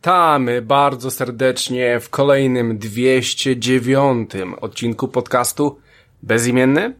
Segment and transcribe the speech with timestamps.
[0.00, 4.30] Witamy bardzo serdecznie w kolejnym 209
[4.60, 5.78] odcinku podcastu
[6.22, 6.94] Bezimienny.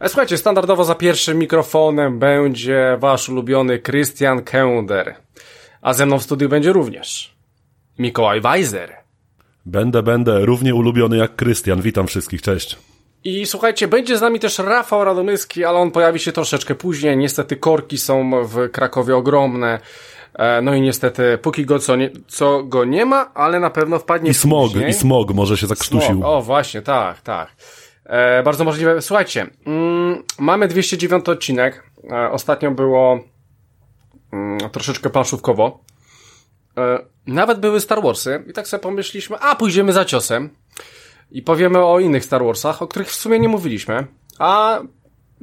[0.00, 5.14] E, Słuchajcie, standardowo za pierwszym mikrofonem będzie wasz ulubiony Christian Kender.
[5.82, 7.34] A ze mną w studiu będzie również
[7.98, 8.92] Mikołaj Weiser.
[9.66, 11.82] Będę, będę równie ulubiony jak Krystian.
[11.82, 12.78] Witam wszystkich, cześć.
[13.24, 17.16] I słuchajcie, będzie z nami też Rafał Radomyski, ale on pojawi się troszeczkę później.
[17.16, 19.80] Niestety korki są w Krakowie ogromne.
[20.34, 23.98] E, No i niestety, póki go co, nie, co go nie ma, ale na pewno
[23.98, 24.90] wpadnie I smog, później.
[24.90, 26.14] i smog może się zakrztusił.
[26.14, 26.24] Smog.
[26.24, 27.48] O, właśnie, tak, tak.
[28.04, 29.02] E, bardzo możliwe.
[29.02, 31.90] Słuchajcie, mm, mamy 209 odcinek.
[32.10, 33.20] E, ostatnio było
[34.32, 35.84] mm, troszeczkę planszówkowo.
[36.78, 40.50] E, nawet były Star Warsy i tak sobie pomyśleliśmy, a pójdziemy za ciosem
[41.30, 44.06] i powiemy o innych Star Warsach, o których w sumie nie mówiliśmy.
[44.38, 44.80] A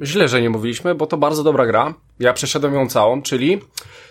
[0.02, 1.94] źle, że nie mówiliśmy, bo to bardzo dobra gra.
[2.20, 3.60] Ja przeszedłem ją całą, czyli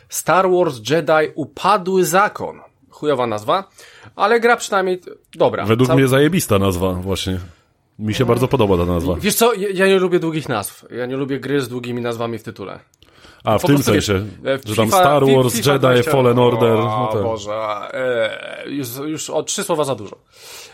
[0.10, 2.60] Star Wars Jedi Upadły Zakon.
[2.90, 3.70] Chujowa nazwa,
[4.16, 5.02] ale gra przynajmniej
[5.36, 5.66] dobra.
[5.66, 7.40] Według Cał- mnie zajebista nazwa, właśnie.
[8.00, 9.16] Mi się bardzo podoba ta nazwa.
[9.20, 10.86] Wiesz co, ja, nie lubię długich nazw.
[10.92, 12.80] Ja nie lubię gry z długimi nazwami w tytule.
[13.44, 14.14] A, w Po tym wiesz, sensie,
[14.46, 16.72] e, że tam FIFA Star Wars, FIFA Jedi, 20 Fallen Order.
[16.72, 17.24] O No tak.
[17.24, 17.54] Boże,
[17.94, 20.16] e, już, już o trzy słowa za dużo.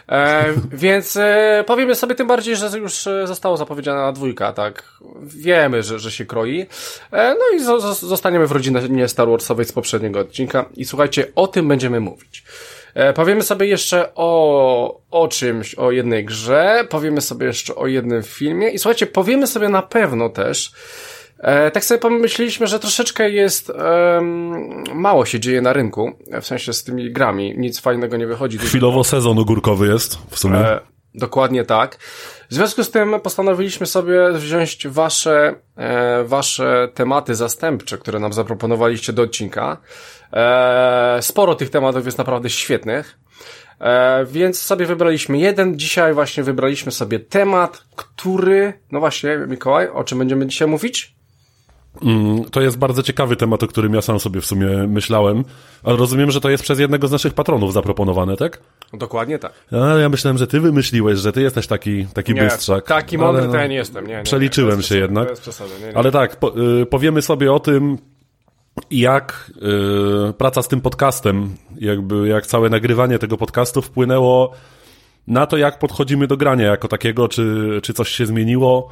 [0.10, 4.84] E, więc e, powiemy sobie tym bardziej, że już e, zostało zapowiedziana dwójka, tak?
[5.22, 6.66] Wiemy, że, że się kroi.
[7.12, 10.66] E, no i zo, zo, zostaniemy w rodzinie Star Warsowej z poprzedniego odcinka.
[10.76, 12.44] I słuchajcie, o tym będziemy mówić.
[12.94, 18.24] E, Powiemy sobie jeszcze o, o czymś, o jednej grze, powiemy sobie jeszcze o jednym
[18.24, 20.72] filmie i słuchajcie, powiemy sobie na pewno też,
[21.74, 26.84] tak sobie pomyśleliśmy, że troszeczkę jest, em, mało się dzieje na rynku, w sensie z
[26.84, 28.58] tymi grami, nic fajnego nie wychodzi.
[28.58, 30.58] Chwilowo sezon ogórkowy jest, w sumie.
[30.58, 30.80] E,
[31.16, 31.98] dokładnie tak.
[32.50, 39.14] W związku z tym postanowiliśmy sobie wziąć wasze, e, wasze tematy zastępcze, które nam zaproponowaliście
[39.14, 39.78] do odcinka.
[40.34, 43.20] E, sporo tych tematów jest naprawdę świetnych.
[43.80, 45.80] E, więc sobie wybraliśmy jeden.
[45.80, 51.15] Dzisiaj właśnie wybraliśmy sobie temat, który, no właśnie, Mikołaj, o czym będziemy dzisiaj mówić?
[52.02, 55.44] Mm, To jest bardzo ciekawy temat, o którym ja sam sobie w sumie myślałem,
[55.84, 58.60] ale rozumiem, że to jest przez jednego z naszych patronów zaproponowane, tak?
[58.94, 59.54] Dokładnie tak.
[59.72, 62.86] A ja myślałem, że ty wymyśliłeś, że ty jesteś taki, taki bystrzak.
[62.86, 64.08] taki Ale mądry no, to ja nie jestem.
[64.08, 65.30] Nie, nie, Przeliczyłem nie, się jednak.
[65.30, 65.98] Nie, nie.
[65.98, 67.98] Ale tak, po, y, powiemy sobie o tym,
[68.92, 69.52] jak
[70.30, 74.52] y, praca z tym podcastem, jakby jak całe nagrywanie tego podcastu wpłynęło
[75.28, 78.90] na to, jak podchodzimy do grania jako takiego, czy, czy coś się zmieniło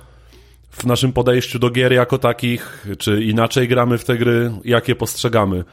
[0.74, 4.96] w naszym podejściu do gier jako takich, czy inaczej gramy w te gry, jak je
[4.96, 5.64] postrzegamy.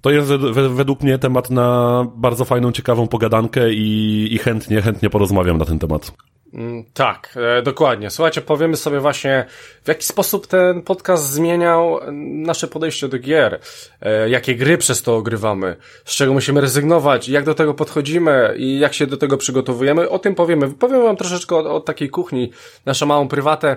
[0.00, 4.82] To jest wed- wed- według mnie temat na bardzo fajną, ciekawą pogadankę i, i chętnie,
[4.82, 6.12] chętnie porozmawiam na ten temat.
[6.54, 8.10] Mm, Tak, e, dokładnie.
[8.10, 9.44] Słuchajcie, powiemy sobie właśnie,
[9.84, 12.12] w jaki sposób ten podcast zmieniał e,
[12.46, 13.60] nasze podejście do gier,
[14.00, 18.78] e, jakie gry przez to ogrywamy, z czego musimy rezygnować, jak do tego podchodzimy i
[18.78, 20.08] jak się do tego przygotowujemy.
[20.08, 20.70] O tym powiemy.
[20.70, 22.50] Powiem wam troszeczkę o, o takiej kuchni,
[22.86, 23.76] naszą małą prywatę,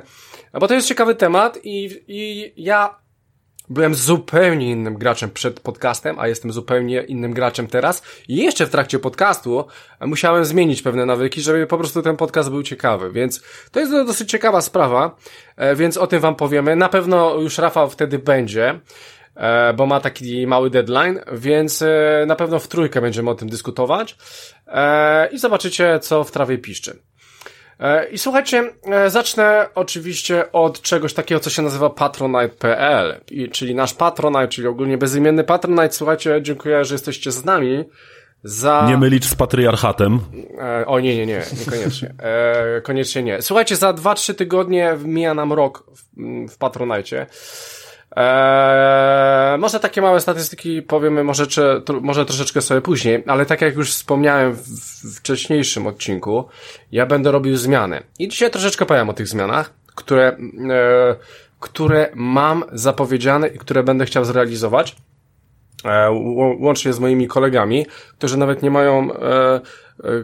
[0.59, 3.05] bo to jest ciekawy temat i, i ja
[3.69, 8.03] Byłem zupełnie innym graczem przed podcastem, a jestem zupełnie innym graczem teraz.
[8.27, 9.65] I jeszcze w trakcie podcastu
[10.01, 13.11] musiałem zmienić pewne nawyki, żeby po prostu ten podcast był ciekawy.
[13.11, 15.15] Więc to jest dosyć ciekawa sprawa,
[15.57, 16.75] e, więc o tym wam powiemy.
[16.75, 18.79] Na pewno już Rafał wtedy będzie,
[19.35, 23.49] e, bo ma taki mały deadline, więc e, na pewno w trójkę będziemy o tym
[23.49, 24.17] dyskutować
[25.31, 26.99] i zobaczycie, co w trawie piszczy.
[27.79, 33.21] E, I słuchajcie, e, zacznę oczywiście od czegoś takiego, co się nazywa patronite.pl,
[33.51, 35.91] czyli nasz patronite, czyli ogólnie bezimienny patronite.
[35.91, 37.85] Słuchajcie, dziękuję, że jesteście z nami.
[38.43, 38.85] Za...
[38.87, 40.19] Nie mylić z patriarchatem.
[40.59, 42.13] E, o nie, nie, nie, niekoniecznie.
[42.19, 43.41] E, koniecznie nie.
[43.41, 46.03] Słuchajcie, za 2-3 tygodnie mija nam rok w,
[46.53, 47.25] w Patronite.
[48.17, 53.75] E, może takie małe statystyki powiemy może, czy, może troszeczkę sobie później, ale tak jak
[53.75, 56.45] już wspomniałem w, w wcześniejszym odcinku,
[56.91, 58.03] ja będę robił zmiany.
[58.19, 60.37] I dzisiaj troszeczkę powiem o tych zmianach, które,
[60.69, 61.15] e,
[61.59, 64.95] które mam zapowiedziane i które będę chciał zrealizować
[66.59, 67.85] łącznie z moimi kolegami,
[68.17, 69.61] którzy nawet nie mają, e, e,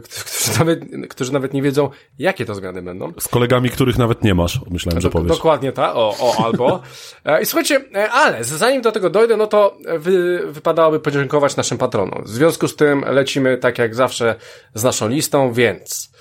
[0.00, 3.12] którzy nawet, którzy nawet nie wiedzą, jakie to zmiany będą.
[3.20, 5.36] Z kolegami, których nawet nie masz, myślałem, że powiesz.
[5.36, 6.82] Dokładnie tak, o, o albo.
[7.24, 11.78] E, I słuchajcie, e, ale zanim do tego dojdę, no to wy, wypadałoby podziękować naszym
[11.78, 12.22] patronom.
[12.24, 14.34] W związku z tym lecimy tak jak zawsze
[14.74, 16.12] z naszą listą, więc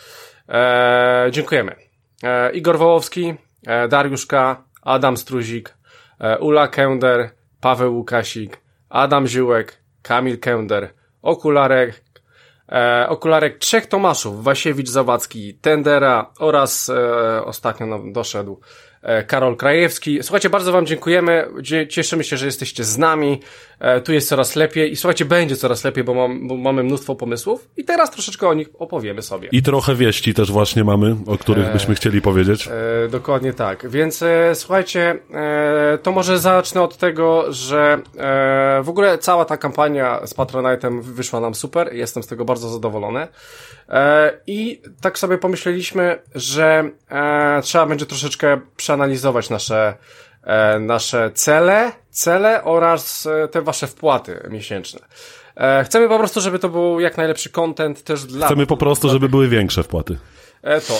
[0.50, 1.76] e, dziękujemy.
[2.24, 3.34] E, Igor Wołowski,
[3.68, 5.78] e, Dariusz K., Adam Struzik,
[6.20, 7.30] e, Ula Kęder,
[7.62, 8.62] Paweł Łukasik,
[8.92, 12.04] Adam Ziółek, Kamil Kęder, Okularek,
[12.70, 18.60] e, okularek trzech Tomaszów, Wasiewicz Zawadzki, Tendera oraz e, ostatnio nam doszedł
[19.28, 20.24] Karol Krajewski.
[20.24, 21.48] Słuchajcie, bardzo wam dziękujemy,
[21.90, 23.40] cieszymy się, że jesteście z nami,
[23.80, 27.16] e, tu jest coraz lepiej i słuchajcie, będzie coraz lepiej, bo, mam, bo mamy mnóstwo
[27.16, 29.50] pomysłów i teraz troszeczkę o nich opowiemy sobie.
[29.52, 32.68] I trochę wieści też właśnie mamy, o których byśmy chcieli powiedzieć.
[32.68, 38.02] E, dokładnie tak, więc e, słuchajcie, e, to może zacznę od tego, że
[38.84, 43.28] w ogóle cała ta kampania z Patronite'em wyszła nam super, jestem z tego bardzo zadowolony.
[44.48, 46.90] I tak sobie pomyśleliśmy, że
[47.64, 49.94] trzeba będzie troszeczkę przeanalizować nasze
[50.44, 55.00] e, nasze cele, cele oraz e, te wasze wpłaty miesięczne.
[55.56, 58.46] E, chcemy po prostu, żeby to był jak najlepszy content też dla...
[58.46, 60.18] Chcemy po prostu, żeby były większe wpłaty.
[60.64, 61.00] E, to,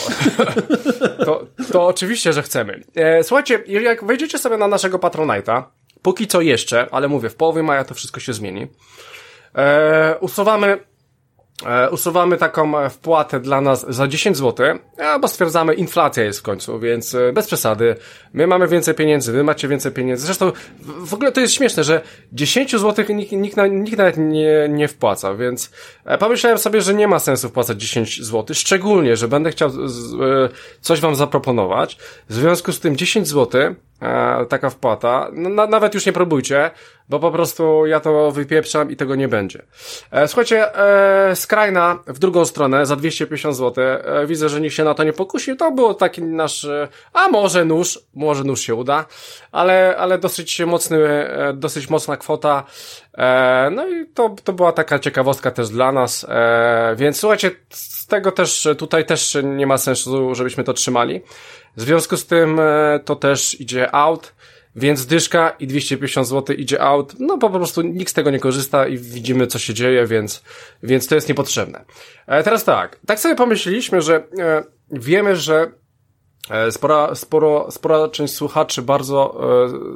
[1.24, 2.82] to, to oczywiście, że chcemy.
[2.94, 5.62] E, słuchajcie, jak wejdziecie sobie na naszego Patronite'a,
[6.02, 8.66] póki co jeszcze, ale mówię, w połowie maja to wszystko się zmieni,
[9.54, 10.91] e, usuwamy E,
[11.90, 14.66] usuwamy taką e, wpłatę dla nas za 10 zł,
[14.96, 17.96] e, bo stwierdzamy, inflacja jest w końcu, więc bez przesady.
[18.32, 20.26] My mamy więcej pieniędzy, wy macie więcej pieniędzy.
[20.26, 22.00] Zresztą w ogóle to jest śmieszne, że
[22.32, 25.70] 10 zł nikt, nikt, nikt nawet nie, nie wpłaca, więc
[26.18, 29.70] pomyślałem sobie, że nie ma sensu wpłacać 10 zł, szczególnie, że będę chciał
[30.80, 31.98] coś wam zaproponować.
[32.28, 35.28] W związku z tym 10 zł e, taka wpłata.
[35.32, 36.70] No, na, nawet już nie próbujcie,
[37.08, 39.62] bo po prostu ja to wypieprzam i tego nie będzie.
[40.10, 40.76] E, słuchajcie,
[41.30, 43.84] e, skrajna w drugą stronę za 250 zł.
[43.84, 45.56] E, widzę, że nikt się na to nie pokusił.
[45.56, 49.04] To był taki nasz, e, a może nóż, może nóż się uda,
[49.52, 52.64] ale, ale dosyć mocny, e, dosyć mocna kwota.
[53.18, 58.06] E, no i to, to była taka ciekawostka też dla nas, e, więc słuchajcie, z
[58.06, 61.20] tego też, tutaj też nie ma sensu, żebyśmy to trzymali.
[61.76, 64.34] W związku z tym e, to też idzie out,
[64.76, 67.14] więc dyszka i 250 zł idzie out.
[67.18, 70.42] No po prostu nikt z tego nie korzysta i widzimy co się dzieje, więc,
[70.82, 71.84] więc to jest niepotrzebne.
[72.26, 75.72] E, teraz tak, tak sobie pomyśleliśmy, że e, wiemy, że
[76.70, 79.40] spora, sporo, spora część słuchaczy, bardzo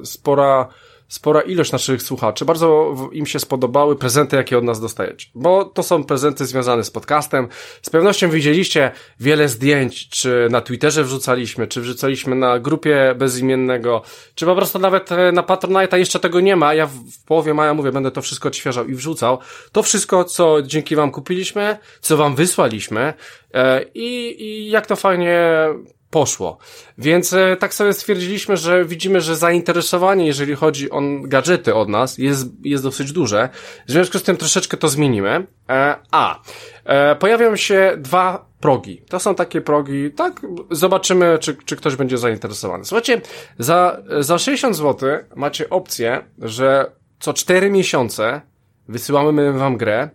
[0.04, 0.68] spora
[1.08, 2.44] spora ilość naszych słuchaczy.
[2.44, 5.28] Bardzo im się spodobały prezenty, jakie od nas dostajecie.
[5.34, 7.48] Bo to są prezenty związane z podcastem.
[7.82, 14.02] Z pewnością widzieliście wiele zdjęć, czy na Twitterze wrzucaliśmy, czy wrzucaliśmy na grupie bezimiennego,
[14.34, 16.74] czy po prostu nawet e, na Patronite'a jeszcze tego nie ma.
[16.74, 19.38] Ja w połowie maja mówię, będę to wszystko odświeżał i wrzucał.
[19.72, 23.14] To wszystko, co dzięki wam kupiliśmy, co wam wysłaliśmy
[23.54, 25.68] e, i, i jak to fajnie
[26.16, 26.58] poszło.
[26.98, 32.18] Więc e, tak sobie stwierdziliśmy, że widzimy, że zainteresowanie, jeżeli chodzi o gadżety od nas,
[32.18, 33.48] jest, jest dosyć duże.
[33.88, 35.46] W związku z tym troszeczkę to zmienimy.
[35.68, 36.40] E, a,
[36.84, 39.02] e, pojawią się dwa progi.
[39.08, 40.40] To są takie progi, tak,
[40.70, 42.84] zobaczymy, czy, czy ktoś będzie zainteresowany.
[42.84, 43.20] Słuchajcie,
[43.58, 46.90] za, za 60 zł macie opcję, że
[47.20, 48.40] co 4 miesiące
[48.88, 50.10] wysyłamy wam grę,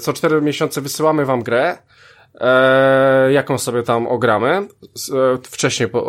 [0.00, 1.78] co 4 miesiące wysyłamy wam grę,
[2.40, 4.48] e, jaką sobie tam ogramy.
[4.48, 4.66] E,
[5.42, 6.00] wcześniej po,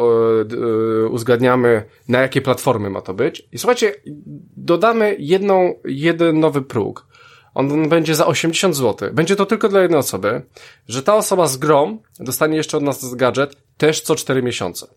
[0.42, 3.48] e, uzgadniamy, na jakie platformy ma to być.
[3.52, 3.96] I słuchajcie,
[4.58, 7.08] dodamy jedną, jeden nowy próg.
[7.54, 9.10] On będzie za 80 zł.
[9.14, 10.42] Będzie to tylko dla jednej osoby,
[10.88, 14.88] że ta osoba z grom dostanie jeszcze od nas gadżet też co 4 miesiące.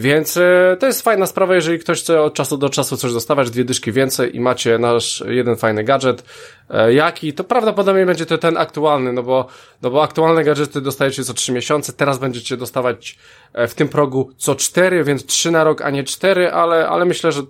[0.00, 3.50] Więc e, to jest fajna sprawa, jeżeli ktoś chce od czasu do czasu coś dostawać,
[3.50, 6.24] dwie dyszki więcej i macie nasz jeden fajny gadżet,
[6.70, 9.46] e, jaki, to prawdopodobnie będzie to ten aktualny, no bo,
[9.82, 13.18] no bo aktualne gadżety dostajecie co 3 miesiące, teraz będziecie dostawać
[13.52, 17.04] e, w tym progu co 4, więc 3 na rok, a nie 4, ale, ale
[17.04, 17.42] myślę, że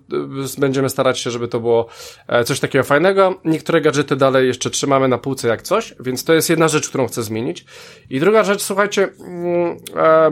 [0.58, 1.86] będziemy starać się, żeby to było
[2.44, 3.34] coś takiego fajnego.
[3.44, 7.06] Niektóre gadżety dalej jeszcze trzymamy na półce jak coś, więc to jest jedna rzecz, którą
[7.06, 7.64] chcę zmienić.
[8.10, 9.76] I druga rzecz, słuchajcie, mm,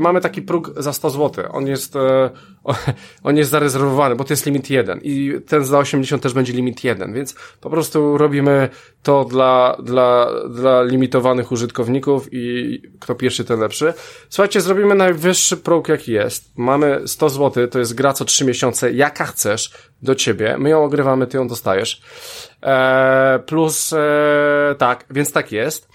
[0.00, 1.44] mamy taki próg za 100 zł.
[1.52, 2.30] On jest, e,
[3.24, 6.84] on jest zarezerwowany, bo to jest limit 1 i ten za 80 też będzie limit
[6.84, 8.68] 1, więc po prostu robimy
[9.02, 13.94] to dla, dla, dla limitowanych użytkowników i kto pierwszy, ten lepszy.
[14.28, 16.58] Słuchajcie, zrobimy najwyższy próg jaki jest.
[16.58, 19.70] Mamy 100 zł, to jest gra co 3 miesiące, jaka chcesz
[20.02, 20.56] do ciebie.
[20.58, 22.02] My ją ogrywamy, ty ją dostajesz.
[22.62, 25.88] E, plus, e, tak, więc tak jest.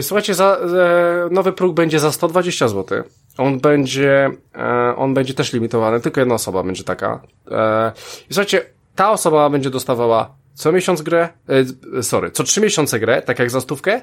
[0.00, 3.04] Słuchajcie, za, e, nowy próg będzie za 120 zł.
[3.38, 7.20] On będzie, e, on będzie też limitowany, tylko jedna osoba będzie taka.
[8.30, 11.28] I słuchajcie, ta osoba będzie dostawała co miesiąc grę,
[12.02, 14.02] sorry, co trzy miesiące grę, tak jak za stówkę,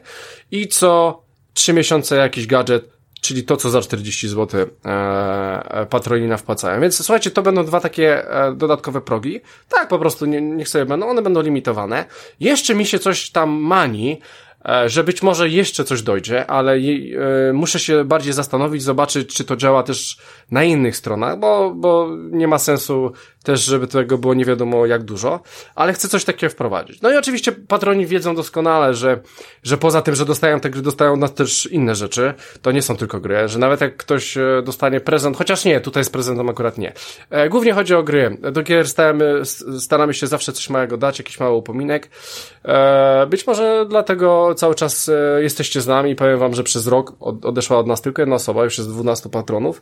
[0.52, 1.22] i co
[1.54, 2.90] trzy miesiące jakiś gadżet,
[3.22, 6.82] czyli to, co za 40 zł e, patronina wpłacają.
[6.82, 9.42] Więc słuchajcie, to będą dwa takie e, dodatkowe progi.
[9.70, 12.06] Tak, po prostu nie, niech sobie będą, one będą limitowane.
[12.40, 14.49] Jeszcze mi się coś tam mani, E,
[14.86, 19.44] że być może jeszcze coś dojdzie, ale je, e, muszę się bardziej zastanowić, zobaczyć, czy
[19.44, 20.18] to działa też
[20.52, 23.12] na innych stronach, bo, bo nie ma sensu
[23.44, 25.40] też, żeby tego było nie wiadomo jak dużo,
[25.76, 27.02] ale chcę coś takiego wprowadzić.
[27.02, 29.20] No i oczywiście patroni wiedzą doskonale, że,
[29.64, 32.34] że poza tym, że dostają te gry, dostają nas też inne rzeczy.
[32.62, 36.04] To nie są tylko gry, że nawet jak ktoś e, dostanie prezent, chociaż nie, tutaj
[36.04, 36.94] z prezentem akurat nie.
[37.30, 38.38] E, głównie chodzi o gry.
[38.52, 39.42] Do gier staramy,
[39.80, 42.10] staramy się zawsze coś małego dać, jakiś mały upominek.
[42.66, 46.16] E, być może dlatego cały czas jesteście z nami.
[46.16, 49.82] Powiem wam, że przez rok odeszła od nas tylko jedna osoba, już jest 12 patronów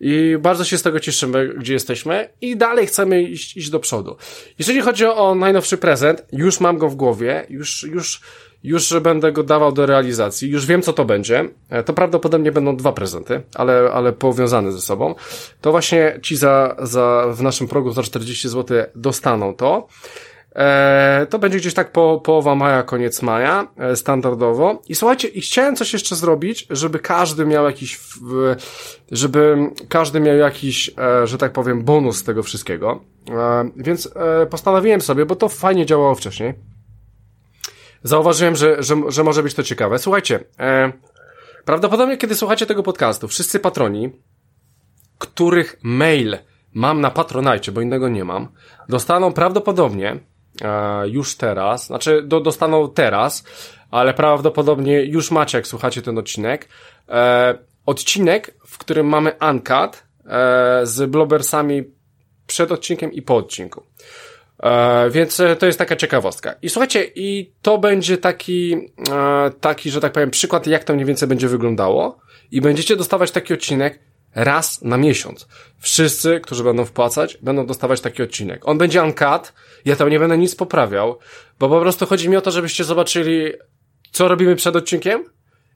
[0.00, 4.16] i bardzo się z tego cieszymy, gdzie jesteśmy i dalej chcemy iść, iść do przodu.
[4.58, 8.20] Jeżeli chodzi o najnowszy prezent, już mam go w głowie, już, już,
[8.64, 11.48] już będę go dawał do realizacji, już wiem co to będzie.
[11.70, 15.14] E, to prawdopodobnie będą dwa prezenty, ale, ale powiązane ze sobą.
[15.60, 19.88] To właśnie ci za, za, w naszym progu za 40 zł dostaną to.
[20.56, 24.82] E, to będzie gdzieś tak po, połowa maja, koniec maja, e, standardowo.
[24.88, 28.00] I słuchajcie, i chciałem coś jeszcze zrobić, żeby każdy miał jakiś,
[29.12, 29.56] żeby
[29.88, 33.04] każdy miał jakiś, e, że tak powiem, bonus z tego wszystkiego.
[33.76, 34.10] Więc
[34.50, 36.54] postanowiłem sobie, bo to fajnie działało wcześniej.
[38.02, 39.98] Zauważyłem, że, że, że może być to ciekawe.
[39.98, 40.44] Słuchajcie,
[41.64, 44.12] prawdopodobnie kiedy słuchacie tego podcastu, wszyscy patroni,
[45.18, 46.36] których mail
[46.74, 48.48] mam na Patronite, bo innego nie mam,
[48.88, 50.20] dostaną prawdopodobnie
[51.06, 53.44] już teraz, znaczy do, dostaną teraz,
[53.90, 56.68] ale prawdopodobnie już macie, jak słuchacie ten odcinek.
[57.08, 61.84] E, odcinek, w którym mamy uncut e, z blobersami
[62.46, 63.82] przed odcinkiem i po odcinku.
[64.62, 66.54] E, więc to jest taka ciekawostka.
[66.62, 68.74] I słuchajcie, i to będzie taki,
[69.12, 72.18] e, taki, że tak powiem, przykład, jak to mniej więcej będzie wyglądało.
[72.50, 73.98] I będziecie dostawać taki odcinek
[74.34, 75.48] raz na miesiąc.
[75.78, 78.68] Wszyscy, którzy będą wpłacać, będą dostawać taki odcinek.
[78.68, 79.52] On będzie uncut,
[79.84, 81.18] ja tam nie będę nic poprawiał,
[81.58, 83.52] bo po prostu chodzi mi o to, żebyście zobaczyli,
[84.12, 85.24] co robimy przed odcinkiem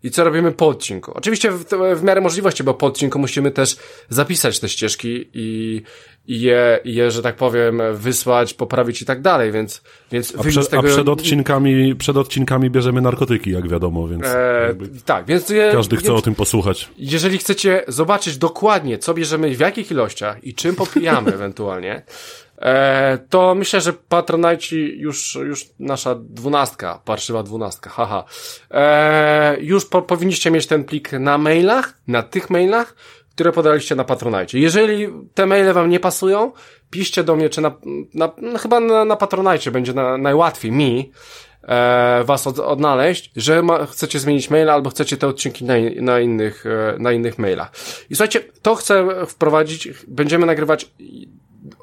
[0.02, 1.12] i co robimy po odcinku.
[1.14, 1.64] Oczywiście w,
[1.97, 3.76] w miarę możliwości, bo po odcinku musimy też
[4.09, 5.83] zapisać te ścieżki i,
[6.26, 10.71] i je, je, że tak powiem, wysłać, poprawić i tak dalej, więc, więc a, przed,
[10.71, 10.88] tego...
[10.88, 15.97] a przed odcinkami, przed odcinkami bierzemy narkotyki, jak wiadomo, więc e, tak, więc je, każdy
[15.97, 16.88] chce więc, o tym posłuchać.
[16.99, 22.02] Jeżeli chcecie zobaczyć dokładnie, co bierzemy, w jakich ilościach i czym popijamy ewentualnie,
[23.29, 28.25] to myślę, że Patronite już, już nasza dwunastka, parszywa dwunastka, haha,
[28.71, 32.95] e, już po, powinniście mieć ten plik na mailach, na tych mailach,
[33.31, 34.59] które podaliście na Patronite.
[34.59, 36.52] Jeżeli te maile wam nie pasują,
[36.90, 37.73] piszcie do mnie, czy na,
[38.14, 41.12] na no chyba na, na Patronite będzie na, najłatwiej mi,
[41.62, 46.21] e, was od, odnaleźć, że ma, chcecie zmienić maila albo chcecie te odcinki na, na,
[46.21, 47.73] innych, e, na innych mailach.
[48.11, 50.90] I słuchajcie, to chcę wprowadzić, będziemy nagrywać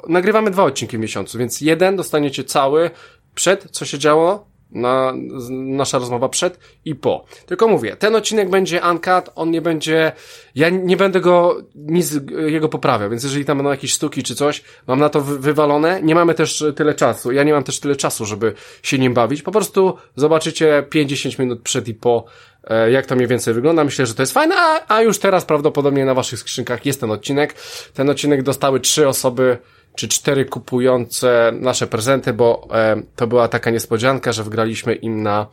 [0.08, 2.92] nagrywamy dwa odcinki w miesiącu, więc jeden dostaniecie cały
[3.36, 5.14] przed, co się działo, na,
[5.50, 7.26] nasza rozmowa przed i po.
[7.46, 10.12] Tylko mówię, ten odcinek będzie uncut, on nie będzie,
[10.56, 14.64] ja nie będę go, nic jego poprawiał, więc jeżeli tam będą jakieś sztuki czy coś,
[14.88, 18.26] mam na to wywalone, nie mamy też tyle czasu, ja nie mam też tyle czasu,
[18.26, 18.54] żeby
[18.84, 22.26] się nim bawić, po prostu zobaczycie 5-10 minut przed i po,
[22.64, 25.46] e, jak to mniej więcej wygląda, myślę, że to jest fajne, a, a już teraz
[25.46, 27.56] prawdopodobnie na waszych skrzynkach jest ten odcinek,
[27.94, 29.58] ten odcinek dostały trzy osoby,
[29.98, 35.48] czy cztery kupujące nasze prezenty, bo e, to była taka niespodzianka, że wgraliśmy im na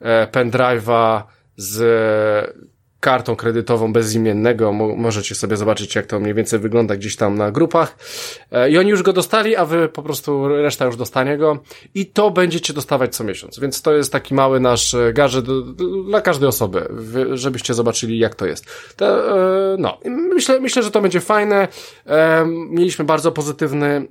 [0.00, 1.22] e, pendrive'a
[1.56, 1.76] z
[3.00, 4.72] kartą kredytową bezimiennego.
[4.72, 7.96] Możecie sobie zobaczyć, jak to mniej więcej wygląda gdzieś tam na grupach.
[8.52, 11.58] E, I oni już go dostali, a wy po prostu reszta już dostanie go.
[11.94, 13.58] I to będziecie dostawać co miesiąc.
[13.58, 15.46] Więc to jest taki mały nasz e, gadżet
[16.06, 16.88] dla każdej osoby,
[17.32, 18.66] żebyście zobaczyli, jak to jest.
[18.96, 19.36] To,
[19.72, 19.98] e, no,
[20.34, 21.68] myślę, myślę, że to będzie fajne.
[22.70, 24.06] Mieliśmy bardzo pozytywny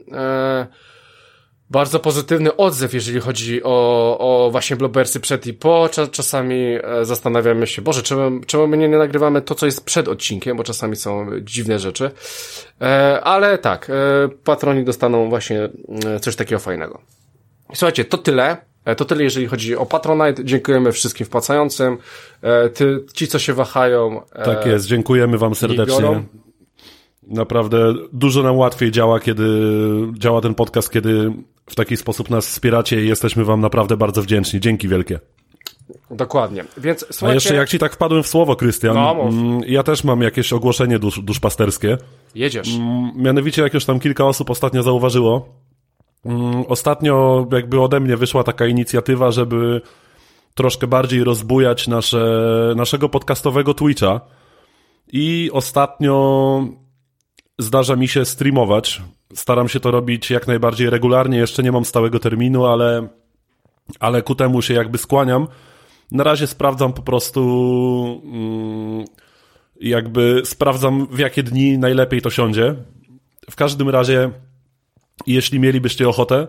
[1.69, 5.89] bardzo pozytywny odzew, jeżeli chodzi o, o właśnie blobersy przed i po.
[6.11, 10.57] Czasami e, zastanawiamy się, Boże, czemu, czemu my nie nagrywamy to, co jest przed odcinkiem,
[10.57, 12.11] bo czasami są dziwne rzeczy.
[12.81, 13.93] E, ale tak, e,
[14.43, 15.69] patroni dostaną właśnie
[16.21, 17.01] coś takiego fajnego.
[17.73, 18.57] Słuchajcie, to tyle.
[18.97, 20.45] To tyle, jeżeli chodzi o Patronite.
[20.45, 21.97] Dziękujemy wszystkim wpłacającym.
[22.73, 24.21] Ty, ci, co się wahają.
[24.45, 26.23] Tak jest, dziękujemy Wam serdecznie.
[27.29, 29.43] Naprawdę dużo nam łatwiej działa, kiedy
[30.13, 31.33] działa ten podcast, kiedy
[31.69, 34.59] w taki sposób nas wspieracie i jesteśmy wam naprawdę bardzo wdzięczni.
[34.59, 35.19] Dzięki wielkie.
[36.11, 36.65] Dokładnie.
[36.77, 37.31] Więc słuchajcie...
[37.31, 40.53] A jeszcze jak ci tak wpadłem w słowo, Krystian, no, mm, ja też mam jakieś
[40.53, 41.97] ogłoszenie dusz, duszpasterskie.
[42.35, 42.75] Jedziesz.
[42.75, 45.49] Mm, mianowicie, jak już tam kilka osób ostatnio zauważyło,
[46.25, 49.81] mm, ostatnio jakby ode mnie wyszła taka inicjatywa, żeby
[50.55, 54.21] troszkę bardziej rozbujać nasze, naszego podcastowego Twitcha.
[55.11, 56.67] I ostatnio
[57.59, 59.01] zdarza mi się streamować.
[59.33, 61.37] Staram się to robić jak najbardziej regularnie.
[61.37, 63.07] Jeszcze nie mam stałego terminu, ale,
[63.99, 65.47] ale ku temu się jakby skłaniam.
[66.11, 69.05] Na razie sprawdzam po prostu, mm,
[69.81, 72.75] jakby sprawdzam w jakie dni najlepiej to siądzie.
[73.51, 74.31] W każdym razie,
[75.27, 76.47] jeśli mielibyście ochotę,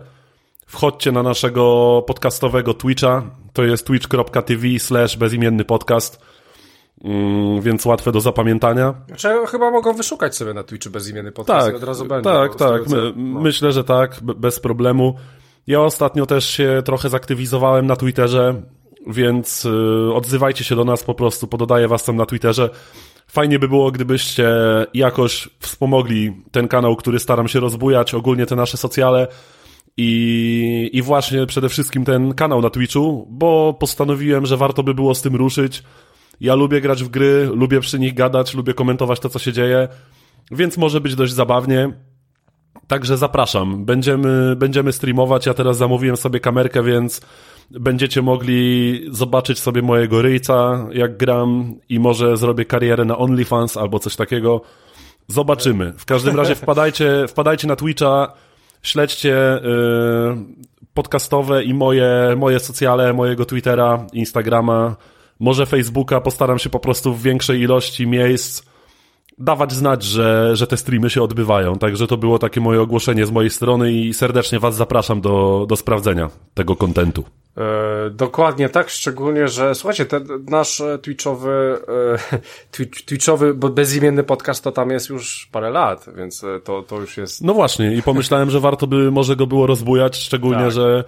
[0.67, 6.21] wchodźcie na naszego podcastowego Twitcha, to jest twitch.tv slash bezimienny podcast,
[7.03, 8.93] mm, więc łatwe do zapamiętania.
[9.07, 12.29] Znaczy, chyba mogą wyszukać sobie na Twitchu bezimienny podcast Tak, i od razu będzie.
[12.29, 13.39] tak, tak, My, no.
[13.41, 15.15] myślę, że tak, be- bez problemu.
[15.67, 18.61] Ja ostatnio też się trochę zaktywizowałem na Twitterze,
[19.07, 22.69] więc y, odzywajcie się do nas po prostu, pododaję was tam na Twitterze.
[23.27, 24.49] Fajnie by było, gdybyście
[24.93, 29.27] jakoś wspomogli ten kanał, który staram się rozbujać, ogólnie te nasze socjale
[29.97, 35.15] i, i właśnie przede wszystkim ten kanał na Twitchu, bo postanowiłem, że warto by było
[35.15, 35.83] z tym ruszyć.
[36.41, 39.87] Ja lubię grać w gry, lubię przy nich gadać, lubię komentować to, co się dzieje,
[40.51, 41.93] więc może być dość zabawnie.
[42.87, 43.85] Także zapraszam.
[43.85, 45.45] Będziemy, będziemy streamować.
[45.45, 47.21] Ja teraz zamówiłem sobie kamerkę, więc
[47.71, 53.99] będziecie mogli zobaczyć sobie mojego ryjca, jak gram i może zrobię karierę na OnlyFans albo
[53.99, 54.61] coś takiego.
[55.27, 55.93] Zobaczymy.
[55.97, 58.33] W każdym razie wpadajcie, wpadajcie na Twitcha,
[58.81, 59.61] śledźcie y,
[60.93, 64.95] podcastowe i moje, moje socjale, mojego Twittera, Instagrama,
[65.41, 66.21] może Facebooka.
[66.21, 68.63] Postaram się po prostu w większej ilości miejsc
[69.37, 71.77] dawać znać, że, że te streamy się odbywają.
[71.77, 75.75] Także to było takie moje ogłoszenie z mojej strony i serdecznie Was zapraszam do, do
[75.75, 77.23] sprawdzenia tego kontentu.
[77.57, 81.77] E, dokładnie tak, szczególnie, że słuchajcie, ten nasz e, Twitchowy,
[82.31, 82.39] e,
[82.77, 86.99] Twitch, Twitchowy, bo bezimienny podcast to tam jest już parę lat, więc e, to, to
[86.99, 87.41] już jest.
[87.41, 90.71] No właśnie, i pomyślałem, że warto by może go było rozbujać, szczególnie, Tak.
[90.71, 91.03] że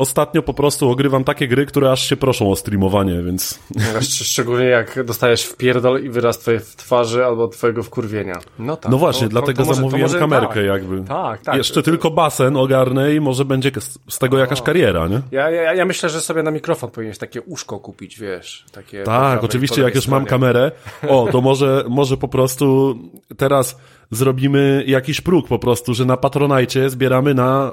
[0.00, 4.64] ostatnio po prostu ogrywam takie gry, które aż się proszą o streamowanie, więc Szcz- Szczególnie
[4.66, 8.38] jak dostajesz w pierdol i wyraz twojej twarzy albo twojego wkurwienia.
[8.58, 8.92] No tak.
[8.92, 10.64] no właśnie, to- dlatego to może- zamówiłem może kamerkę tak.
[10.64, 11.00] jakby.
[11.08, 11.56] Tak, tak.
[11.56, 13.70] Jeszcze tylko basen ogarnę i może będzie
[14.08, 15.20] z tego jakaś kariera, nie?
[15.30, 18.64] Ja, ja, ja myślę, że sobie na mikrofon powinieneś takie uszko kupić, wiesz.
[18.72, 20.70] Takie Tak, oczywiście, jak już mam kamerę,
[21.08, 22.98] o, to może, może po prostu
[23.36, 23.76] teraz
[24.10, 27.72] zrobimy jakiś próg po prostu, że na Patronajcie zbieramy na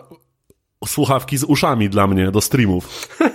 [0.86, 2.88] słuchawki z uszami dla mnie do streamów.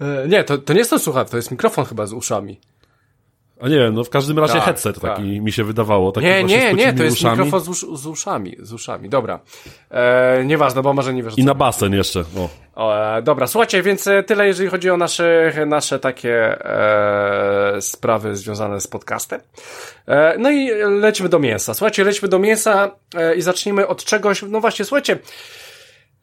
[0.00, 2.60] E, Nie, to, to nie jest to słuchawka, to jest mikrofon chyba z uszami.
[3.60, 5.16] A nie, no w każdym razie Tak, headset tak.
[5.16, 6.12] taki mi się wydawało.
[6.12, 7.38] Taki Nie, nie, nie, to jest uszami.
[7.38, 9.40] mikrofon z, usz, z uszami, z uszami, dobra.
[9.90, 11.38] E, nieważne, bo może nie wiesz.
[11.38, 12.48] I na basen jeszcze, o.
[12.74, 18.36] O, e, dobra, słuchajcie, więc e, tyle, jeżeli chodzi o nasze, nasze takie e, sprawy
[18.36, 19.40] związane z podcastem.
[20.06, 20.70] E, no i
[21.00, 21.74] lecimy do mięsa.
[21.74, 25.18] Słuchajcie, lecimy do mięsa e, i zacznijmy od czegoś, no właśnie, słuchajcie,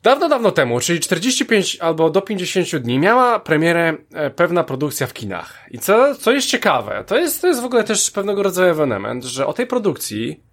[0.08, 5.14] dawno, dawno temu, czyli 45 albo do 50 dni miała premierę e, pewna produkcja w
[5.14, 5.66] kinach.
[5.72, 9.24] I co, co jest ciekawe, to jest, to jest w ogóle też pewnego rodzaju ewenement,
[9.24, 10.44] że o tej produkcji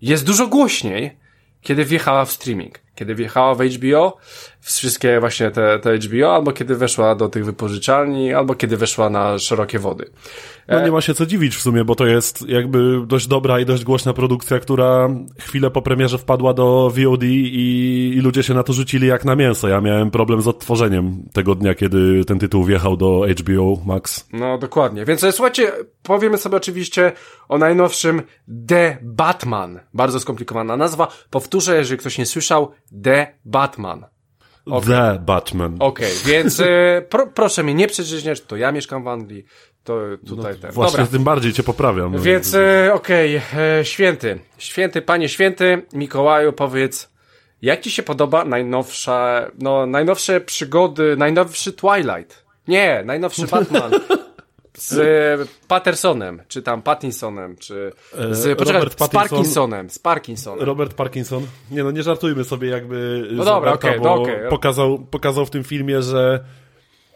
[0.00, 1.16] jest dużo głośniej,
[1.60, 2.85] kiedy wjechała w streaming.
[2.96, 4.16] Kiedy wjechała w HBO,
[4.60, 9.38] wszystkie właśnie te, te HBO, albo kiedy weszła do tych wypożyczalni, albo kiedy weszła na
[9.38, 10.10] szerokie wody.
[10.68, 13.64] No nie ma się co dziwić w sumie, bo to jest jakby dość dobra i
[13.64, 18.62] dość głośna produkcja, która chwilę po premierze wpadła do VOD i, i ludzie się na
[18.62, 19.68] to rzucili jak na mięso.
[19.68, 24.28] Ja miałem problem z odtworzeniem tego dnia, kiedy ten tytuł wjechał do HBO Max.
[24.32, 25.04] No, dokładnie.
[25.04, 27.12] Więc e, słuchajcie, powiemy sobie oczywiście
[27.48, 28.22] o najnowszym
[28.68, 29.80] The Batman.
[29.94, 31.08] Bardzo skomplikowana nazwa.
[31.30, 34.06] Powtórzę, jeżeli ktoś nie słyszał, The Batman.
[34.86, 35.76] The Batman.
[35.78, 39.44] Okej, więc e, pro, proszę mnie nie przeżyźniać, to ja mieszkam w Anglii,
[39.84, 40.70] to tutaj ten.
[40.70, 41.12] Właśnie Dobra.
[41.12, 42.18] tym bardziej cię poprawiam.
[42.18, 47.10] Więc e, okej, e, święty, święty, panie święty, Mikołaju, powiedz,
[47.62, 52.46] jak ci się podoba najnowsza, no, najnowsze przygody, najnowszy Twilight?
[52.68, 53.92] Nie, najnowszy Batman.
[54.78, 57.92] Z e, Pattersonem, czy tam Pattinsonem, czy
[58.30, 60.64] z, E, poczekaj, Robert z Parkinsonem, z Parkinsonem.
[60.64, 61.46] Robert Parkinson.
[61.70, 64.36] Nie no, nie żartujmy sobie jakby No z dobra, Roberta, okej, bo no okej.
[64.50, 66.44] pokazał, pokazał w tym filmie, że,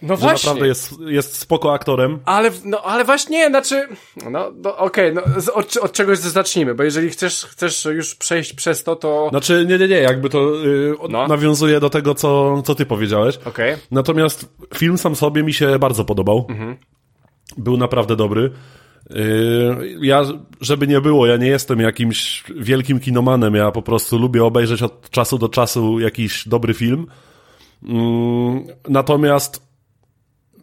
[0.03, 0.47] No że właśnie.
[0.49, 2.19] naprawdę jest, jest spoko aktorem.
[2.25, 3.89] Ale, no, ale właśnie, nie, znaczy,
[4.31, 8.53] no, no okej, no, z- od, od czegoś zacznijmy, bo jeżeli chcesz, chcesz już przejść
[8.53, 11.27] przez to, to, Znaczy, nie, nie, nie, jakby to y, od- No.
[11.29, 13.39] nawiązuje do tego, co, co ty powiedziałeś.
[13.45, 16.47] okej, Natomiast film sam sobie mi się bardzo podobał.
[16.49, 16.77] Mhm.
[17.57, 18.51] Był naprawdę dobry.
[19.11, 20.23] Yy, Ja,
[20.61, 25.11] żeby nie było, ja nie jestem jakimś wielkim kinomanem, ja po prostu lubię obejrzeć od
[25.11, 27.07] czasu do czasu jakiś dobry film.
[27.89, 29.63] Mm, Natomiast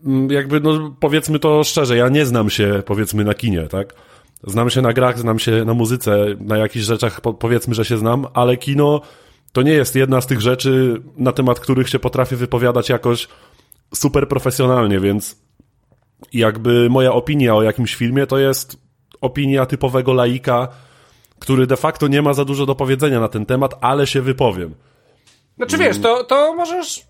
[0.05, 3.93] mm, jakby, no powiedzmy to szczerze, ja nie znam się powiedzmy na kinie, tak?
[4.43, 7.97] Znam się na grach, znam się na muzyce, na jakichś rzeczach po, powiedzmy, że się
[7.97, 9.01] znam, ale kino
[9.51, 13.27] to nie jest jedna z tych rzeczy, na temat których się potrafię wypowiadać jakoś
[13.95, 15.46] super profesjonalnie, więc
[16.33, 18.77] jakby moja opinia o jakimś filmie to jest
[19.21, 20.67] opinia typowego laika,
[21.39, 24.75] który de facto nie ma za dużo do powiedzenia na ten temat, ale się wypowiem.
[25.57, 27.03] Znaczy wiesz, to, to możesz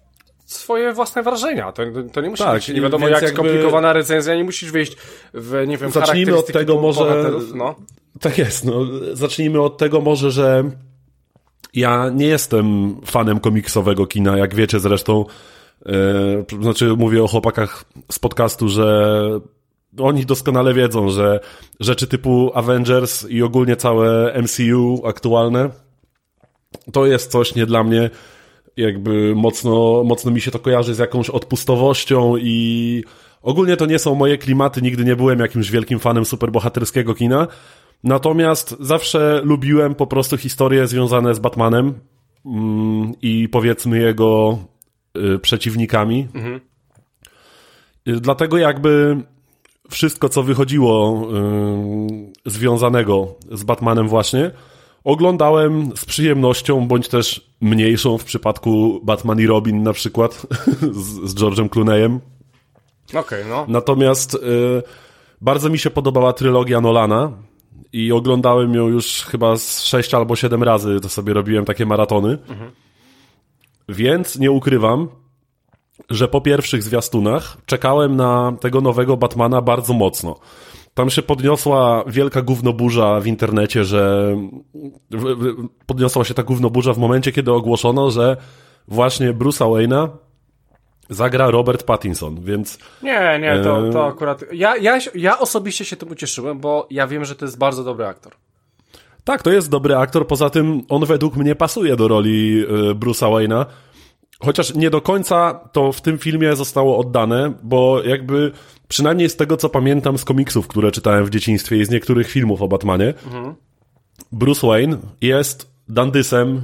[0.45, 1.71] swoje własne wrażenia.
[1.71, 4.97] To, to nie musi Tak, być nie wiadomo jak jakby- skomplikowana recenzja, nie musisz wejść
[5.33, 7.75] w, nie wiem, Zacznijmy od tego może- no.
[8.21, 8.73] Tak jest, no.
[9.13, 10.63] Zacznijmy od tego może, że
[11.73, 15.25] ja nie jestem fanem komiksowego kina, jak wiecie zresztą.
[15.87, 19.21] E, znaczy, mówię o chłopakach z podcastu, że
[19.99, 21.39] oni doskonale wiedzą, że
[21.79, 25.69] rzeczy typu Avengers i ogólnie całe MCU aktualne
[26.91, 28.09] to jest coś nie dla mnie.
[28.77, 33.03] Jakby mocno, mocno mi się to kojarzy z jakąś odpustowością i
[33.41, 34.81] ogólnie to nie są moje klimaty.
[34.81, 37.47] Nigdy nie byłem jakimś wielkim fanem superbohaterskiego kina.
[38.03, 41.93] Natomiast zawsze lubiłem po prostu historie związane z Batmanem
[42.45, 44.57] mm, i powiedzmy jego
[45.41, 46.27] przeciwnikami.
[48.07, 49.17] Y, Dlatego jakby
[49.89, 51.27] wszystko, co wychodziło
[52.45, 54.51] y, związanego z Batmanem właśnie,
[55.03, 60.47] oglądałem z przyjemnością, bądź też mniejszą w przypadku Batman i Robin na przykład
[60.91, 62.19] z, z George'em Clooneyem.
[63.13, 63.65] Okej, no.
[63.67, 64.37] Natomiast y,
[65.41, 67.31] bardzo mi się podobała trylogia Nolana
[67.93, 72.37] i oglądałem ją już chyba z 6 albo 7 razy, to sobie robiłem takie maratony.
[73.89, 75.07] Więc nie ukrywam,
[76.09, 80.39] że po pierwszych zwiastunach czekałem na tego nowego Batmana bardzo mocno.
[80.93, 84.35] Tam się podniosła wielka gównoburza w internecie, że
[85.85, 88.37] podniosła się ta gównoburza w momencie, kiedy ogłoszono, że
[88.87, 90.09] właśnie Bruce'a Wayne'a
[91.09, 94.43] zagra Robert Pattinson, więc Nie, nie, to, to akurat.
[94.53, 98.05] Ja, ja, ja osobiście się tym ucieszyłem, bo ja wiem, że to jest bardzo dobry
[98.05, 98.33] aktor.
[99.27, 103.31] Tak, to jest dobry aktor, poza tym on według mnie pasuje do roli y, Bruce'a
[103.31, 103.65] Wayne'a.
[104.39, 108.51] Chociaż nie do końca to w tym filmie zostało oddane, bo jakby
[108.87, 112.61] przynajmniej z tego co pamiętam z komiksów, które czytałem w dzieciństwie i z niektórych filmów
[112.61, 113.13] o Batmanie,
[114.31, 116.61] Bruce Wayne jest dandysem,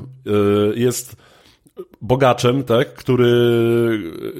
[0.73, 1.15] y, jest
[2.01, 3.29] bogaczem, tak, który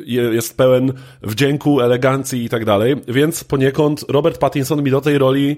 [0.05, 5.17] je- jest pełen wdzięku, elegancji i tak dalej, więc poniekąd Robert Pattinson mi do tej
[5.17, 5.57] roli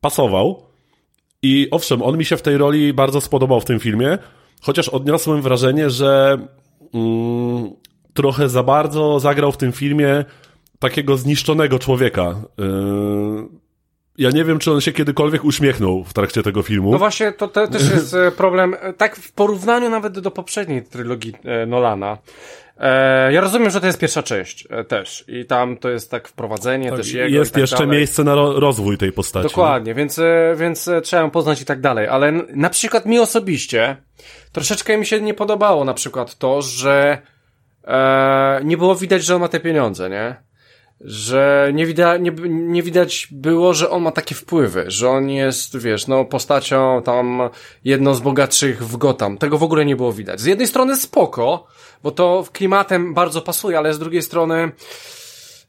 [0.00, 0.73] pasował.
[1.44, 4.18] I owszem, on mi się w tej roli bardzo spodobał w tym filmie,
[4.62, 6.38] chociaż odniosłem wrażenie, że
[6.94, 7.70] mm,
[8.14, 10.24] trochę za bardzo zagrał w tym filmie
[10.78, 12.34] takiego zniszczonego człowieka.
[12.58, 13.64] Yy,
[14.18, 16.92] ja nie wiem, czy on się kiedykolwiek uśmiechnął w trakcie tego filmu.
[16.92, 20.82] No właśnie, to, to też jest e, problem, e, tak w porównaniu nawet do poprzedniej
[20.82, 22.18] trylogii e, Nolana.
[22.78, 26.28] E, ja rozumiem, że to jest pierwsza część e, też i tam to jest tak
[26.28, 27.98] wprowadzenie też jego i jest tak jeszcze dalej.
[27.98, 29.48] miejsce na ro rozwój tej postaci.
[29.48, 33.96] Dokładnie, więc, e, więc trzeba ją poznać i tak dalej, ale na przykład mi osobiście
[34.52, 37.18] troszeczkę mi się nie podobało na przykład to, że
[37.84, 40.36] e, nie było widać, że on ma te pieniądze, nie?
[41.00, 45.78] Że nie, wida, nie, nie widać było, że on ma takie wpływy, że on jest,
[45.78, 47.42] wiesz, no postacią tam
[47.84, 49.38] jedną z bogatszych w Gotham.
[49.38, 50.40] Tego w ogóle nie było widać.
[50.40, 51.66] Z jednej strony spoko,
[52.02, 54.72] bo to klimatem bardzo pasuje, ale z drugiej strony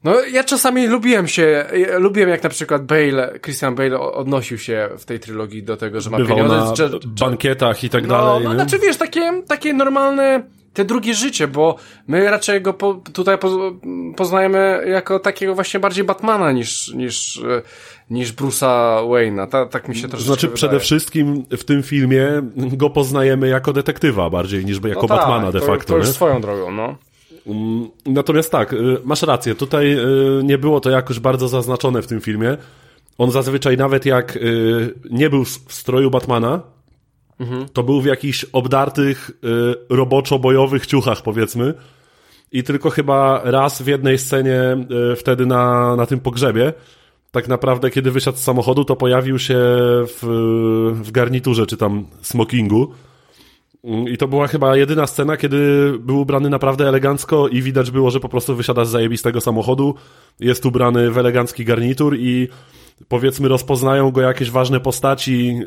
[0.05, 1.65] no, ja czasami lubiłem się,
[1.97, 6.09] lubiłem jak na przykład Bale, Christian Bale odnosił się w tej trylogii do tego, że
[6.09, 6.55] ma Bywał pieniądze.
[6.55, 8.43] na że, bankietach i tak no, dalej.
[8.43, 8.55] no, nie?
[8.55, 10.43] znaczy wiesz, takie, takie normalne,
[10.75, 11.75] te drugie życie, bo
[12.07, 13.73] my raczej go po, tutaj po,
[14.15, 17.61] poznajemy jako takiego właśnie bardziej Batmana niż, niż, e,
[18.09, 19.47] niż Bruce'a Wayne'a.
[19.47, 20.55] Ta, tak mi się troszeczkę Znaczy wydaje.
[20.55, 25.51] przede wszystkim w tym filmie go poznajemy jako detektywa bardziej niż jako No tak, Batmana
[25.51, 25.93] de to, facto.
[25.93, 26.13] To już nie?
[26.13, 26.95] swoją drogą, no.
[27.47, 32.07] Mm, Natomiast tak, y, masz rację, tutaj y, nie było to jakoś bardzo zaznaczone w
[32.07, 32.57] tym filmie.
[33.17, 34.39] On zazwyczaj nawet jak
[35.11, 36.61] nie był w stroju Batmana,
[37.73, 41.73] to był w jakichś obdartych y, roboczo-bojowych ciuchach powiedzmy.
[42.51, 44.77] I tylko chyba raz w jednej scenie
[45.11, 46.73] y, wtedy na, na tym pogrzebie,
[47.31, 49.55] tak naprawdę kiedy wysiadł z samochodu, to pojawił się
[50.07, 50.19] w,
[51.03, 52.91] w garniturze czy tam smokingu.
[53.83, 58.11] Mm, I to była chyba jedyna scena, kiedy był ubrany naprawdę elegancko i widać było,
[58.11, 59.95] że po prostu wysiada z zajebistego samochodu,
[60.39, 62.47] jest ubrany w elegancki garnitur i
[63.07, 65.65] powiedzmy rozpoznają go jakieś ważne postaci yy,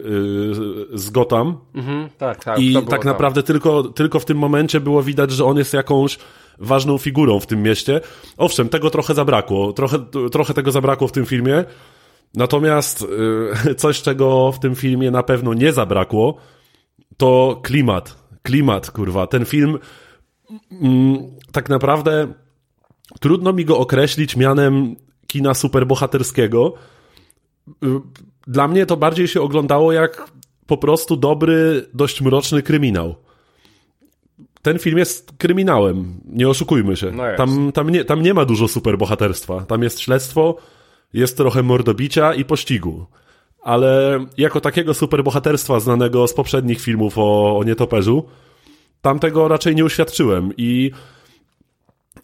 [0.94, 2.58] z Gotham Mhm, tak, tak.
[2.58, 3.04] i tak tam.
[3.04, 6.18] naprawdę tylko, tylko w tym momencie było widać, że on jest jakąś
[6.58, 8.00] ważną figurą w tym mieście.
[8.36, 9.98] Owszem, tego trochę zabrakło, trochę,
[10.32, 11.64] trochę tego zabrakło w tym filmie,
[12.34, 13.06] natomiast
[13.64, 16.36] yy, coś, czego w tym filmie na pewno nie zabrakło,
[17.16, 18.18] to klimat.
[18.42, 19.26] Klimat, kurwa.
[19.26, 19.78] Ten film
[20.82, 21.18] mm,
[21.52, 22.28] tak naprawdę
[23.20, 26.74] trudno mi go określić mianem kina superbohaterskiego.
[28.46, 30.30] Dla mnie to bardziej się oglądało jak
[30.66, 33.14] po prostu dobry, dość mroczny kryminał.
[34.62, 37.10] Ten film jest kryminałem, nie oszukujmy się.
[37.10, 39.60] No tam, tam, nie, tam nie ma dużo superbohaterstwa.
[39.60, 40.56] Tam jest śledztwo,
[41.12, 43.06] jest trochę mordobicia i pościgu.
[43.62, 48.24] Ale jako takiego superbohaterstwa znanego z poprzednich filmów o, o nietoperzu,
[49.02, 50.52] tamtego raczej nie uświadczyłem.
[50.56, 50.90] I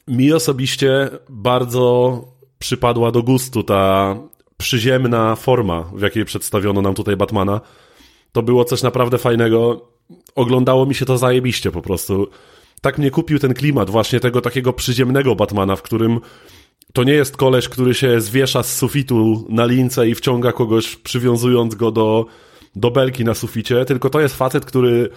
[0.09, 2.25] mi osobiście bardzo
[2.59, 4.17] przypadła do gustu ta
[4.57, 7.61] przyziemna forma, w jakiej przedstawiono nam tutaj Batmana.
[8.33, 9.89] To było coś naprawdę fajnego.
[10.35, 12.29] Oglądało mi się to zajebiście po prostu.
[12.81, 16.21] Tak mnie kupił ten klimat właśnie tego takiego przyziemnego Batmana, w którym
[16.93, 21.75] to nie jest koleś, który się zwiesza z sufitu na lince i wciąga kogoś, przywiązując
[21.75, 22.27] go do,
[22.77, 25.11] do belki na suficie, tylko to jest facet, który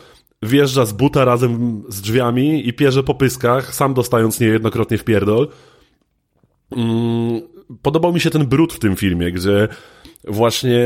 [0.43, 5.47] wjeżdża z buta razem z drzwiami i pierze po pyskach, sam dostając niejednokrotnie w pierdol.
[6.71, 7.41] Mm,
[7.82, 9.68] podobał mi się ten brud w tym filmie, gdzie
[10.28, 10.80] właśnie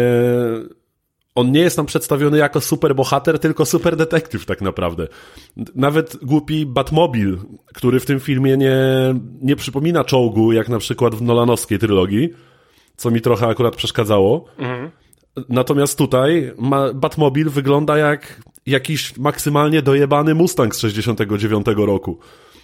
[1.35, 5.07] on nie jest nam przedstawiony jako super bohater, tylko super detektyw tak naprawdę.
[5.75, 7.37] Nawet głupi Batmobil,
[7.73, 8.75] który w tym filmie nie,
[9.41, 12.29] nie przypomina czołgu, jak na przykład w Nolanowskiej trylogii,
[12.95, 14.45] co mi trochę akurat przeszkadzało.
[14.57, 14.91] Mhm.
[15.49, 22.19] Natomiast tutaj ma, Batmobil wygląda jak jakiś maksymalnie dojebany Mustang z 69 roku.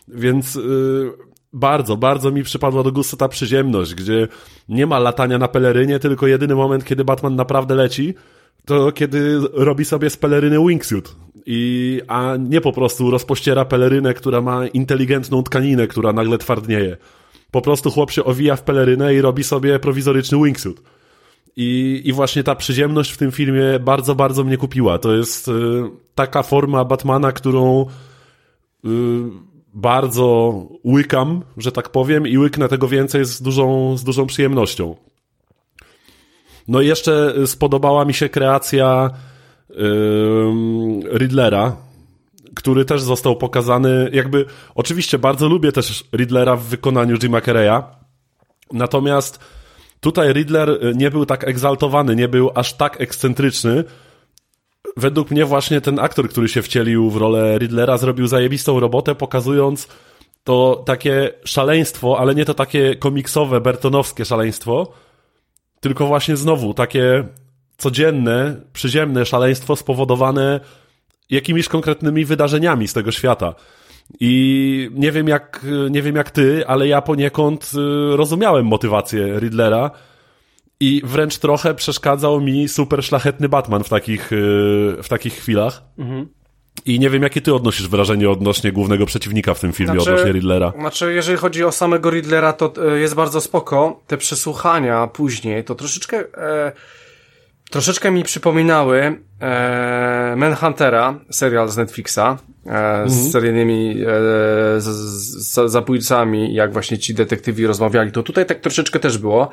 [0.08, 1.14] Więc yy,
[1.54, 4.28] bardzo, bardzo mi przypadła do gustu ta przyziemność, gdzie
[4.70, 8.14] nie ma latania na pelerynie, tylko jedyny moment, kiedy Batman naprawdę leci,
[8.66, 11.16] to kiedy robi sobie z peleryny wingsuit.
[11.46, 16.98] I, a nie po prostu rozpościera pelerynę, która ma inteligentną tkaninę, która nagle twardnieje.
[17.52, 20.82] Po prostu chłop się owija w pelerynę i robi sobie prowizoryczny wingsuit.
[21.56, 25.00] I, I właśnie ta przyziemność w tym filmie bardzo, bardzo mnie kupiła.
[25.00, 25.52] To jest y,
[26.16, 27.86] taka forma Batmana, którą
[28.86, 28.88] y,
[29.78, 30.54] bardzo
[30.86, 34.96] łykam, że tak powiem, i łyknę tego więcej z dużą, z dużą przyjemnością.
[36.68, 39.10] No i jeszcze spodobała mi się kreacja
[39.70, 39.76] y,
[41.18, 41.76] Riddlera,
[42.56, 47.84] który też został pokazany, jakby, oczywiście bardzo lubię też Riddlera w wykonaniu Jima Carreya,
[48.74, 49.40] natomiast
[50.00, 53.84] Tutaj Riddler nie był tak egzaltowany, nie był aż tak ekscentryczny.
[54.98, 59.88] Według mnie właśnie ten aktor, który się wcielił w rolę Riddlera, zrobił zajebistą robotę, pokazując
[60.44, 64.94] to takie szaleństwo, ale nie to takie komiksowe, bertonowskie szaleństwo,
[65.80, 67.28] tylko właśnie znowu takie
[67.78, 70.60] codzienne, przyziemne szaleństwo spowodowane
[71.30, 73.56] jakimiś konkretnymi wydarzeniami z tego świata.
[74.20, 77.72] I nie wiem jak, nie wiem jak ty, ale ja poniekąd
[78.14, 79.92] y, rozumiałem motywację Riddlera
[80.80, 84.36] i wręcz trochę przeszkadzał mi super szlachetny Batman w takich, y,
[85.04, 85.82] w takich chwilach.
[85.98, 86.28] Mhm.
[86.86, 90.32] I nie wiem, jakie ty odnosisz wrażenie odnośnie głównego przeciwnika w tym filmie, znaczy, odnośnie
[90.32, 90.74] Riddlera.
[90.80, 94.02] Znaczy, jeżeli chodzi o samego Riddlera, to y, jest bardzo spoko.
[94.08, 96.20] Te przesłuchania później, to troszeczkę...
[96.38, 96.72] E
[97.70, 103.10] troszeczkę mi przypominały e, Manhuntera, serial z Netflixa, e, mhm.
[103.10, 104.06] z seryjnymi e,
[104.82, 109.50] z, z, zabójcami, jak właśnie ci detektywi rozmawiali, to tutaj tak troszeczkę też było.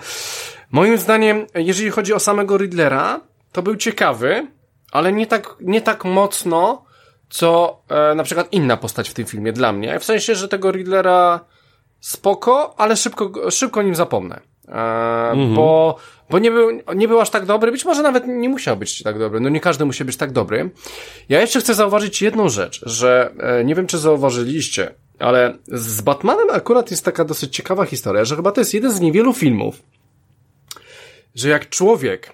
[0.75, 3.21] Moim zdaniem, jeżeli chodzi o samego Riddlera,
[3.53, 4.47] to był ciekawy,
[4.93, 6.85] ale nie tak, nie tak mocno,
[7.29, 9.99] co e, na przykład inna postać w tym filmie dla mnie.
[9.99, 11.41] W sensie, że tego Riddlera
[12.01, 14.41] spoko, ale szybko, szybko nim zapomnę.
[14.69, 14.73] E,
[15.31, 15.55] mhm.
[15.55, 15.97] Bo
[16.31, 19.19] bo nie był, nie był aż tak dobry, być może nawet nie musiał być tak
[19.19, 20.71] dobry, no nie każdy musi być tak dobry.
[21.29, 26.51] Ja jeszcze chcę zauważyć jedną rzecz, że e, nie wiem, czy zauważyliście, ale z Batmanem
[26.51, 29.83] akurat jest taka dosyć ciekawa historia, że chyba to jest jeden z niewielu filmów,
[31.35, 32.33] że jak człowiek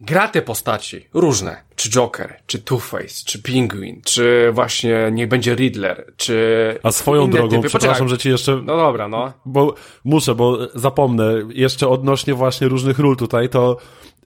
[0.00, 6.12] gra te postaci różne, czy Joker, czy Two-Face, czy Penguin, czy właśnie niech będzie Riddler,
[6.16, 6.78] czy...
[6.82, 7.68] A swoją drogą, typy.
[7.68, 8.08] przepraszam, Poczekaj.
[8.08, 8.56] że ci jeszcze...
[8.56, 9.32] No dobra, no.
[9.44, 13.76] Bo muszę, bo zapomnę, jeszcze odnośnie właśnie różnych ról tutaj, to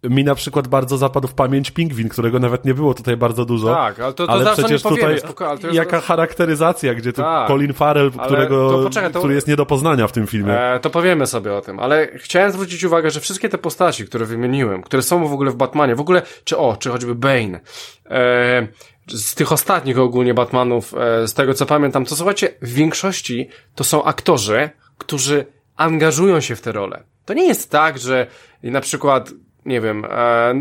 [0.02, 3.74] mi na przykład bardzo zapadł w pamięć pingwin, którego nawet nie było tutaj bardzo dużo.
[3.74, 5.74] Tak, ale to, to ale przecież tutaj spoko, ale jest...
[5.74, 9.18] jaka charakteryzacja, gdzie tu tak, Colin Farrell, którego, to, poczekaj, to...
[9.18, 10.60] który jest nie do poznania w tym filmie.
[10.60, 14.24] E, to powiemy sobie o tym, ale chciałem zwrócić uwagę, że wszystkie te postaci, które
[14.24, 18.68] wymieniłem, które są w ogóle w Batmanie, w ogóle, czy o, czy choćby Bane, e,
[19.08, 23.84] z tych ostatnich ogólnie Batmanów, e, z tego co pamiętam, to słuchajcie, w większości to
[23.84, 25.46] są aktorzy, którzy
[25.76, 27.02] angażują się w te role.
[27.24, 28.26] To nie jest tak, że
[28.62, 29.30] na przykład
[29.66, 30.54] nie wiem, e,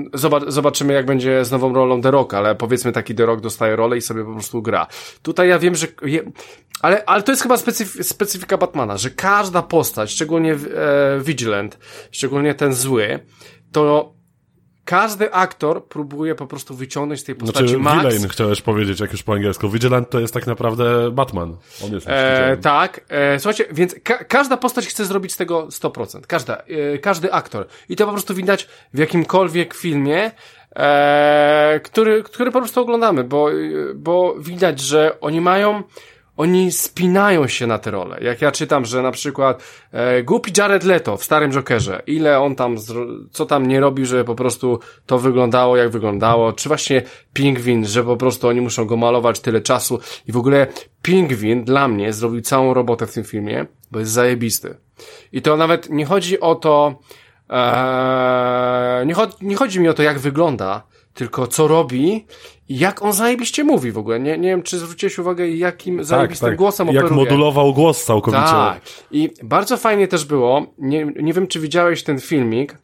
[0.47, 3.97] zobaczymy jak będzie z nową rolą The Rock, ale powiedzmy taki The Rock dostaje rolę
[3.97, 4.87] i sobie po prostu gra.
[5.21, 6.31] Tutaj ja wiem, że je,
[6.81, 10.57] ale, ale to jest chyba specyf specyfika Batmana, że każda postać, szczególnie e,
[11.19, 11.77] Vigilant,
[12.11, 13.19] szczególnie ten zły,
[13.71, 14.13] to
[14.85, 17.97] każdy aktor próbuje po prostu wyciągnąć z tej postaci znaczy, max.
[17.97, 19.69] Villain chciałeś powiedzieć, jak już po angielsku.
[19.69, 21.57] Vigilant to jest tak naprawdę Batman.
[21.85, 23.01] On jest e, Tak.
[23.09, 26.21] E, słuchajcie, więc ka każda postać chce zrobić z tego 100%.
[26.27, 27.67] Każda, e, każdy aktor.
[27.89, 30.31] I to po prostu widać w jakimkolwiek filmie,
[30.75, 33.49] e, który, który po prostu oglądamy, bo,
[33.95, 35.83] bo widać, że oni mają
[36.37, 38.17] oni spinają się na te role.
[38.21, 42.55] Jak ja czytam, że na przykład e, głupi Jared Leto w Starym Jokerze, ile on
[42.55, 42.75] tam,
[43.31, 47.01] co tam nie robił, żeby po prostu to wyglądało jak wyglądało, czy właśnie
[47.33, 50.67] Pingwin, że po prostu oni muszą go malować tyle czasu i w ogóle
[51.01, 54.77] Pingwin dla mnie zrobił całą robotę w tym filmie, bo jest zajebisty.
[55.31, 56.99] I to nawet nie chodzi o to,
[57.49, 60.83] e, nie, cho nie chodzi mi o to, jak wygląda,
[61.15, 62.25] tylko co robi
[62.69, 64.19] i jak on zajebiście mówi w ogóle.
[64.19, 66.57] Nie, nie wiem, czy zwróciłeś uwagę, jakim tak, zajebistym tak.
[66.57, 67.21] głosem jak operuje.
[67.21, 68.43] Jak modulował głos całkowicie.
[68.43, 68.81] Tak.
[69.11, 72.77] I bardzo fajnie też było, nie, nie wiem, czy widziałeś ten filmik,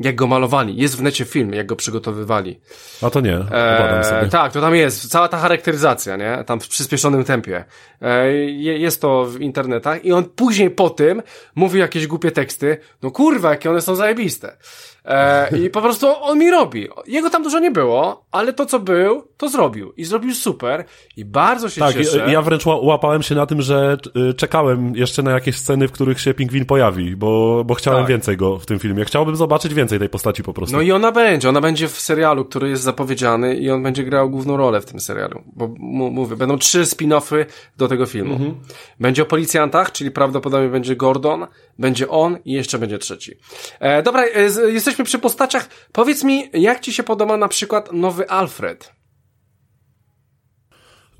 [0.00, 0.76] jak go malowali.
[0.76, 2.60] Jest w necie film, jak go przygotowywali.
[3.02, 4.28] A to nie, eee, sobie.
[4.28, 5.08] Tak, to tam jest.
[5.08, 6.44] Cała ta charakteryzacja, nie?
[6.46, 7.64] Tam w przyspieszonym tempie.
[8.00, 11.22] Eee, jest to w internetach i on później po tym
[11.54, 12.78] mówi jakieś głupie teksty.
[13.02, 14.56] No kurwa, jakie one są zajebiste.
[15.04, 16.88] E, I po prostu on mi robi.
[17.06, 19.92] Jego tam dużo nie było, ale to co był, to zrobił.
[19.96, 20.84] I zrobił super.
[21.16, 22.26] I bardzo się tak, cieszę.
[22.32, 23.96] ja wręcz łapałem się na tym, że
[24.30, 28.08] y, czekałem jeszcze na jakieś sceny, w których się pingwin pojawi, bo, bo chciałem tak.
[28.08, 29.04] więcej go w tym filmie.
[29.04, 30.76] Chciałbym zobaczyć więcej tej postaci po prostu.
[30.76, 31.48] No i ona będzie.
[31.48, 35.00] Ona będzie w serialu, który jest zapowiedziany i on będzie grał główną rolę w tym
[35.00, 35.42] serialu.
[35.56, 37.44] Bo mówię, będą trzy spin-offy
[37.76, 38.32] do tego filmu.
[38.32, 38.54] Mhm.
[39.00, 41.46] Będzie o policjantach, czyli prawdopodobnie będzie Gordon,
[41.78, 43.34] będzie on i jeszcze będzie trzeci.
[43.80, 45.68] E, dobra, e, jesteśmy przy postaciach.
[45.92, 48.92] Powiedz mi, jak ci się podoba na przykład nowy Alfred?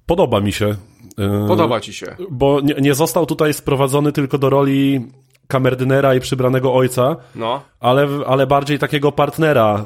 [0.06, 0.76] Podoba mi się.
[1.18, 2.16] E, podoba ci się.
[2.30, 5.00] Bo nie, nie został tutaj sprowadzony tylko do roli
[5.48, 7.62] kamerdynera i przybranego ojca, no.
[7.80, 9.84] ale, ale bardziej takiego partnera,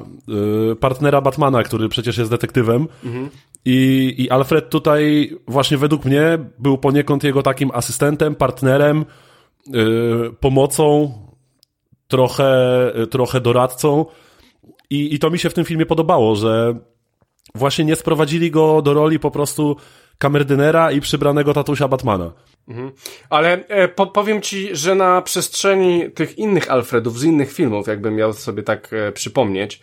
[0.72, 2.88] e, partnera Batmana, który przecież jest detektywem.
[3.04, 3.30] Mhm.
[3.64, 9.25] I, I Alfred tutaj właśnie według mnie był poniekąd jego takim asystentem, partnerem, Y,
[10.40, 11.12] pomocą,
[12.08, 14.06] trochę, trochę doradcą.
[14.90, 16.78] I, I to mi się w tym filmie podobało, że
[17.54, 19.76] właśnie nie sprowadzili go do roli po prostu
[20.18, 22.32] kamerdynera i przybranego tatusia Batmana.
[22.68, 22.92] Mhm.
[23.30, 28.14] Ale e, po, powiem ci, że na przestrzeni tych innych Alfredów z innych filmów, jakbym
[28.14, 29.80] miał sobie tak e, przypomnieć,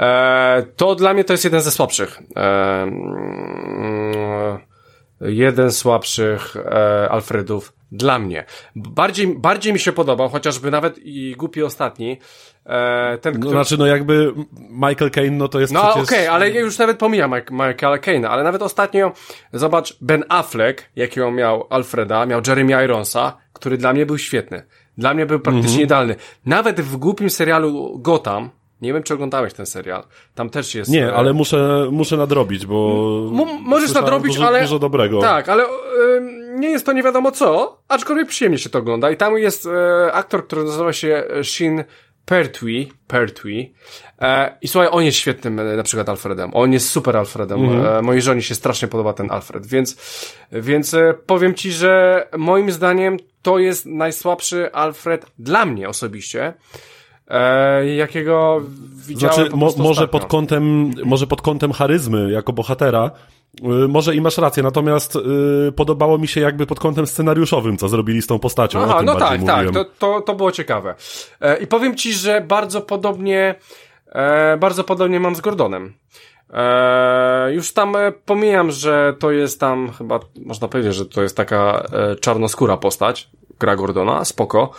[0.00, 2.22] e, to dla mnie to jest jeden ze słabszych.
[2.36, 4.58] E, mm,
[5.22, 8.44] jeden z słabszych e, Alfredów dla mnie.
[8.76, 12.18] Bardziej, bardziej mi się podobał, chociażby nawet i głupi ostatni.
[12.66, 13.54] E, ten, który...
[13.54, 14.32] No, znaczy, no jakby
[14.70, 15.96] Michael Caine, no to jest no, przecież...
[15.96, 19.12] No okej, okay, ale ja już nawet pomijam Michaela Caine'a, ale nawet ostatnio,
[19.52, 24.62] zobacz, Ben Affleck, jakiego miał Alfreda, miał Jeremy Ironsa, który dla mnie był świetny.
[24.98, 25.84] Dla mnie był praktycznie mm -hmm.
[25.84, 26.16] idealny.
[26.46, 28.50] Nawet w głupim serialu Gotham,
[28.82, 30.02] nie wiem, czy oglądałeś ten serial.
[30.34, 30.90] Tam też jest.
[30.90, 33.30] Nie, e, ale muszę, muszę nadrobić, bo.
[33.30, 34.60] M możesz nadrobić, dużo, ale.
[34.60, 35.20] Dużo dobrego.
[35.20, 35.64] Tak, ale
[36.54, 39.10] nie jest to nie wiadomo co, aczkolwiek przyjemnie się to ogląda.
[39.10, 41.84] I tam jest e, aktor, który nazywa się Shin
[42.24, 43.74] Pertwee, Pertwee.
[44.20, 46.50] E, I słuchaj, on jest świetnym e, na przykład Alfredem.
[46.54, 47.64] On jest super Alfredem.
[47.64, 47.86] Mm.
[47.86, 49.96] E, mojej żonie się strasznie podoba ten Alfred, więc,
[50.52, 56.52] więc e, powiem ci, że moim zdaniem to jest najsłabszy Alfred dla mnie osobiście.
[57.32, 58.62] E, jakiego
[59.06, 63.10] widziałem Znaczy, mo może pod kątem, może pod kątem charyzmy jako bohatera,
[63.60, 67.88] y, może i masz rację, natomiast y, podobało mi się jakby pod kątem scenariuszowym, co
[67.88, 68.80] zrobili z tą postacią.
[68.82, 70.94] Aha, no tak, tak, to, to, to było ciekawe.
[71.40, 73.54] E, I powiem ci, że bardzo podobnie,
[74.12, 75.94] e, bardzo podobnie mam z Gordonem.
[76.52, 81.36] E, już tam e, pomijam, że to jest tam chyba, można powiedzieć, że to jest
[81.36, 84.70] taka e, czarnoskóra postać, gra Gordona, spoko.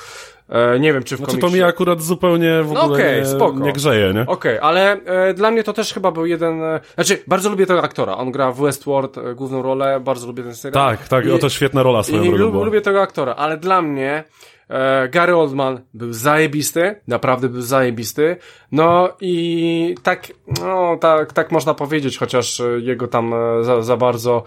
[0.53, 1.51] E, nie wiem, czy w znaczy, komiksie...
[1.51, 3.59] to mi akurat zupełnie w no ogóle okay, nie, spoko.
[3.59, 4.21] nie grzeje, nie?
[4.21, 6.63] Okej, okay, ale e, dla mnie to też chyba był jeden...
[6.63, 8.17] E, znaczy, bardzo lubię tego aktora.
[8.17, 10.87] On gra w Westworld e, główną rolę, bardzo lubię ten serial.
[10.87, 12.63] Tak, tak, I, oto świetna rola swoją i, drogą.
[12.63, 14.23] lubię tego aktora, ale dla mnie
[14.69, 18.37] e, Gary Oldman był zajebisty, naprawdę był zajebisty.
[18.71, 20.27] No i tak,
[20.61, 24.43] no tak, tak można powiedzieć, chociaż jego tam e, za, za bardzo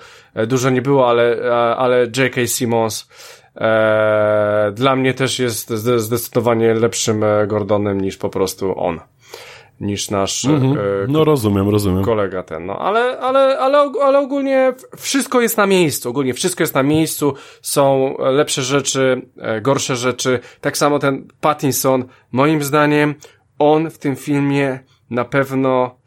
[0.47, 2.47] dużo nie było, ale, ale J.K.
[2.47, 3.09] Simmons
[3.57, 9.01] e, dla mnie też jest zdecydowanie lepszym e, Gordonem niż po prostu on.
[9.81, 10.79] Niż nasz mm -hmm.
[10.79, 12.05] e, no rozumiem, rozumiem.
[12.05, 12.67] kolega ten.
[12.67, 16.11] No ale, ale, ale, ale ogólnie wszystko jest na miejscu.
[16.11, 17.35] Ogólnie wszystko jest na miejscu.
[17.63, 20.41] Są lepsze rzeczy, e, gorsze rzeczy.
[20.61, 23.15] Tak samo ten Pattinson, moim zdaniem,
[23.59, 24.79] on w tym filmie
[25.11, 25.99] na pewno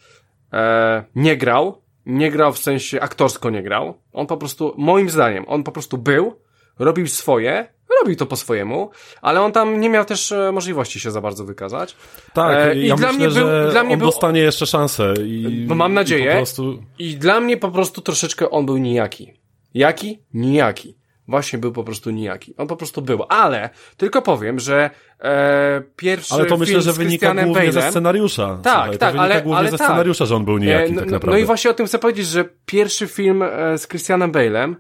[0.54, 1.82] e, nie grał.
[2.06, 3.94] Nie grał w sensie aktorsko nie grał.
[4.14, 6.36] On po prostu, moim zdaniem, on po prostu był
[6.80, 7.68] robił swoje,
[8.02, 8.90] robił to po swojemu,
[9.22, 11.96] ale on tam nie miał też e, możliwości się za bardzo wykazać.
[12.34, 14.66] Tak, e, i ja dla myślę, mnie był, że dla mnie on był, dostanie jeszcze
[14.66, 15.14] szansę.
[15.26, 16.32] I, bo mam nadzieję.
[16.32, 16.84] I, prostu...
[17.00, 19.34] I dla mnie po prostu troszeczkę on był nijaki.
[19.74, 20.20] Jaki?
[20.34, 21.00] Nijaki.
[21.28, 22.54] Właśnie był po prostu nijaki.
[22.58, 23.24] On po prostu był.
[23.30, 24.90] Ale tylko powiem, że
[25.20, 28.60] e, pierwszy Ale to myślę, że wynika głównie Bale'em, ze scenariusza.
[28.64, 29.88] Tak, Słuchaj, tak, ale, głównie ale ze tak.
[29.88, 31.38] scenariusza, że on był nijaki e, no, tak naprawdę.
[31.38, 34.76] No i właśnie o tym chcę powiedzieć, że pierwszy film e, z Christianem Bale'em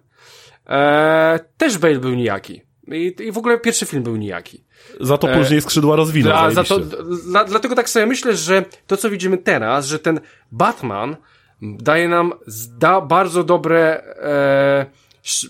[0.70, 2.61] e, też Bale był nijaki.
[2.88, 4.63] I, I w ogóle pierwszy film był nijaki.
[4.99, 6.51] Za to później skrzydła rozwinął.
[6.51, 10.20] Za to, dla, dlatego tak sobie myślę, że to, co widzimy teraz, że ten
[10.51, 11.15] Batman
[11.61, 14.86] daje nam zda, bardzo dobre, e,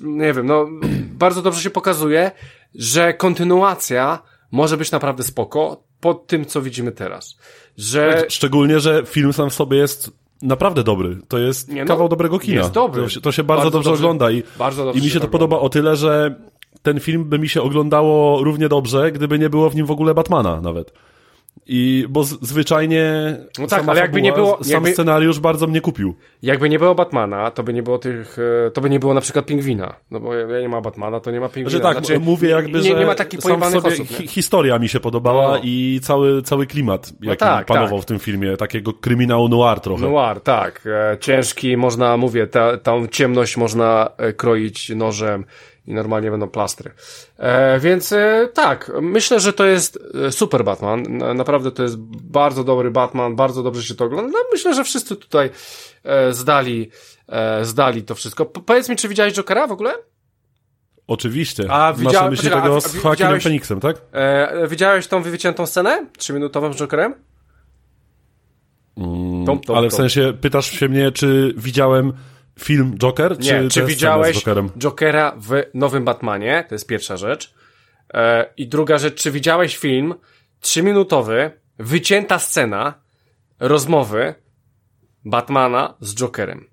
[0.03, 0.67] nie wiem, no,
[1.23, 2.31] bardzo dobrze się pokazuje,
[2.75, 4.19] że kontynuacja
[4.51, 7.37] może być naprawdę spoko pod tym, co widzimy teraz.
[7.77, 10.11] Że Szczególnie, że film sam w sobie jest
[10.41, 11.17] naprawdę dobry.
[11.27, 12.57] To jest Nie, no, kawał dobrego kina.
[12.57, 13.01] jest dobry.
[13.03, 15.19] To się, to się bardzo, Bardzo dobrze, dobrze- ogląda i, bardzo dobrze i mi się
[15.19, 15.31] to ogląda.
[15.47, 16.35] podoba o tyle, że
[16.81, 20.13] ten film by mi się oglądało równie dobrze, gdyby nie było w nim w ogóle
[20.13, 20.93] Batmana nawet.
[21.71, 23.13] I bo z, zwyczajnie
[23.59, 26.15] No tak, ale jakby fabuła, nie było- sam jakby- scenariusz bardzo mnie kupił.
[26.41, 28.37] jakby nie było Batmana, to by nie było tych,
[28.67, 29.93] e, to by nie było na przykład Pingwina.
[30.11, 31.69] No bo jak nie ma Batmana, to nie ma Pingwina.
[31.69, 34.17] Że tak, Znaczy, mówię jakby, nie, że nie ma takich sam sobie osób, nie?
[34.17, 35.59] hi historia mi się podobała No.
[35.63, 38.03] i cały, cały klimat, jaki tak, panował tak.
[38.03, 40.01] w tym filmie, takiego kryminału noir trochę.
[40.09, 40.81] Noir, tak.
[41.13, 45.45] E, ciężki, można, mówię, ta, tą ciemność można e, kroić nożem
[45.89, 46.91] i normalnie będą plastry.
[47.37, 51.03] E, więc e, tak, myślę, że to jest e, super Batman.
[51.17, 54.31] Na, naprawdę to jest bardzo dobry Batman, bardzo dobrze się to ogląda.
[54.31, 55.49] No, myślę, że wszyscy tutaj
[56.03, 56.91] e, zdali,
[57.29, 58.45] e, zdali to wszystko.
[58.45, 59.93] Po, powiedz mi, czy widziałeś Jokera w ogóle?
[61.07, 61.63] Oczywiście.
[61.71, 63.95] A Masz widziałem- na myśli poczekaj, tego a- z Joaquinem widziałeś- Phoenixem, tak?
[64.11, 66.05] E, widziałeś tą wyciętą scenę?
[66.17, 67.13] Trzyminutową z Jokerem?
[69.45, 69.97] Tom, tom, Ale w tom.
[69.97, 72.13] sensie pytasz się mnie, czy widziałem
[72.59, 74.43] film Joker, czy, Nie, czy widziałeś?
[74.77, 76.65] Jokera w nowym Batmanie?
[76.69, 77.53] To jest pierwsza rzecz.
[78.13, 80.15] E, I druga rzecz, czy widziałeś film
[80.59, 82.93] trzyminutowy, wycięta scena
[83.59, 84.35] rozmowy
[85.25, 86.67] Batmana z Jokerem?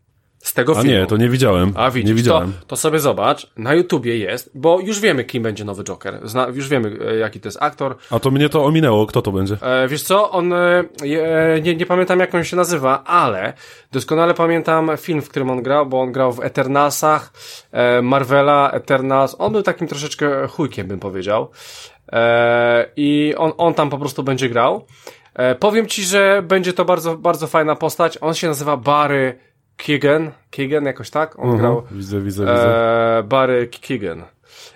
[0.46, 0.90] Z tego A filmu.
[0.98, 1.72] nie, to nie widziałem.
[1.76, 2.52] A widzisz, nie widziałem.
[2.52, 6.20] To, to sobie zobacz, na YouTubie jest, bo już wiemy, kim będzie nowy Joker.
[6.24, 7.96] Zna, już wiemy, e, jaki to jest aktor.
[8.10, 9.56] A to mnie to ominęło, kto to będzie?
[9.62, 13.52] E, wiesz co, on, e, je- nie, nie pamiętam jak on się nazywa, ale
[13.92, 17.32] doskonale pamiętam film, w którym on grał, bo on grał w Eternalsach,
[17.72, 21.50] e, Marvela, Eternals, on był takim troszeczkę chujkiem, bym powiedział.
[22.12, 24.86] E, I on, on tam po prostu będzie grał.
[25.34, 28.18] E, powiem ci, że będzie to bardzo, bardzo fajna postać.
[28.20, 29.38] On się nazywa Barry
[29.76, 31.38] Keegan, Keegan jakoś tak?
[31.38, 33.18] On grał Widzę, widzę, widzę.
[33.18, 34.24] e, Barry Keegan.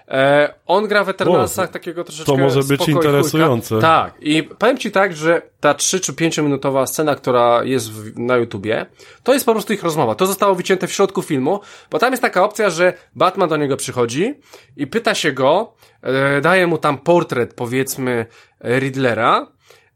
[0.09, 3.81] E, on gra w Eternalsach O, takiego troszeczkę to może być interesujące.
[3.81, 4.15] Tak.
[4.21, 8.37] I powiem ci tak, że ta 3 czy 5 minutowa scena, która jest w, na
[8.37, 8.87] YouTubie,
[9.23, 10.15] to jest po prostu ich rozmowa.
[10.15, 13.77] To zostało wycięte w środku filmu, bo tam jest taka opcja, że Batman do niego
[13.77, 14.35] przychodzi
[14.77, 18.27] i pyta się go, e, daje mu tam portret, powiedzmy,
[18.65, 19.47] Riddlera,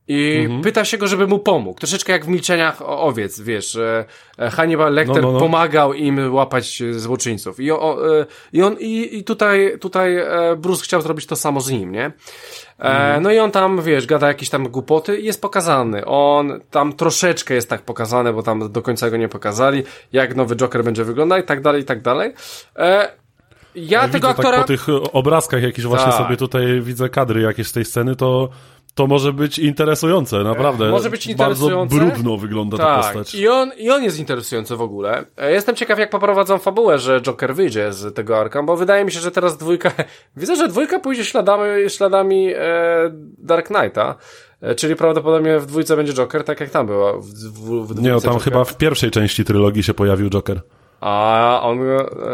[0.09, 0.63] i Mhm.
[0.63, 1.79] pyta się go, żeby mu pomógł.
[1.79, 4.05] Troszeczkę jak w milczeniach owiec, wiesz, e,
[4.51, 5.39] Hannibal Lecter No, no, no.
[5.41, 7.61] pomagał im łapać e, złoczyńców.
[7.61, 10.17] I, o, e, i on, i, i tutaj, tutaj
[10.57, 12.13] Bruce chciał zrobić to samo z nim, nie?
[12.79, 16.05] E, no i on tam, wiesz, gada jakieś tam głupoty i jest pokazany.
[16.05, 19.83] On tam troszeczkę jest tak pokazany, bo tam do końca go nie pokazali,
[20.13, 22.33] jak nowy Joker będzie wyglądał i tak dalej, i tak dalej.
[22.77, 23.09] Ja
[23.75, 24.51] Ja tego widzę aktora...
[24.51, 26.23] tak po tych obrazkach, jakieś właśnie Tak.
[26.23, 28.49] sobie tutaj widzę kadry jakieś z tej sceny, to
[28.95, 30.91] to może być interesujące, naprawdę.
[30.91, 31.97] może być interesujące.
[31.97, 33.35] Bardzo brudno wygląda ta Tak, postać.
[33.35, 35.25] i on, i on jest interesujący w ogóle.
[35.37, 39.13] E, Jestem ciekaw, jak poprowadzą fabułę, że Joker wyjdzie z tego Arkham, bo wydaje mi
[39.13, 39.93] się, że teraz dwójka,
[40.37, 42.59] widzę, że dwójka pójdzie śladami, śladami e,
[43.39, 44.15] Dark Knighta,
[44.61, 47.21] e, czyli prawdopodobnie w dwójce będzie Joker, tak jak tam było.
[47.21, 48.45] W, w, w Nie, no, tam Joker.
[48.45, 50.61] chyba w pierwszej części trylogii się pojawił Joker.
[51.01, 51.79] A on,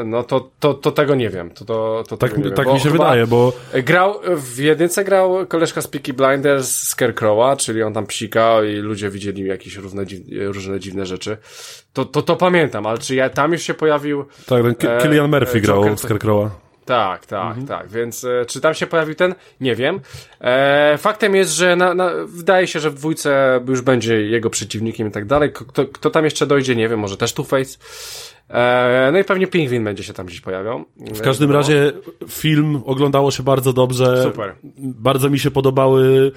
[0.05, 1.51] no to, to, to tego nie wiem.
[1.51, 5.47] To, to, to Tak, wiem, tak bo mi się wydaje, bo Grał, w jedynce grał
[5.47, 10.05] koleżka z Peaky Blinders Scarecrowa, czyli on tam psikał i ludzie widzieli jakieś różne,
[10.47, 11.37] różne dziwne rzeczy.
[11.93, 14.25] To, to, to pamiętam, ale czy ja, tam już się pojawił...
[14.47, 16.51] tak, ten E, Killian Murphy e, grał Scarecrowa.
[16.85, 19.35] Tak, tak, tak, więc e, czy tam się pojawił ten?
[19.61, 20.01] Nie wiem.
[20.41, 25.09] E, faktem jest, że na, na, wydaje się, że w dwójce już będzie jego przeciwnikiem
[25.09, 25.53] i tak dalej.
[25.53, 27.79] Kto, kto tam jeszcze dojdzie, nie wiem, może też Two-Face.
[28.51, 30.85] E, no i pewnie Pingwin będzie się tam gdzieś pojawiał.
[30.97, 31.93] W każdym razie
[32.29, 34.23] film oglądało się bardzo dobrze.
[34.23, 34.55] Super.
[34.79, 36.33] Bardzo mi się podobały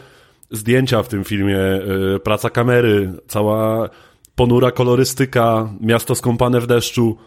[0.52, 1.58] zdjęcia w tym filmie,
[2.16, 3.90] y, praca kamery, cała
[4.36, 7.18] ponura kolorystyka, miasto skąpane w deszczu.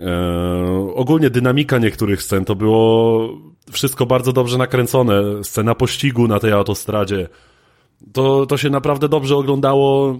[0.00, 3.28] E, ogólnie dynamika niektórych scen to było
[3.72, 5.44] wszystko bardzo dobrze nakręcone.
[5.44, 7.28] Scena pościgu na tej autostradzie.
[8.12, 10.18] To, to się naprawdę dobrze oglądało.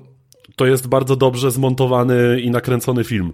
[0.57, 3.33] To jest bardzo dobrze zmontowany i nakręcony film.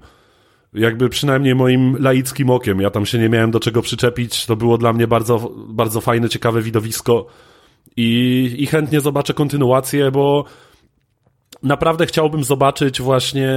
[0.75, 2.81] Jakby przynajmniej moim laickim okiem.
[2.81, 4.47] Ja tam się nie miałem do czego przyczepić.
[4.47, 7.27] To było dla mnie bardzo, bardzo fajne, ciekawe widowisko.
[7.97, 10.45] I, I chętnie zobaczę kontynuację, bo
[11.63, 13.49] naprawdę chciałbym zobaczyć właśnie,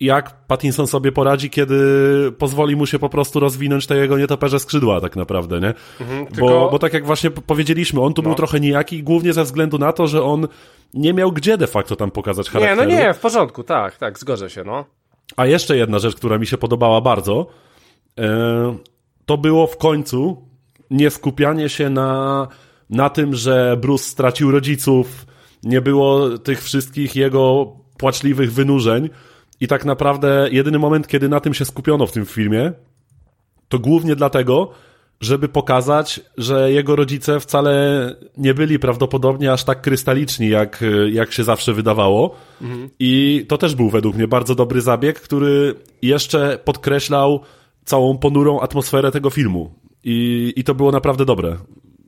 [0.00, 1.76] jak Pattinson sobie poradzi, kiedy
[2.38, 5.74] pozwoli mu się po prostu rozwinąć te jego nietoperze skrzydła, tak naprawdę, nie?
[6.34, 9.78] tylko- Bo, bo tak jak właśnie powiedzieliśmy, on tu był trochę nijaki, głównie ze względu
[9.78, 10.48] na to, że on
[10.94, 12.90] nie miał gdzie de facto tam pokazać Nie, charakteru.
[12.90, 14.84] no nie, w porządku, tak, tak, zgodzę się, no.
[15.36, 17.46] A jeszcze jedna rzecz, która mi się podobała bardzo.
[18.18, 18.76] E,
[19.26, 20.50] to było w końcu
[20.90, 22.48] nie skupianie się na,
[22.90, 25.26] na tym, że Bruce stracił rodziców,
[25.62, 29.10] nie było tych wszystkich jego płaczliwych wynurzeń
[29.60, 32.72] i tak naprawdę jedyny moment, kiedy na tym się skupiono w tym filmie,
[33.68, 34.70] to głównie dlatego,
[35.20, 41.44] żeby pokazać, że jego rodzice wcale nie byli prawdopodobnie aż tak krystaliczni, jak, jak się
[41.44, 42.34] zawsze wydawało.
[42.62, 42.90] Mhm.
[42.98, 47.40] I to też był według mnie bardzo dobry zabieg, który jeszcze podkreślał
[47.84, 49.74] całą ponurą atmosferę tego filmu.
[50.04, 51.56] I, i to było naprawdę dobre.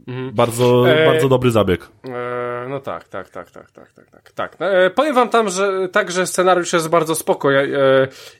[0.08, 0.34] Mhm.
[0.34, 1.88] Bardzo, e, bardzo dobry zabieg.
[2.08, 4.32] E, no tak, tak, tak, tak, tak, tak, tak.
[4.32, 4.56] tak.
[4.60, 7.66] E, powiem wam tam, że tak, że scenariusz jest bardzo spoko e,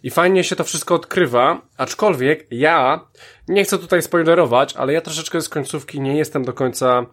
[0.02, 3.00] i fajnie się to wszystko odkrywa, aczkolwiek ja
[3.48, 7.06] nie chcę tutaj spoilerować, ale ja troszeczkę z końcówki nie jestem do końca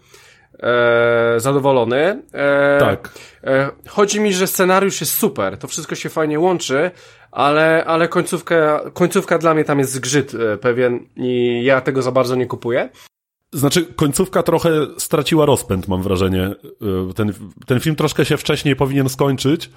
[0.60, 2.24] e, zadowolony.
[2.34, 3.10] E, tak.
[3.44, 6.92] E, chodzi mi, że scenariusz jest super, to wszystko się fajnie łączy,
[7.32, 12.12] ale, ale końcówka, końcówka dla mnie tam jest zgrzyt e, pewien i ja tego za
[12.12, 12.90] bardzo nie kupuję.
[13.52, 16.44] Znaczy, końcówka trochę straciła rozpęd, mam wrażenie.
[16.44, 17.34] E, ten,
[17.66, 19.70] ten film troszkę się wcześniej powinien skończyć.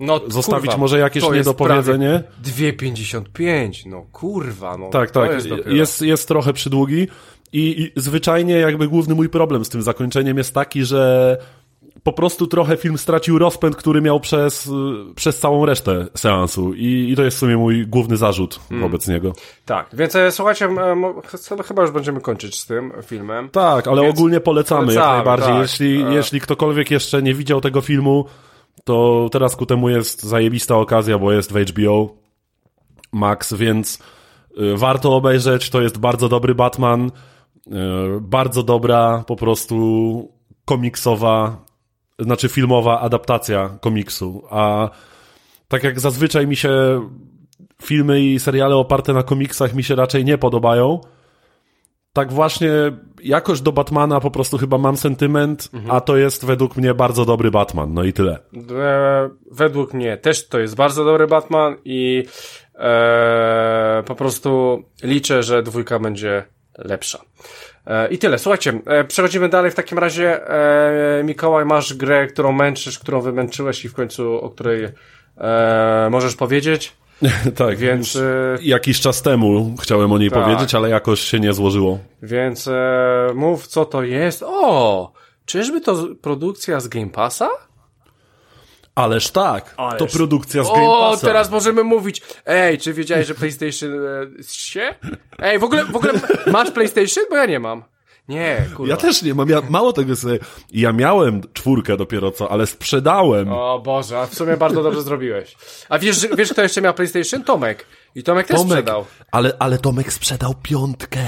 [0.00, 2.22] No, Zostawić kurwa, może jakieś niedopowiedzenie.
[2.44, 4.88] 2,55, no kurwa, no.
[4.90, 7.08] Tak, tak, jest, jest, jest trochę przydługi
[7.52, 11.36] i, i zwyczajnie jakby główny mój problem z tym zakończeniem jest taki, że
[12.04, 14.70] po prostu trochę film stracił rozpęd, który miał przez,
[15.14, 18.88] przez całą resztę seansu I, i to jest w sumie mój główny zarzut hmm.
[18.88, 19.32] wobec niego.
[19.64, 20.68] Tak, więc e, słuchajcie,
[21.66, 23.48] chyba już będziemy kończyć z tym filmem.
[23.50, 25.48] Tak, ale więc ogólnie polecamy, polecamy jak najbardziej.
[25.48, 25.62] Tak.
[25.62, 26.14] Jeśli, e.
[26.14, 28.24] jeśli ktokolwiek jeszcze nie widział tego filmu,
[28.84, 32.14] to teraz ku temu jest zajebista okazja, bo jest w HBO
[33.12, 33.98] Max, więc
[34.58, 37.70] y, warto obejrzeć, to jest bardzo dobry Batman, y,
[38.20, 40.28] bardzo dobra po prostu
[40.64, 41.63] komiksowa
[42.18, 44.90] znaczy filmowa adaptacja komiksu, a
[45.68, 47.00] tak jak zazwyczaj mi się
[47.82, 51.00] filmy i seriale oparte na komiksach mi się raczej nie podobają,
[52.12, 52.70] tak właśnie
[53.22, 55.90] jakoś do Batmana po prostu chyba mam sentyment, mhm.
[55.96, 58.38] a to jest według mnie bardzo dobry Batman, no i tyle.
[58.70, 62.24] E, według mnie też to jest bardzo dobry Batman i
[62.74, 66.44] e, po prostu liczę, że dwójka będzie
[66.78, 67.18] lepsza.
[67.86, 68.38] E, I tyle.
[68.38, 69.70] Słuchajcie, e, przechodzimy dalej.
[69.70, 74.50] W takim razie, e, Mikołaj, masz grę, którą męczysz, którą wymęczyłeś i w końcu, o
[74.50, 74.88] której
[76.10, 76.92] możesz powiedzieć.
[77.56, 78.18] tak, więc
[78.62, 80.44] jakiś czas temu chciałem o niej tak.
[80.44, 81.98] powiedzieć, ale jakoś się nie złożyło.
[82.22, 82.68] Więc
[83.34, 84.44] mów, co to jest.
[84.46, 85.12] O!
[85.46, 87.48] Czyżby to produkcja z Game Passa?
[88.94, 89.98] Ależ tak, Ależ...
[89.98, 91.08] to produkcja z Game Passa.
[91.08, 92.22] O, teraz możemy mówić.
[92.46, 93.90] Ej, czy wiedziałeś, że PlayStation
[94.40, 94.94] e, się?
[95.38, 96.12] Ej, w ogóle, w ogóle
[96.46, 97.24] masz PlayStation?
[97.30, 97.84] Bo ja nie mam.
[98.28, 98.90] Nie, kurwa.
[98.90, 100.38] Ja też nie mam, ja, mało tego sobie,
[100.72, 103.52] ja miałem czwórkę dopiero co, ale sprzedałem.
[103.52, 105.56] O Boże, a w sumie bardzo dobrze zrobiłeś.
[105.88, 107.42] A wiesz, wiesz kto jeszcze miał PlayStation?
[107.44, 107.86] Tomek.
[108.14, 109.04] I Tomek też Tomek, sprzedał.
[109.32, 111.20] Ale, ale Tomek sprzedał piątkę.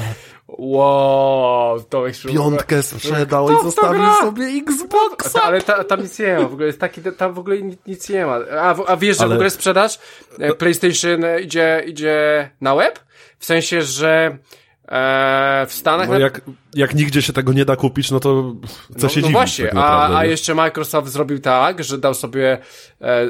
[0.49, 5.43] Wow, Tomek Piątkę sprzedał i zostawił sobie Xboxa.
[5.43, 8.27] Ale ta, tam nic nie ma, w ogóle jest taki, tam w ogóle nic nie
[8.27, 8.39] ma.
[8.61, 9.31] A, a wiesz, że ale...
[9.31, 9.99] w ogóle sprzedaż
[10.39, 13.01] e, PlayStation idzie, idzie na web?
[13.39, 14.39] W sensie, że
[14.89, 16.09] e, w Stanach...
[16.09, 16.41] No jak,
[16.75, 18.55] jak nigdzie się tego nie da kupić, no to
[18.99, 22.15] co no, się no dziwić, właśnie, tak a, a jeszcze Microsoft zrobił tak, że dał
[22.15, 22.59] sobie,
[23.01, 23.29] e, e,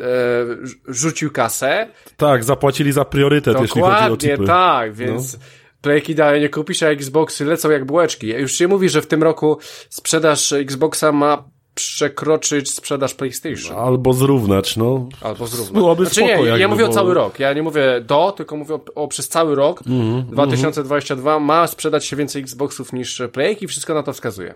[0.89, 1.89] rzucił kasę.
[2.17, 4.47] Tak, zapłacili za priorytet, Dokładnie, jeśli chodzi o chipy.
[4.47, 5.33] tak, więc...
[5.33, 5.39] No
[5.81, 8.27] Playki dalej nie kupisz, a Xboxy lecą jak bułeczki.
[8.27, 9.59] Już się mówi, że w tym roku
[9.91, 13.77] sprzedaż Xboxa ma przekroczyć sprzedaż PlayStation.
[13.79, 15.09] Albo zrównać, no.
[15.22, 15.74] Albo zrównać.
[15.74, 17.39] Byłoby znaczy, spoko, nie, ja mówię o cały rok.
[17.39, 19.83] Ja nie mówię do, tylko mówię o, o przez cały rok.
[19.87, 21.47] Mm -hmm, 2022 mm -hmm.
[21.47, 23.66] ma sprzedać się więcej Xboxów niż Playki.
[23.66, 24.55] Wszystko na to wskazuje.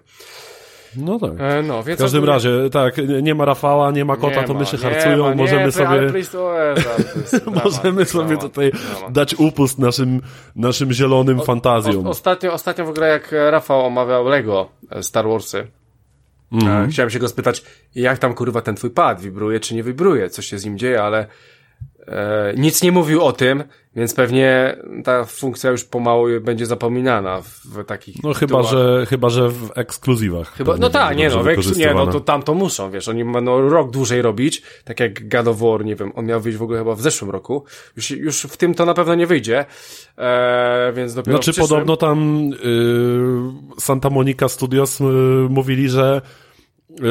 [0.97, 1.31] No tak.
[1.39, 4.55] E, no, więc w każdym razie, tak, nie ma Rafała, nie ma kota, nie to
[4.55, 6.13] myszy harcują, ma, możemy nie, sobie...
[7.65, 8.73] możemy sobie tutaj
[9.11, 10.21] dać upust naszym,
[10.57, 12.07] naszym zielonym o, fantazjom.
[12.07, 15.67] O, ostatnio, ostatnio w ogóle jak Rafał omawiał Lego e, Star Warsy,
[16.53, 16.91] mm.
[16.91, 17.63] chciałem się go spytać,
[17.95, 21.03] jak tam kurwa ten twój pad wibruje, czy nie wibruje, co się z nim dzieje,
[21.03, 21.27] ale
[22.57, 23.65] nic nie mówił o tym,
[23.97, 29.49] więc pewnie ta funkcja już pomału będzie zapominana w takich No chyba, że chyba, że
[29.49, 30.53] w ekskluzywach.
[30.53, 31.43] Chyba, no tak, nie no,
[31.77, 35.49] nie no, to tam to muszą, wiesz, oni będą rok dłużej robić, tak jak God
[35.49, 37.65] of War, nie wiem, on miał wyjść w ogóle chyba w zeszłym roku,
[37.97, 39.65] już, już w tym to na pewno nie wyjdzie,
[40.19, 41.69] e, więc dopiero Znaczy przyszłym...
[41.69, 45.05] podobno tam y, Santa Monica Studios y,
[45.49, 46.23] mówili, że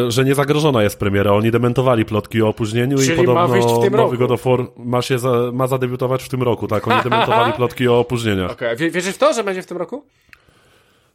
[0.08, 1.32] że nie zagrożona jest premiera.
[1.32, 4.18] Oni dementowali plotki o opóźnieniu Czyli i podobno ma wyjść w tym nowy.
[4.18, 6.88] God of War ma, się za, ma zadebiutować w tym roku, tak?
[6.88, 8.52] Oni dementowali plotki o opóźnieniach.
[8.52, 8.92] Okej, okay.
[8.92, 10.04] wierzysz w to, że będzie w tym roku?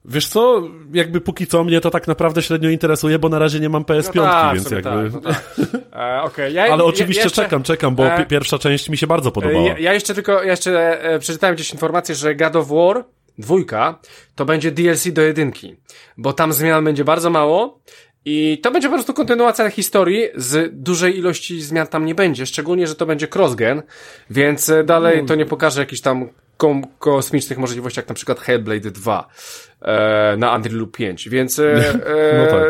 [0.04, 0.62] Wiesz co,
[0.92, 4.14] jakby póki co mnie to tak naprawdę średnio interesuje, bo na razie nie mam PS5,
[4.14, 5.10] no tak, więc jakby...
[5.10, 5.42] Tak, no tak.
[6.18, 6.50] e, okay.
[6.50, 9.68] ja, Ale oczywiście jeszcze, czekam, czekam, bo e, pierwsza część mi się bardzo podobała.
[9.68, 13.04] Ja, ja jeszcze tylko, ja jeszcze e, przeczytałem gdzieś informację, że God of War
[13.38, 13.98] dwójka,
[14.34, 15.76] to będzie DLC do jedynki,
[16.16, 17.80] bo tam zmian będzie bardzo mało
[18.24, 22.86] i to będzie po prostu kontynuacja historii, z dużej ilości zmian tam nie będzie, szczególnie,
[22.86, 23.82] że to będzie crossgen,
[24.30, 25.28] więc dalej No.
[25.28, 26.28] to nie pokaże jakichś tam
[26.98, 29.28] kosmicznych możliwości, jak na przykład Hellblade 2
[29.82, 32.62] e, na Unreal 5, więc e, e, No tak.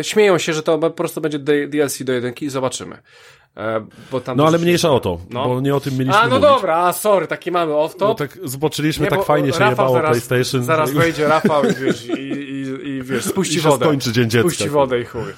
[0.00, 2.98] e, śmieją się, że to po prostu będzie DLC do jedynki i zobaczymy.
[3.56, 3.86] E,
[4.36, 5.48] No ale mniejsza o to, No.
[5.48, 6.42] bo nie o tym mieliśmy A, no mówić.
[6.48, 8.00] dobra, a sorry, taki mamy off-top.
[8.00, 10.64] No tak zboczyliśmy, Nie, tak fajnie się Rafał jebało zaraz, PlayStation.
[10.64, 13.84] Zaraz wejdzie Rafał i wiesz, i, i, i wiesz, spuści I się wodę.
[13.84, 14.48] skończy Dzień Dziecka.
[14.48, 15.32] Spuści wodę i chuj.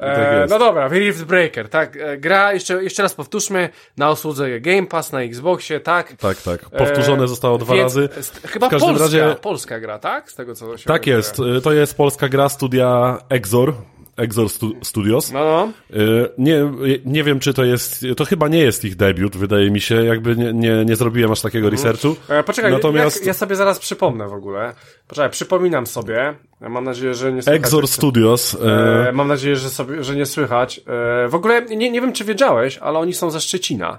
[0.00, 4.60] Tak E, no dobra, Rift Breaker, tak, e, gra, jeszcze, jeszcze raz powtórzmy, na usłudze
[4.60, 6.12] Game Pass na Xboxie, tak?
[6.12, 6.60] Tak, tak.
[6.70, 8.08] Powtórzone E, zostało dwa więc- razy.
[8.46, 10.30] Chyba W każdym polska, razie- polska gra, tak?
[10.30, 11.38] Z tego co się Tak jest.
[11.38, 13.74] Y, To jest polska gra studia Exor.
[14.20, 15.32] Exor Stu- Studios.
[15.32, 15.72] No, no.
[16.00, 16.72] Y, Nie,
[17.04, 18.06] nie wiem, czy to jest.
[18.16, 20.04] To chyba nie jest ich debiut, wydaje mi się.
[20.04, 22.16] Jakby nie, nie, nie zrobiłem aż takiego researchu.
[22.28, 24.74] E, poczekaj, Natomiast jak, ja sobie zaraz przypomnę w ogóle.
[25.08, 26.34] Poczekaj, przypominam sobie.
[26.60, 27.60] Ja Mam nadzieję, że nie słychać.
[27.60, 28.54] Exor Studios.
[28.54, 28.58] y,
[29.08, 30.78] E, mam nadzieję, że, sobie, że nie słychać.
[31.24, 33.98] E, w ogóle nie, nie wiem, czy wiedziałeś, ale oni są ze Szczecina.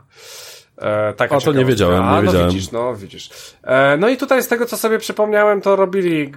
[0.82, 2.50] E, taka A, to nie wiedziałem, nie A, no wiedziałem.
[2.50, 3.30] widzisz, no widzisz.
[3.64, 6.32] E, no i tutaj z tego, co sobie przypomniałem, to robili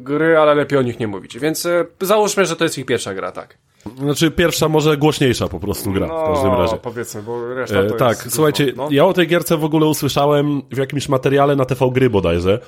[0.00, 1.38] gry, ale lepiej o nich nie mówić.
[1.38, 3.58] Więc e, załóżmy, że to jest ich pierwsza gra, tak.
[3.98, 6.76] Znaczy pierwsza, może głośniejsza po prostu gra No, w każdym razie.
[6.76, 8.34] powiedzmy, bo reszta E, to tak, jest...
[8.34, 8.88] słuchajcie, no.
[8.90, 12.58] ja o tej gierce w ogóle usłyszałem w jakimś materiale na TV Gry bodajże,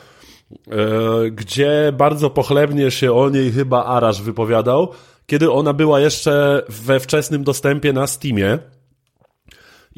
[0.71, 4.89] e, gdzie bardzo pochlebnie się o niej chyba Arasz wypowiadał,
[5.27, 8.59] kiedy ona była jeszcze we wczesnym dostępie na Steamie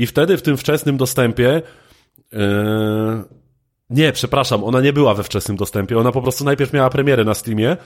[0.01, 1.63] i wtedy w tym wczesnym dostępie
[2.33, 3.25] e,
[3.91, 7.35] nie, przepraszam, ona nie była we wczesnym dostępie, ona po prostu najpierw miała premierę na
[7.35, 7.77] Steamie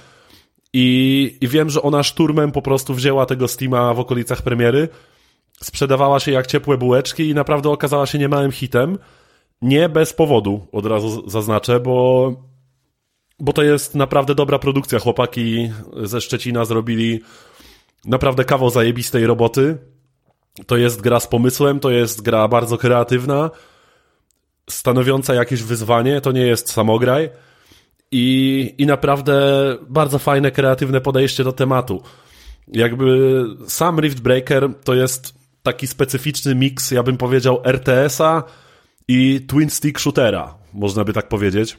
[0.72, 4.88] i, i wiem, że ona szturmem po prostu wzięła tego Steama w okolicach premiery,
[5.60, 8.98] sprzedawała się jak ciepłe bułeczki i naprawdę okazała się niemałym hitem.
[9.62, 12.32] Nie bez powodu, od razu zaznaczę, bo,
[13.40, 14.98] bo to jest naprawdę dobra produkcja.
[14.98, 15.70] Chłopaki
[16.02, 17.20] ze Szczecina zrobili
[18.04, 19.93] naprawdę kawał zajebistej roboty.
[20.66, 23.50] To jest gra z pomysłem, to jest gra bardzo kreatywna,
[24.70, 27.30] stanowiąca jakieś wyzwanie, to nie jest samograj.
[28.10, 29.34] I, I naprawdę
[29.88, 32.02] bardzo fajne, kreatywne podejście do tematu.
[32.68, 38.42] Jakby sam Rift Breaker to jest taki specyficzny miks, ja bym powiedział, RTS-a
[39.08, 41.78] i Twin Stick Shootera, można by tak powiedzieć.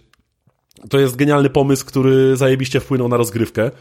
[0.90, 3.72] To jest genialny pomysł, który zajebiście wpłynął na rozgrywkę.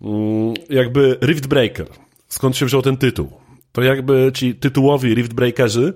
[0.00, 1.86] Mm, Jakby Rift Breaker,
[2.28, 3.32] skąd się wziął ten tytuł?
[3.72, 5.94] To jakby ci tytułowi Rift Breakerzy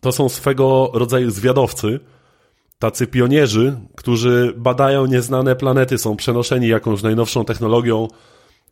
[0.00, 2.00] to są swego rodzaju zwiadowcy,
[2.78, 8.08] tacy pionierzy, którzy badają nieznane planety, są przenoszeni jakąś najnowszą technologią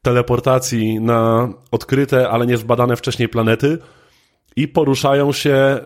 [0.03, 3.79] teleportacji na odkryte, ale nie zbadane wcześniej planety
[4.57, 5.81] i poruszają się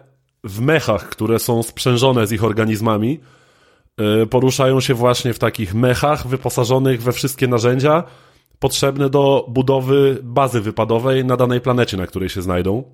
[0.44, 3.20] w mechach, które są sprzężone z ich organizmami.
[3.98, 8.04] Yy, Poruszają się właśnie w takich mechach wyposażonych we wszystkie narzędzia
[8.58, 12.84] potrzebne do budowy bazy wypadowej na danej planecie, na której się znajdą.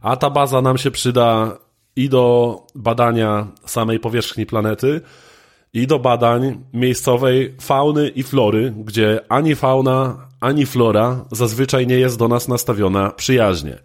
[0.00, 1.58] A ta baza nam się przyda
[1.96, 5.00] i do badania samej powierzchni planety,
[5.74, 12.18] i do badań miejscowej fauny i flory, gdzie ani fauna, ani flora zazwyczaj nie jest
[12.18, 13.78] do nas nastawiona przyjaźnie.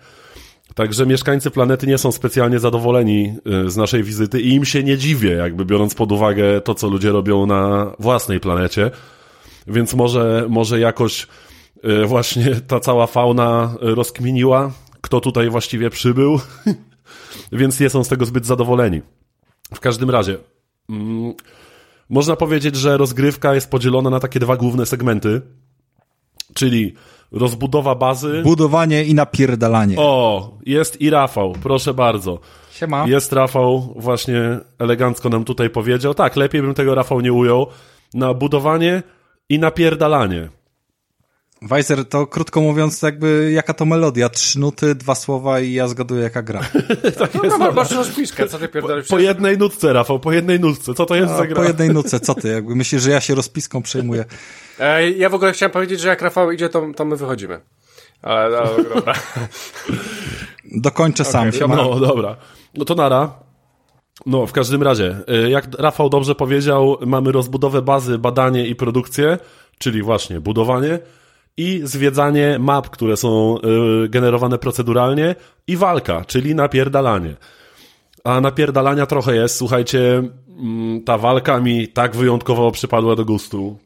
[0.76, 3.34] Także mieszkańcy planety nie są specjalnie zadowoleni
[3.66, 6.88] y, z naszej wizyty i im się nie dziwię, jakby biorąc pod uwagę to, co
[6.88, 8.92] ludzie robią na własnej planecie.
[9.68, 11.28] Więc może, może jakoś
[11.86, 16.40] y, właśnie ta cała fauna rozkminiła, kto tutaj właściwie przybył,
[17.52, 19.02] więc nie są z tego zbyt zadowoleni.
[19.74, 20.38] W każdym razie,
[20.90, 21.34] mm,
[22.10, 25.42] można powiedzieć, że rozgrywka jest podzielona na takie dwa główne segmenty,
[26.54, 26.94] czyli
[27.32, 28.42] rozbudowa bazy.
[28.44, 29.96] Budowanie i napierdalanie.
[29.98, 32.40] O, jest i Rafał, proszę bardzo.
[32.72, 33.08] Siema.
[33.08, 36.14] Jest Rafał, właśnie elegancko nam tutaj powiedział.
[36.14, 37.68] Tak, lepiej bym tego Rafał nie ujął.
[38.14, 39.04] Na budowanie
[39.50, 40.50] i napierdalanie.
[41.62, 44.30] Weiser, to krótko mówiąc, jakby jaka to melodia?
[44.30, 46.62] Trzy nuty, dwa słowa i ja zgaduję jaka gra.
[47.44, 49.08] No, no, masz rozpiszkę, co ty pierdolisz?
[49.08, 50.94] Po jednej nutce, Rafał, po jednej nutce.
[50.94, 51.56] Co to jest A za gra?
[51.56, 52.48] po jednej nutce, co ty?
[52.48, 54.26] Jakby myślisz, że ja się rozpiską przejmuję.
[54.80, 57.62] E, ja w ogóle chciałem powiedzieć, że jak Rafał idzie, to, to my wychodzimy.
[58.22, 59.14] Ale, ale dobra.
[60.66, 61.52] Dokończę sam.
[61.52, 61.76] Siema.
[61.76, 62.36] No, dobra.
[62.74, 63.45] No to nara.
[64.26, 69.38] No, w każdym razie, y, jak Rafał dobrze powiedział, mamy rozbudowę bazy, badanie i produkcję,
[69.78, 71.00] czyli właśnie budowanie
[71.58, 73.58] i zwiedzanie map, które są
[74.06, 75.36] y, generowane proceduralnie
[75.68, 77.36] i walka, czyli napierdalanie.
[78.24, 80.24] A napierdalania trochę jest, słuchajcie,
[80.60, 83.78] mm, ta walka mi tak wyjątkowo przypadła do gustu.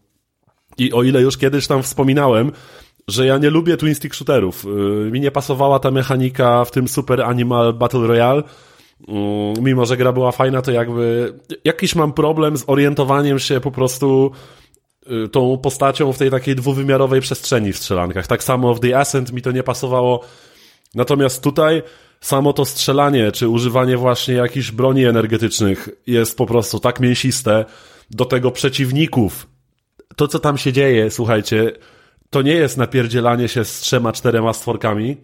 [0.77, 2.51] I o ile już kiedyś tam wspominałem,
[3.07, 6.87] że ja nie lubię twin stick shooterów, yy, mi nie pasowała ta mechanika w tym
[6.87, 8.43] Super Animal Battle Royale,
[9.61, 11.33] mimo że gra była fajna, to jakby
[11.63, 14.31] jakiś mam problem z orientowaniem się po prostu
[15.25, 18.27] y, tą postacią w tej takiej dwuwymiarowej przestrzeni w strzelankach.
[18.27, 20.23] Tak samo w The Ascent mi to nie pasowało.
[20.95, 21.81] Natomiast tutaj
[22.21, 27.65] samo to strzelanie, czy używanie właśnie jakichś broni energetycznych jest po prostu tak mięsiste
[28.11, 29.47] do tego przeciwników.
[30.15, 31.71] To, co tam się dzieje, słuchajcie,
[32.29, 35.17] to nie jest napierdzielanie się z trzema, czterema stworkami,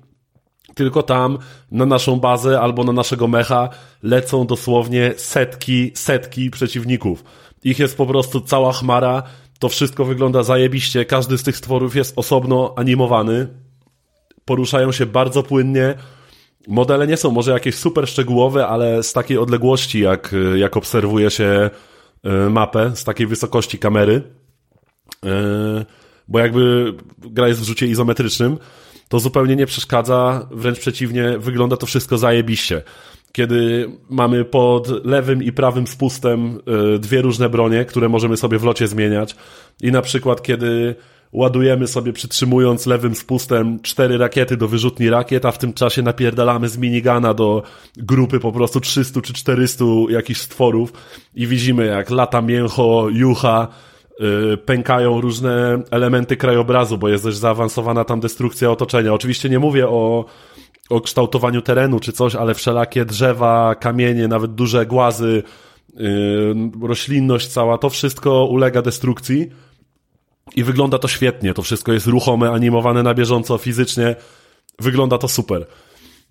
[0.75, 1.37] tylko tam
[1.71, 3.69] na naszą bazę albo na naszego mecha
[4.03, 7.23] lecą dosłownie setki, setki przeciwników.
[7.63, 9.23] Ich jest po prostu cała chmara,
[9.59, 13.47] to wszystko wygląda zajebiście, każdy z tych stworów jest osobno animowany,
[14.45, 15.95] poruszają się bardzo płynnie,
[16.67, 21.69] modele nie są może jakieś super szczegółowe, ale z takiej odległości, jak, jak obserwuje się
[22.23, 24.21] e, mapę, z takiej wysokości kamery,
[25.25, 25.85] e,
[26.27, 28.57] bo jakby gra jest w rzucie izometrycznym,
[29.09, 32.81] to zupełnie nie przeszkadza, wręcz przeciwnie, wygląda to wszystko zajebiście.
[33.31, 36.59] Kiedy mamy pod lewym i prawym spustem
[36.95, 39.35] e, dwie różne bronie, które możemy sobie w locie zmieniać
[39.81, 40.95] i na przykład kiedy
[41.31, 46.69] ładujemy sobie przytrzymując lewym spustem cztery rakiety do wyrzutni rakiet, a w tym czasie napierdalamy
[46.69, 47.63] z minigana do
[47.97, 50.93] grupy po prostu 300 czy 400 jakichś stworów
[51.35, 53.67] i widzimy jak lata mięcho, jucha,
[54.65, 59.13] pękają różne elementy krajobrazu, bo jest dość zaawansowana tam destrukcja otoczenia.
[59.13, 60.25] Oczywiście nie mówię o
[60.89, 65.43] o kształtowaniu terenu czy coś, ale wszelakie drzewa, kamienie, nawet duże głazy,
[65.95, 69.49] yy, roślinność cała, to wszystko ulega destrukcji
[70.55, 71.53] i wygląda to świetnie.
[71.53, 74.15] To wszystko jest ruchome, animowane na bieżąco, fizycznie.
[74.79, 75.65] Wygląda to super.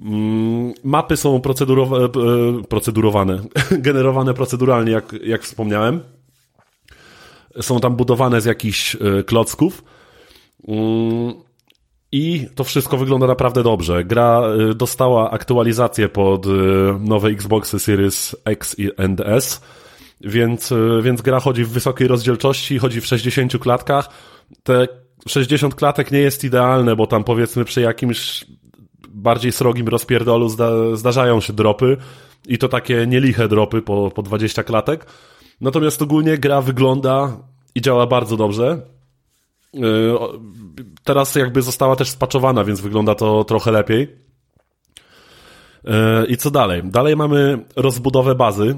[0.01, 3.43] Mm, mapy są procedurowa- e, procedurowane,
[3.87, 6.01] generowane proceduralnie, jak, jak wspomniałem.
[7.61, 9.84] Są tam budowane z jakichś e, klocków.
[10.68, 11.34] Mm,
[12.12, 14.05] I to wszystko wygląda naprawdę dobrze.
[14.05, 16.46] Gra e, dostała aktualizację pod
[17.00, 18.90] nowe Xboxy Series X i
[19.24, 19.61] S
[20.24, 24.09] więc, e, więc gra chodzi w wysokiej rozdzielczości, chodzi w 60 klatkach.
[24.62, 24.88] Te
[25.26, 28.44] 60 klatek nie jest idealne, bo tam powiedzmy przy jakimś
[29.09, 31.96] bardziej srogim rozpierdolu zda, zdarzają się dropy
[32.46, 35.07] i to takie nieliche dropy po, po 20 klatek.
[35.61, 37.38] Natomiast ogólnie gra wygląda
[37.74, 38.82] i działa bardzo dobrze.
[39.74, 39.80] E,
[41.05, 44.16] teraz jakby została też spaczowana, więc wygląda to trochę lepiej.
[45.84, 46.82] E, I co dalej?
[46.84, 48.76] Dalej mamy rozbudowę bazy.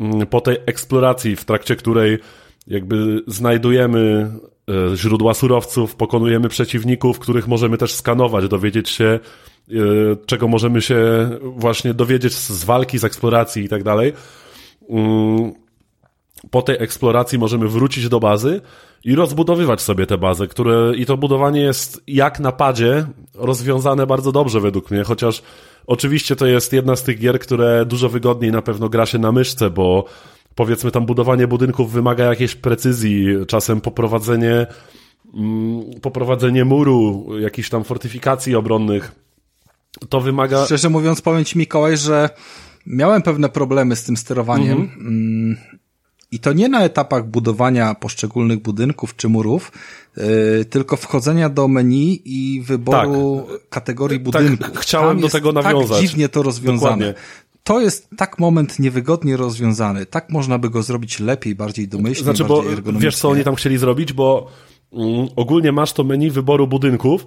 [0.00, 2.18] Mm, po tej eksploracji, w trakcie której
[2.66, 4.32] jakby znajdujemy
[4.92, 9.20] e, źródła surowców, pokonujemy przeciwników, których możemy też skanować, dowiedzieć się,
[10.26, 14.12] czego możemy się właśnie dowiedzieć z walki, z eksploracji i tak dalej.
[16.44, 18.60] Mm, po tej eksploracji możemy wrócić do bazy
[19.04, 24.32] i rozbudowywać sobie te bazy, które i to budowanie jest jak na padzie rozwiązane bardzo
[24.32, 25.42] dobrze według mnie, chociaż
[25.86, 29.32] oczywiście to jest jedna z tych gier, które dużo wygodniej na pewno gra się na
[29.32, 30.04] myszce, bo
[30.54, 34.66] powiedzmy tam budowanie budynków wymaga jakiejś precyzji, czasem poprowadzenie
[35.34, 39.12] mm, poprowadzenie muru, jakichś tam fortyfikacji obronnych.
[40.08, 40.64] To wymaga...
[40.64, 42.30] Szczerze mówiąc, powiem Ci Mikołaj, że
[42.86, 44.80] miałem pewne problemy z tym sterowaniem.
[44.80, 45.56] Mhm.
[46.34, 49.72] I to nie na etapach budowania poszczególnych budynków czy murów,
[50.16, 53.68] yy, tylko wchodzenia do menu i wyboru tak.
[53.68, 54.72] kategorii tak, budynków.
[54.72, 55.88] Tak, chciałem Tam do tego nawiązać.
[55.88, 57.06] Tak dziwnie to rozwiązane.
[57.06, 57.14] Dokładnie.
[57.62, 60.06] To jest tak moment niewygodnie rozwiązany.
[60.06, 63.08] Tak można by go zrobić lepiej, bardziej domyślnie, znaczy, bardziej bo ergonomicznie.
[63.08, 64.46] Wiesz, co oni tam chcieli zrobić, bo
[64.92, 67.26] mm, ogólnie masz to menu wyboru budynków,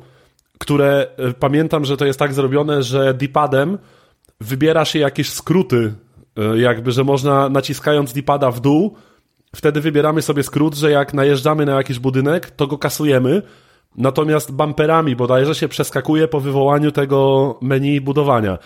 [0.57, 3.77] które y, pamiętam, że to jest tak zrobione, że D-padem
[4.41, 5.93] wybiera się jakieś skróty
[6.55, 8.95] jakby, że można naciskając D-pada w dół,
[9.55, 13.41] wtedy wybieramy sobie skrót, że jak najeżdżamy na jakiś budynek, to go kasujemy,
[13.95, 18.57] natomiast bumperami bodajże się przeskakuje po wywołaniu tego menu budowania.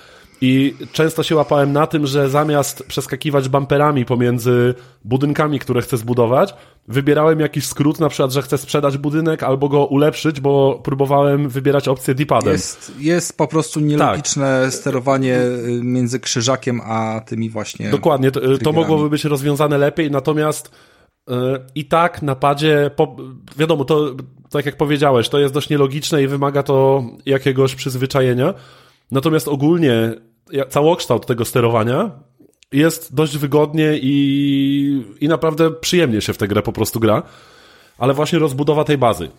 [0.41, 4.75] I często się łapałem na tym, że zamiast przeskakiwać bumperami pomiędzy
[5.05, 6.53] budynkami, które chcę zbudować,
[6.87, 11.87] wybierałem jakiś skrót, na przykład, że chcę sprzedać budynek albo go ulepszyć, bo próbowałem wybierać
[11.87, 12.53] opcję D-padem.
[12.53, 14.73] Jest, jest po prostu nielogiczne tak.
[14.73, 17.89] sterowanie y, między krzyżakiem a tymi właśnie.
[17.89, 20.71] Dokładnie, to, to mogłoby być rozwiązane lepiej, natomiast
[21.27, 21.35] yy,
[21.75, 23.15] i tak na padzie, po,
[23.57, 24.15] wiadomo, to
[24.49, 28.53] tak jak powiedziałeś, to jest dość nielogiczne i wymaga to jakiegoś przyzwyczajenia.
[29.11, 30.15] Natomiast ogólnie
[30.69, 32.11] całokształt tego sterowania
[32.71, 37.23] jest dość wygodnie i, i naprawdę przyjemnie się w tę grę po prostu gra,
[37.97, 39.29] ale właśnie rozbudowa tej bazy.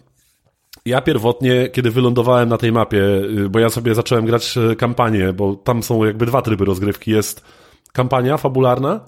[0.87, 3.05] Ja pierwotnie, kiedy wylądowałem na tej mapie,
[3.45, 7.11] y, bo ja sobie zacząłem grać y, kampanię, bo tam są jakby dwa tryby rozgrywki.
[7.11, 7.45] Jest
[7.93, 9.01] kampania fabularna,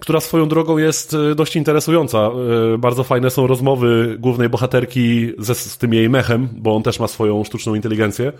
[0.00, 2.30] która swoją drogą jest y, dość interesująca.
[2.78, 7.08] Bardzo fajne są rozmowy głównej bohaterki ze, z tym jej mechem, bo on też ma
[7.08, 8.32] swoją sztuczną inteligencję.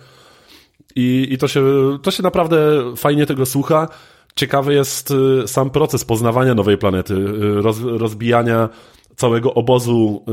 [0.95, 1.63] I, i to, się,
[2.01, 2.57] to się naprawdę
[2.95, 3.87] fajnie tego słucha.
[4.35, 8.69] ciekawy jest y, sam proces poznawania nowej planety, y, roz, rozbijania
[9.15, 10.25] całego obozu,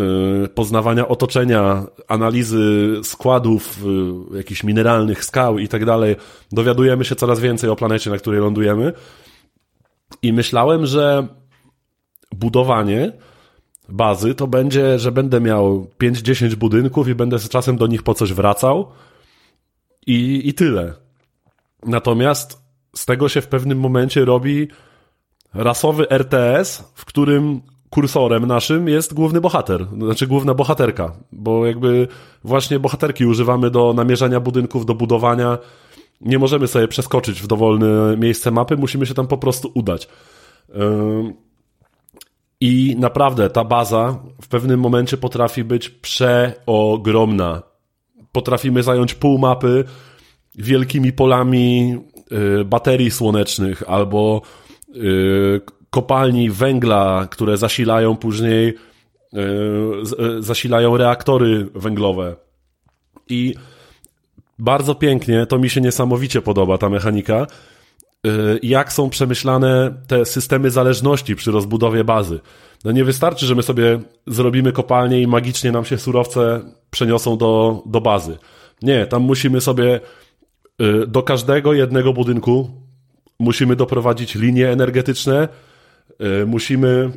[0.44, 3.78] y, poznawania otoczenia, analizy składów
[4.34, 6.16] jakichś mineralnych, skał i tak dalej.
[6.52, 8.92] Dowiadujemy się coraz więcej o planecie, na której lądujemy.
[10.22, 11.28] I myślałem, że
[12.32, 13.12] budowanie
[13.88, 18.14] bazy to będzie, że będę miał 5-10 budynków i będę z czasem do nich po
[18.14, 18.88] coś wracał
[20.08, 20.92] i, i tyle.
[21.86, 22.62] Natomiast
[22.96, 24.68] z tego się w pewnym momencie robi
[25.54, 32.08] rasowy RTS, w którym kursorem naszym jest główny bohater, znaczy główna bohaterka, bo jakby
[32.44, 35.58] właśnie bohaterki używamy do namierzania budynków, do budowania.
[36.20, 40.08] Nie możemy sobie przeskoczyć w dowolne miejsce mapy, musimy się tam po prostu udać.
[42.60, 47.67] I naprawdę ta baza w pewnym momencie potrafi być przeogromna.
[48.32, 49.84] Potrafimy zająć pół mapy
[50.54, 51.98] wielkimi polami
[52.60, 54.42] y, baterii słonecznych albo
[54.96, 55.60] y,
[55.90, 58.74] kopalni węgla, które zasilają później
[59.34, 62.36] y, zasilają reaktory węglowe.
[63.28, 63.54] I
[64.58, 67.46] bardzo pięknie, to mi się niesamowicie podoba ta mechanika,
[68.62, 72.40] jak są przemyślane te systemy zależności przy rozbudowie bazy.
[72.84, 76.60] No nie wystarczy, że my sobie zrobimy kopalnię i magicznie nam się surowce
[76.90, 78.38] przeniosą do, do bazy.
[78.82, 80.00] Nie, tam musimy sobie
[80.82, 82.70] Y, do każdego jednego budynku
[83.38, 85.48] musimy doprowadzić linie energetyczne,
[86.42, 87.10] y, musimy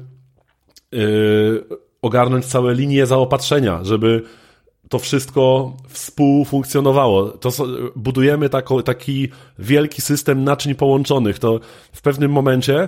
[0.94, 1.64] y,
[2.02, 4.24] ogarnąć całe linie zaopatrzenia, żeby
[4.90, 7.30] to wszystko współfunkcjonowało.
[7.30, 7.50] To
[7.96, 8.50] budujemy
[8.86, 11.40] taki wielki system naczyń połączonych.
[11.40, 11.60] To
[11.94, 12.88] w pewnym momencie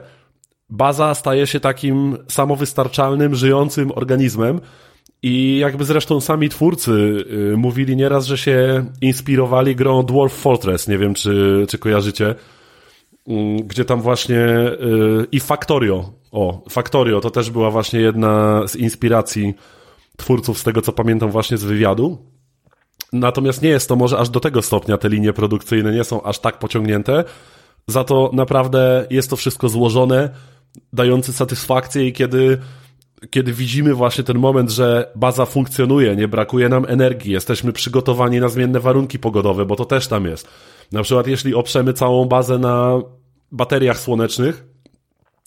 [0.74, 4.62] baza staje się takim samowystarczalnym, żyjącym organizmem,
[5.24, 6.92] i jakby zresztą sami twórcy
[7.52, 12.36] y, mówili nieraz, że się inspirowali grą Dwarf Fortress, nie wiem czy, czy kojarzycie, y,
[13.64, 19.54] gdzie tam właśnie y, i Factorio, o, Factorio to też była właśnie jedna z inspiracji
[20.18, 22.18] twórców, z tego co pamiętam właśnie z wywiadu.
[23.14, 26.40] Natomiast nie jest to może aż do tego stopnia, te linie produkcyjne nie są aż
[26.40, 27.24] tak pociągnięte,
[27.88, 30.30] za to naprawdę jest to wszystko złożone,
[30.94, 32.58] dające satysfakcję i kiedy
[33.30, 38.50] kiedy widzimy właśnie ten moment, że baza funkcjonuje, nie brakuje nam energii, jesteśmy przygotowani na
[38.50, 40.48] zmienne warunki pogodowe, bo to też tam jest.
[40.92, 43.02] Na przykład, jeśli oprzemy całą bazę na
[43.52, 44.64] bateriach słonecznych,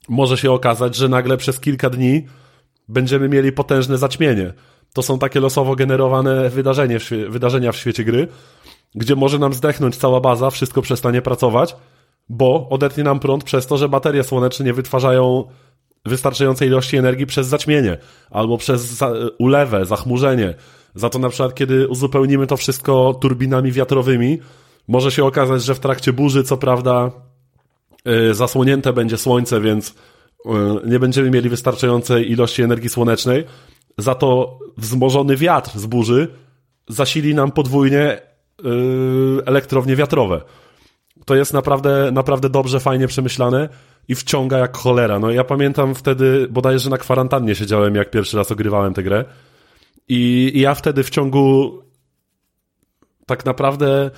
[0.08, 2.26] może się okazać, że nagle przez kilka dni
[2.88, 4.52] będziemy mieli potężne zaćmienie.
[4.92, 6.98] To są takie losowo generowane wydarzenie,
[7.28, 8.28] wydarzenia w świecie gry,
[8.94, 11.76] gdzie może nam zdechnąć cała baza, wszystko przestanie pracować,
[12.28, 15.44] bo odetnie nam prąd przez to, że baterie słoneczne nie wytwarzają
[16.06, 17.98] wystarczającej ilości energii przez zaćmienie
[18.30, 19.04] albo przez
[19.38, 20.54] ulewę, zachmurzenie.
[20.94, 24.38] Za to na przykład, kiedy uzupełnimy to wszystko turbinami wiatrowymi,
[24.88, 27.10] może się okazać, że w trakcie burzy, co prawda,
[28.04, 29.94] yy, zasłonięte będzie słońce, więc
[30.44, 30.52] yy,
[30.86, 33.44] nie będziemy mieli wystarczającej ilości energii słonecznej.
[33.98, 36.28] Za to wzmożony wiatr z burzy
[36.88, 38.20] zasili nam podwójnie
[38.64, 40.40] yy, elektrownie wiatrowe.
[41.26, 43.68] To jest naprawdę, naprawdę dobrze, fajnie przemyślane
[44.08, 45.18] i wciąga jak cholera.
[45.18, 49.24] No ja pamiętam wtedy, bodajże na kwarantannie siedziałem, jak pierwszy raz ogrywałem tę grę.
[50.08, 51.78] I, I ja wtedy w ciągu
[53.26, 54.10] tak naprawdę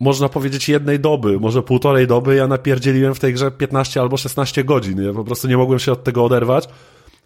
[0.00, 4.64] można powiedzieć jednej doby, może półtorej doby, ja napierdzieliłem w tej grze 15 albo 16
[4.64, 5.02] godzin.
[5.02, 6.68] Ja po prostu nie mogłem się od tego oderwać.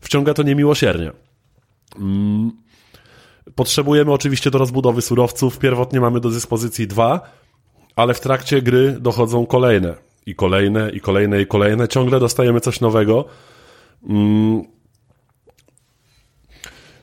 [0.01, 1.13] Wciąga to niemiłosiernie.
[1.99, 2.51] Mm.
[3.55, 5.59] Potrzebujemy oczywiście do rozbudowy surowców.
[5.59, 7.21] Pierwotnie mamy do dyspozycji dwa,
[7.97, 9.95] ale w trakcie gry dochodzą kolejne
[10.27, 11.89] i kolejne, i kolejne, i kolejne.
[11.89, 13.25] Ciągle dostajemy coś nowego.
[14.09, 14.63] Mm.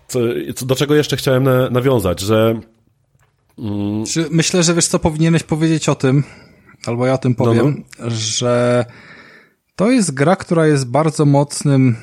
[0.07, 0.19] Co,
[0.65, 2.59] do czego jeszcze chciałem na, nawiązać, że.
[3.59, 4.03] Mm...
[4.31, 6.23] Myślę, że wiesz, co powinieneś powiedzieć o tym,
[6.85, 8.09] albo ja o tym powiem, no, no.
[8.09, 8.85] że
[9.75, 11.95] to jest gra, która jest bardzo mocnym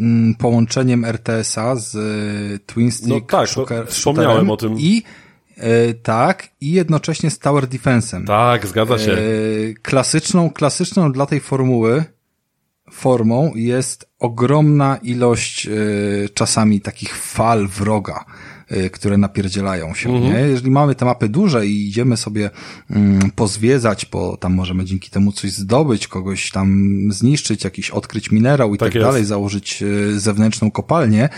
[0.00, 4.74] mm, połączeniem RTS-a z y, Twin Stick no tak, Shooter, wspomniałem o tym.
[4.78, 5.02] I
[5.56, 8.26] E, tak, i jednocześnie z Tower Defense'em.
[8.26, 9.12] Tak, zgadza się.
[9.12, 9.18] E,
[9.82, 12.04] klasyczną, klasyczną dla tej formuły
[12.90, 15.70] formą jest ogromna ilość e,
[16.34, 18.24] czasami takich fal wroga.
[18.72, 20.32] Y, które napierdzielają się, mhm.
[20.32, 20.40] nie?
[20.40, 22.50] Jeżeli mamy te mapy duże i idziemy sobie
[22.90, 28.74] mm, pozwiedzać, bo tam możemy dzięki temu coś zdobyć, kogoś tam zniszczyć, jakiś odkryć minerał
[28.74, 31.28] i tak, tak dalej, założyć y, zewnętrzną kopalnię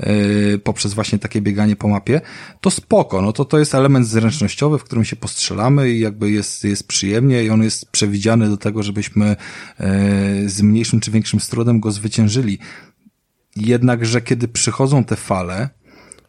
[0.00, 2.20] y, poprzez właśnie takie bieganie po mapie,
[2.60, 6.64] to spoko, no to to jest element zręcznościowy, w którym się postrzelamy i jakby jest,
[6.64, 9.36] jest przyjemnie i on jest przewidziany do tego, żebyśmy
[10.46, 12.58] z mniejszym czy większym trudem go zwyciężyli.
[13.56, 15.68] Jednakże kiedy przychodzą te fale,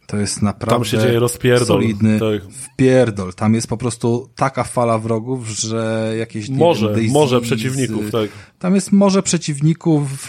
[0.07, 1.67] To jest naprawdę Tam się dzieje rozpierdol.
[1.67, 2.51] solidny Tak.
[2.53, 3.33] wpierdol.
[3.33, 6.49] Tam jest po prostu taka fala wrogów, że jakieś...
[6.49, 8.29] Morze, wiem, morze z- przeciwników, tak.
[8.59, 10.27] Tam jest morze przeciwników w,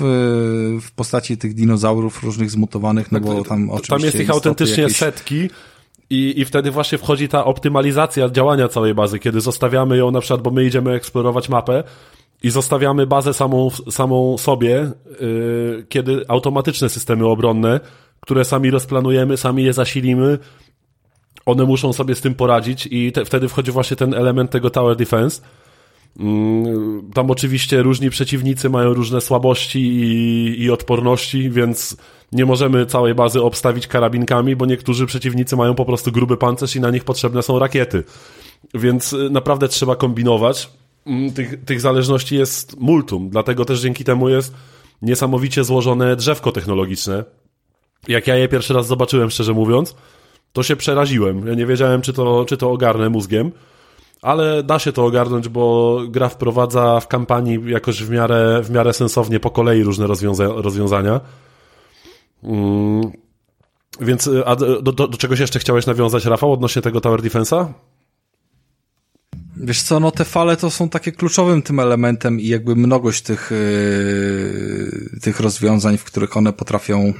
[0.83, 4.97] w postaci tych dinozaurów różnych zmutowanych, no bo tam oczywiście Tam jest ich autentycznie jakieś...
[4.97, 5.51] setki
[6.11, 10.43] i, i wtedy właśnie wchodzi ta optymalizacja działania całej bazy, kiedy zostawiamy ją na przykład,
[10.43, 11.85] bo my idziemy eksplorować mapę
[12.43, 17.81] i zostawiamy bazę samą, samą sobie, yy, kiedy automatyczne systemy obronne,
[18.21, 20.39] które sami rozplanujemy, sami je zasilimy,
[21.47, 24.97] one muszą sobie z tym poradzić i te, wtedy wchodzi właśnie ten element tego tower
[24.97, 25.43] defense.
[26.19, 31.97] Mm, Tam oczywiście różni przeciwnicy mają różne słabości i, i odporności, więc
[32.33, 36.81] nie możemy całej bazy obstawić karabinkami, bo niektórzy przeciwnicy mają po prostu gruby pancerz i
[36.81, 38.05] na nich potrzebne są rakiety.
[38.75, 40.71] Więc y, naprawdę trzeba kombinować.
[41.07, 44.55] Mm, Tych, tych zależności jest multum, dlatego też dzięki temu jest
[45.03, 47.25] niesamowicie złożone drzewko technologiczne.
[48.09, 49.95] Jak ja je pierwszy raz zobaczyłem, szczerze mówiąc,
[50.53, 51.47] to się przeraziłem.
[51.47, 53.53] Ja nie wiedziałem, czy to, czy to ogarnę mózgiem,
[54.23, 58.93] ale da się to ogarnąć, bo gra wprowadza w kampanii jakoś w miarę, w miarę
[58.93, 61.21] sensownie po kolei różne rozwiąza rozwiązania.
[62.43, 63.13] Mm.
[64.01, 67.67] Więc, a do, do, do czegoś jeszcze chciałeś nawiązać, Rafał, odnośnie tego Tower Defense'a?
[69.61, 73.51] Wiesz co, no te fale to są takie kluczowym tym elementem i jakby mnogość tych,
[73.51, 77.13] yy, tych rozwiązań, w których one potrafią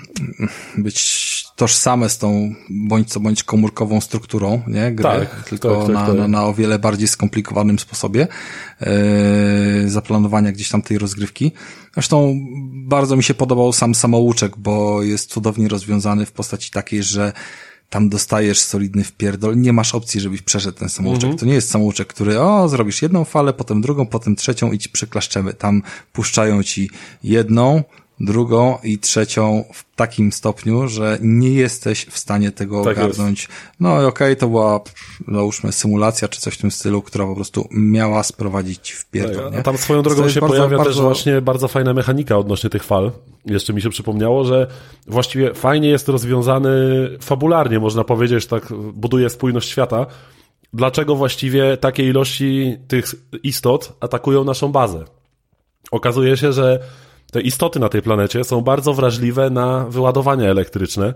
[0.79, 6.09] być tożsame z tą bądź co bądź komórkową strukturą, nie, gry, Tak, tylko tak, tak,
[6.09, 6.15] na.
[6.15, 8.27] Na, na o wiele bardziej skomplikowanym sposobie
[8.81, 8.89] yy,
[9.91, 11.53] zaplanowania gdzieś tam tej rozgrywki.
[11.95, 12.35] Zresztą
[12.73, 17.33] bardzo mi się podobał sam samouczek, bo jest cudownie rozwiązany w postaci takiej, że
[17.91, 21.25] tam dostajesz solidny wpierdol, nie masz opcji, żebyś przeszedł ten samouczek.
[21.25, 21.39] Mhm.
[21.39, 24.89] To nie jest samouczek, który, o, zrobisz jedną falę, potem drugą, potem trzecią i ci
[24.89, 25.55] przyklaszczemy.
[25.55, 25.83] Tam
[26.13, 26.91] puszczają ci
[27.23, 27.83] jedną,
[28.21, 33.49] drugą i trzecią w takim stopniu, że nie jesteś w stanie tego Tak ogarnąć.
[33.81, 34.81] No i okej, to była,
[35.29, 39.61] załóżmy, symulacja czy coś w tym stylu, która po prostu miała sprowadzić ci wpierdol, Tak,
[39.61, 42.71] a tam swoją drogą jest się bardzo- pojawia też bardzo- właśnie bardzo fajna mechanika odnośnie
[42.71, 43.13] tych fal.
[43.47, 44.67] Jeszcze mi się przypomniało, że
[45.07, 46.71] właściwie fajnie jest rozwiązany
[47.21, 50.07] fabularnie, można powiedzieć, tak buduje spójność świata.
[50.73, 55.05] Dlaczego właściwie takie ilości tych istot atakują naszą bazę?
[55.91, 56.81] Okazuje się, że
[57.33, 61.15] te istoty na tej planecie są bardzo wrażliwe na wyładowania elektryczne,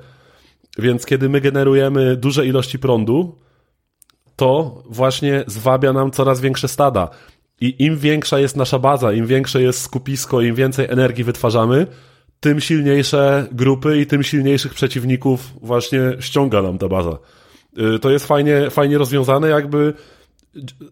[0.79, 3.39] więc kiedy my generujemy duże ilości prądu,
[4.37, 7.09] to właśnie zwabia nam coraz większe stada.
[7.61, 11.87] I im większa jest nasza baza, im większe jest skupisko, im więcej energii wytwarzamy,
[12.41, 17.19] tym silniejsze grupy i tym silniejszych przeciwników właśnie ściąga nam ta baza.
[17.79, 19.95] Y, To jest fajnie, fajnie rozwiązane, jakby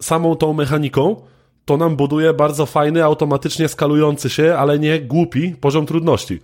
[0.00, 1.16] samą tą mechaniką
[1.64, 6.40] to nam buduje bardzo fajny, automatycznie skalujący się, ale nie głupi poziom trudności.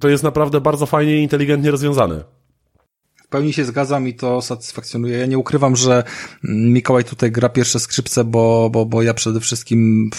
[0.00, 2.24] To jest naprawdę bardzo fajnie i inteligentnie rozwiązane.
[3.24, 5.18] W pełni się zgadzam i to satysfakcjonuje.
[5.18, 6.04] Ja nie ukrywam, że
[6.42, 10.10] Mikołaj tutaj gra pierwsze skrzypce, bo, bo, bo ja przede wszystkim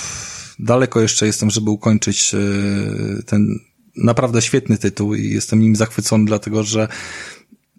[0.59, 3.59] daleko jeszcze jestem, żeby ukończyć yy, ten
[3.97, 6.87] naprawdę świetny tytuł i jestem nim zachwycony, dlatego że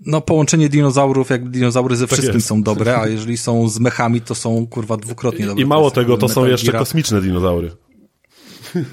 [0.06, 2.46] no połączenie dinozaurów, jakby dinozaury ze wszystkim jest.
[2.46, 5.62] są dobre, a jeżeli są z mechami, to są kurwa dwukrotnie dobre.
[5.62, 7.70] I mało tego, to są jeszcze Geara- kosmiczne dinozaury.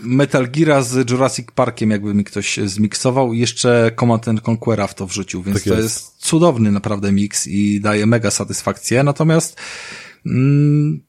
[0.03, 4.95] Metal Geara z Jurassic Parkiem jakby mi ktoś zmiksował i jeszcze Command and Conquera w
[4.95, 5.83] to wrzucił, więc Tak to jest.
[5.83, 9.57] jest cudowny naprawdę miks i daje mega satysfakcję, natomiast
[10.25, 11.01] mm,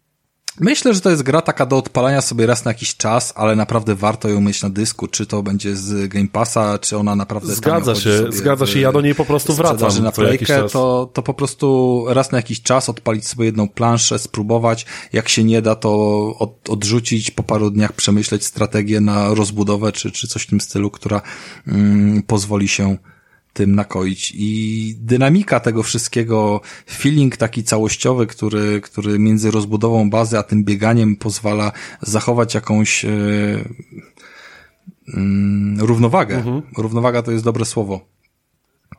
[0.61, 3.95] myślę, że to jest gra taka do odpalania sobie raz na jakiś czas, ale naprawdę
[3.95, 7.95] warto ją mieć na dysku, czy to będzie z Game Passa, czy ona naprawdę Zgadza
[7.95, 12.05] się, zgadza się, ja do niej po prostu wracam na playkę, to, to po prostu
[12.09, 14.87] raz na jakiś czas odpalić sobie jedną planszę, spróbować.
[15.13, 15.91] Jak się nie da, to
[16.39, 20.91] od, odrzucić, po paru dniach przemyśleć strategię na rozbudowę, czy, czy coś w tym stylu,
[20.91, 21.23] która
[21.67, 22.97] mm, pozwoli się
[23.57, 24.33] tym nakoić.
[24.37, 31.17] I dynamika tego wszystkiego, feeling taki całościowy, który, który między rozbudową bazy a tym bieganiem
[31.17, 33.77] pozwala zachować jakąś mm,
[35.81, 36.63] równowagę.
[36.77, 38.01] Równowaga to jest dobre słowo.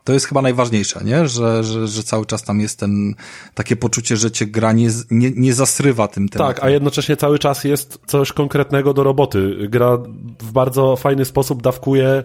[0.04, 1.28] To jest chyba najważniejsze, nie?
[1.28, 3.14] Że, że, że cały czas tam jest ten,
[3.54, 6.54] takie poczucie, że cię gra nie, nie, nie zasrywa tym tematem.
[6.54, 9.68] Tak, a jednocześnie cały czas jest coś konkretnego do roboty.
[9.68, 9.98] Gra
[10.40, 12.24] w bardzo fajny sposób dawkuje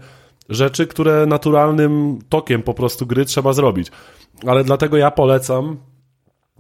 [0.50, 3.92] rzeczy, które naturalnym tokiem po prostu gry trzeba zrobić.
[4.48, 5.78] Ale dlatego ja polecam,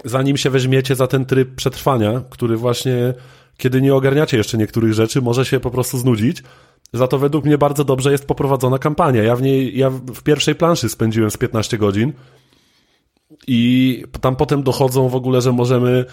[0.05, 3.13] zanim się weźmiecie za ten tryb przetrwania, który właśnie,
[3.57, 6.43] kiedy nie ogarniacie jeszcze niektórych rzeczy, może się po prostu znudzić.
[6.93, 9.23] Za to według mnie bardzo dobrze jest poprowadzona kampania.
[9.23, 12.13] Ja w niej, ja w pierwszej planszy spędziłem z 15 godzin
[13.47, 16.05] i tam potem dochodzą w ogóle, że możemy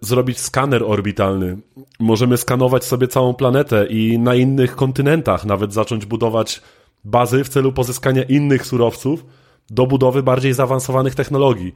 [0.00, 1.58] zrobić skaner orbitalny.
[2.00, 6.62] Możemy skanować sobie całą planetę i na innych kontynentach nawet zacząć budować
[7.04, 9.24] bazy w celu pozyskania innych surowców
[9.70, 11.72] do budowy bardziej zaawansowanych technologii.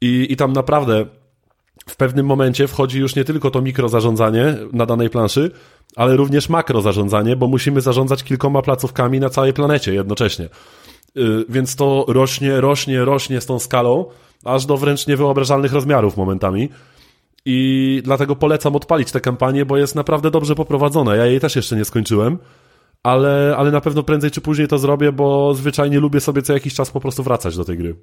[0.00, 1.06] I, i tam naprawdę
[1.88, 5.50] w pewnym momencie wchodzi już nie tylko to mikrozarządzanie na danej planszy,
[5.96, 10.48] ale również makrozarządzanie, bo musimy zarządzać kilkoma placówkami na całej planecie jednocześnie.
[11.14, 14.04] Yy, więc to rośnie, rośnie, rośnie z tą skalą,
[14.44, 16.68] aż do wręcz niewyobrażalnych rozmiarów momentami.
[17.44, 21.16] I dlatego polecam odpalić tę kampanię, bo jest naprawdę dobrze poprowadzona.
[21.16, 22.38] Ja jej też jeszcze nie skończyłem,
[23.02, 26.74] ale, ale na pewno prędzej czy później to zrobię, bo zwyczajnie lubię sobie co jakiś
[26.74, 27.96] czas po prostu wracać do tej gry.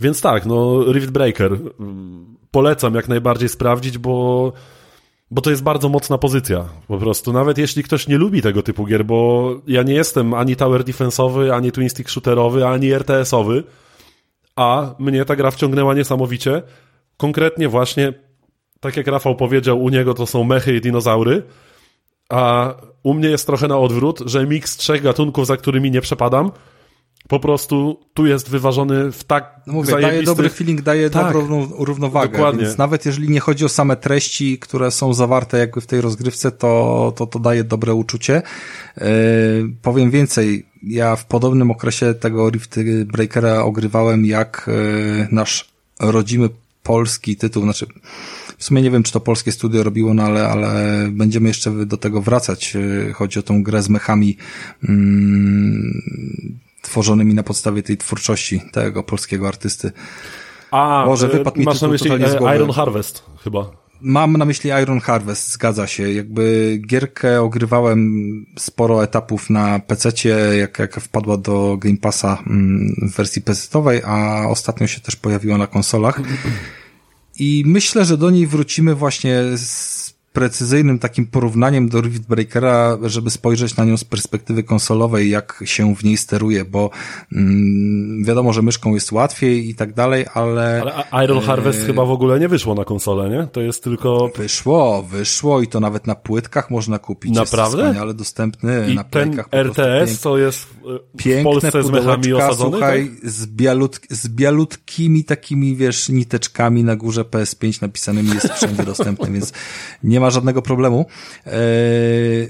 [0.00, 4.52] Więc tak, no Rift Breaker mm, polecam jak najbardziej sprawdzić, bo,
[5.30, 6.64] bo to jest bardzo mocna pozycja.
[6.88, 10.56] Po prostu, nawet jeśli ktoś nie lubi tego typu gier, bo ja nie jestem ani
[10.56, 13.64] tower defensowy, ani twin stick shooterowy, ani RTS-owy,
[14.58, 16.62] a mnie ta gra wciągnęła niesamowicie.
[17.16, 18.12] Konkretnie właśnie,
[18.80, 21.42] tak jak Rafał powiedział, u niego to są mechy i dinozaury,
[22.28, 26.50] a u mnie jest trochę na odwrót, że miks trzech gatunków, za którymi nie przepadam,
[27.28, 31.68] po prostu tu jest wyważony w tak no mówię, daje dobry feeling, daje tak, dobrą
[31.78, 32.64] równowagę, dokładnie.
[32.64, 36.52] więc nawet jeżeli nie chodzi o same treści, które są zawarte jakby w tej rozgrywce,
[36.52, 38.42] to to, to daje dobre uczucie.
[38.96, 39.04] Yy,
[39.82, 44.70] powiem więcej, ja w podobnym okresie tego Rift Breakera ogrywałem jak
[45.18, 45.68] yy, nasz
[46.00, 46.48] rodzimy
[46.82, 47.86] polski tytuł, znaczy
[48.58, 51.96] w sumie nie wiem, czy to polskie studio robiło, no ale, ale będziemy jeszcze do
[51.96, 52.74] tego wracać.
[52.74, 54.36] Yy, chodzi o tą grę z mechami
[54.88, 56.02] mm,
[56.88, 59.92] tworzonymi na podstawie tej twórczości tego polskiego artysty.
[60.70, 63.70] A, Może e, wypadł mi masz na myśli e, Iron Harvest chyba.
[64.00, 66.12] Mam na myśli Iron Harvest, zgadza się.
[66.12, 70.10] Jakby gierkę ogrywałem sporo etapów na PC,
[70.58, 75.58] jak, jak wpadła do Game Passa mm, w wersji PC-owej, a ostatnio się też pojawiła
[75.58, 76.20] na konsolach.
[77.38, 83.30] I myślę, że do niej wrócimy właśnie z precyzyjnym takim porównaniem do Rift Breakera, żeby
[83.30, 86.90] spojrzeć na nią z perspektywy konsolowej, jak się w niej steruje, bo
[87.32, 90.82] mm, wiadomo, że myszką jest łatwiej i tak dalej, ale...
[91.10, 91.86] Ale Iron Harvest e...
[91.86, 93.46] chyba w ogóle nie wyszło na konsolę, nie?
[93.52, 94.30] To jest tylko...
[94.36, 97.34] Wyszło, wyszło i to nawet na płytkach można kupić.
[97.34, 97.94] Naprawdę?
[98.00, 99.48] Ale dostępny I na płytkach.
[99.52, 100.66] RTS to jest
[101.14, 103.30] w Polsce z mechami osadzony, słuchaj, tak?
[103.30, 109.52] z, bialut, z bialutkimi takimi, wiesz, niteczkami na górze PS5 napisanymi jest wszędzie dostępny, więc
[110.02, 111.06] nie ma ma żadnego problemu.
[111.46, 111.52] E,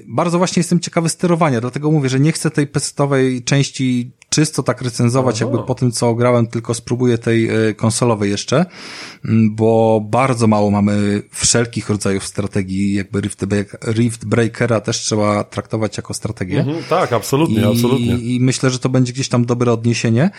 [0.09, 4.83] bardzo właśnie jestem ciekawy sterowania, dlatego mówię, że nie chcę tej pecetowej części czysto tak
[4.83, 5.51] recenzować, Oho.
[5.51, 8.67] jakby po tym, co grałem, tylko spróbuję tej e, konsolowej jeszcze,
[9.51, 13.47] bo bardzo mało mamy wszelkich rodzajów strategii, jakby Rift,
[13.87, 16.61] Rift Breakera też trzeba traktować jako strategię.
[16.61, 18.19] Mhm, tak, absolutnie, I, absolutnie.
[18.19, 20.31] I myślę, że to będzie gdzieś tam dobre odniesienie.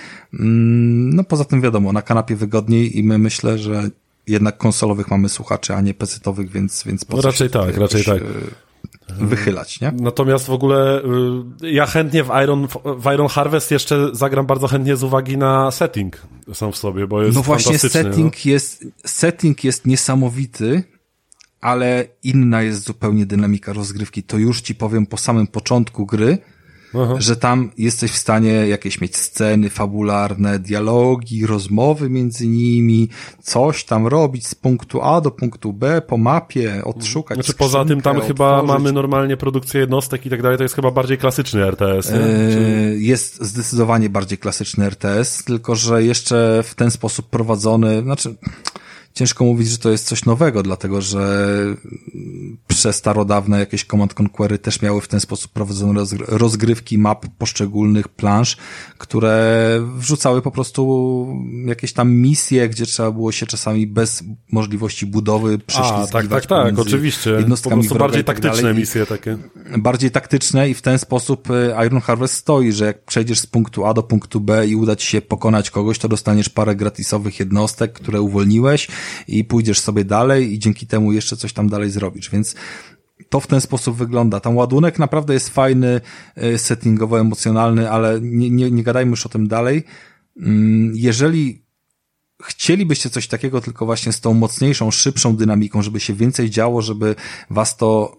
[1.13, 3.89] No poza tym wiadomo, na kanapie wygodniej i my myślę, że
[4.27, 8.21] jednak konsolowych mamy słuchaczy, a nie pecetowych, więc, więc po no raczej tak, raczej tak.
[8.21, 9.91] E, wychylać, nie?
[9.91, 11.01] Natomiast w ogóle
[11.63, 12.67] y, ja chętnie w Iron,
[12.99, 16.21] w Iron Harvest jeszcze zagram bardzo chętnie z uwagi na setting
[16.53, 18.51] sam w sobie, bo jest No właśnie setting no.
[18.51, 20.83] jest, setting jest niesamowity,
[21.61, 24.23] ale inna jest zupełnie dynamika rozgrywki.
[24.23, 26.37] To już ci powiem po samym początku gry,
[26.95, 27.15] Aha.
[27.17, 33.09] że tam jesteś w stanie jakieś mieć sceny fabularne, dialogi, rozmowy między nimi,
[33.41, 38.01] coś tam robić z punktu A do punktu B po mapie, odszukać Znaczy poza tym
[38.01, 38.27] tam otworzyć.
[38.27, 42.19] chyba mamy normalnie produkcję jednostek i tak dalej, to jest chyba bardziej klasyczny RTS, nie?
[42.19, 48.35] Yy, jest zdecydowanie bardziej klasyczny RTS, tylko że jeszcze w ten sposób prowadzony, znaczy
[49.19, 51.55] ciężko mówić, że to jest coś nowego, dlatego że
[52.67, 58.57] przestarodawne jakieś Command Conquery też miały w ten sposób prowadzone rozgrywki map poszczególnych plansz,
[58.97, 59.59] które
[59.95, 60.81] wrzucały po prostu
[61.65, 66.09] jakieś tam misje, gdzie trzeba było się czasami bez możliwości budowy prześlizgiwać.
[66.09, 67.29] A, tak, tak, tak, oczywiście.
[67.29, 69.37] Jednostkami po bardziej tak taktyczne misje takie.
[69.77, 73.85] Bardziej taktyczne i w ten sposób y, Iron Harvest stoi, że jak przejdziesz z punktu
[73.85, 77.93] A do punktu B i uda ci się pokonać kogoś, to dostaniesz parę gratisowych jednostek,
[77.93, 78.87] które uwolniłeś
[79.27, 82.55] i pójdziesz sobie dalej i dzięki temu jeszcze coś tam dalej zrobisz, więc
[83.29, 84.39] to w ten sposób wygląda.
[84.39, 86.01] Tam ładunek naprawdę jest fajny,
[86.35, 89.83] e, settingowo emocjonalny, ale nie, nie, nie gadajmy już o tym dalej.
[90.37, 91.68] Mm, jeżeli
[92.43, 97.15] chcielibyście coś takiego, tylko właśnie z tą mocniejszą, szybszą dynamiką, żeby się więcej działo, żeby
[97.49, 98.17] was to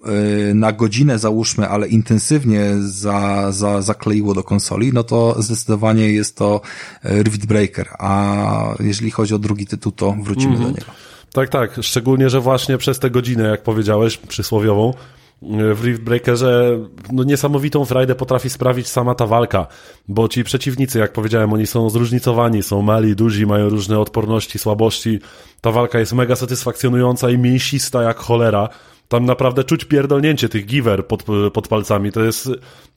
[0.50, 6.36] e, na godzinę załóżmy, ale intensywnie za, za, zakleiło do konsoli, no to zdecydowanie jest
[6.36, 6.60] to
[7.04, 10.64] e, Rift Breaker, a jeżeli chodzi o drugi tytuł, to wrócimy mm -hmm.
[10.64, 10.92] do niego.
[11.32, 14.94] Tak, tak, szczególnie, że właśnie przez tę godzinę, jak powiedziałeś, przysłowiową,
[15.42, 16.78] w Rift Breakerze
[17.12, 19.66] no niesamowitą frajdę potrafi sprawić sama ta walka,
[20.08, 25.18] bo ci przeciwnicy, jak powiedziałem, oni są zróżnicowani, są mali, duzi, mają różne odporności, słabości.
[25.60, 28.68] Ta walka jest mega satysfakcjonująca i mięsista jak cholera.
[29.08, 32.12] Tam naprawdę czuć pierdolnięcie tych giver pod, pod palcami.
[32.12, 32.48] To jest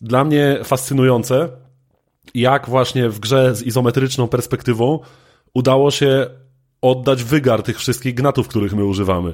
[0.01, 1.49] dla mnie fascynujące,
[2.33, 4.99] jak właśnie w grze z izometryczną perspektywą
[5.53, 6.27] udało się
[6.81, 9.33] oddać wygar tych wszystkich gnatów, których my używamy.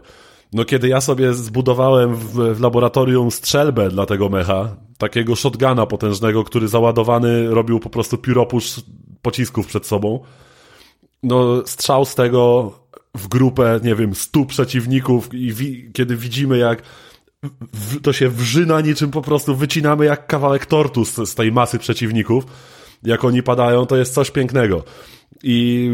[0.53, 6.43] No kiedy ja sobie zbudowałem w, w, laboratorium strzelbę dla tego mecha, takiego shotguna potężnego,
[6.43, 8.81] który załadowany robił po prostu pióropusz
[9.21, 10.19] pocisków przed sobą,
[11.23, 12.71] no strzał z tego
[13.15, 16.83] w grupę, nie wiem, stu przeciwników i wi kiedy widzimy jak
[17.73, 21.79] w, to się wrzyna niczym po prostu wycinamy jak kawałek tortu z, z tej masy
[21.79, 22.45] przeciwników,
[23.03, 24.83] jak oni padają, to jest coś pięknego.
[25.43, 25.89] I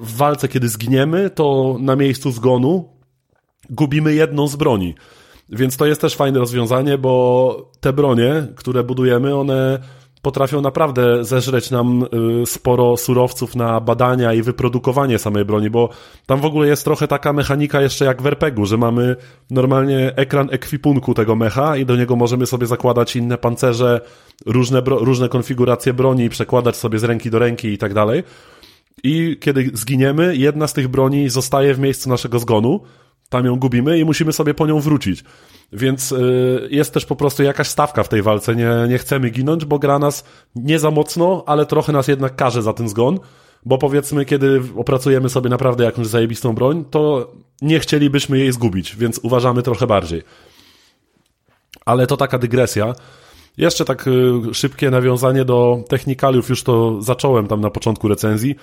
[0.00, 2.97] w walce, kiedy zginiemy, to na miejscu zgonu
[3.70, 4.94] gubimy jedną z broni.
[5.48, 9.78] Więc to jest też fajne rozwiązanie, bo te bronie, które budujemy, one
[10.22, 12.04] potrafią naprawdę zeżreć nam
[12.42, 15.88] y, sporo surowców na badania i wyprodukowanie samej broni, bo
[16.26, 19.16] tam w ogóle jest trochę taka mechanika jeszcze jak w RPG-u, że mamy
[19.50, 24.00] normalnie ekran ekwipunku tego mecha i do niego możemy sobie zakładać inne pancerze,
[24.46, 28.22] różne, różne konfiguracje broni, przekładać sobie z ręki do ręki i tak dalej.
[29.04, 32.80] I kiedy zginiemy, jedna z tych broni zostaje w miejscu naszego zgonu,
[33.28, 35.24] tam ją gubimy i musimy sobie po nią wrócić.
[35.72, 38.56] Więc y, jest też po prostu jakaś stawka w tej walce.
[38.56, 40.24] Nie, nie chcemy ginąć, bo gra nas
[40.54, 43.18] nie za mocno, ale trochę nas jednak karze za ten zgon.
[43.66, 47.32] Bo powiedzmy, kiedy opracujemy sobie naprawdę jakąś zajebistą broń, to
[47.62, 50.22] nie chcielibyśmy jej zgubić, więc uważamy trochę bardziej.
[51.84, 52.92] Ale to taka dygresja.
[53.56, 58.56] Jeszcze tak y, szybkie nawiązanie do technikaliów, już to zacząłem tam na początku recenzji,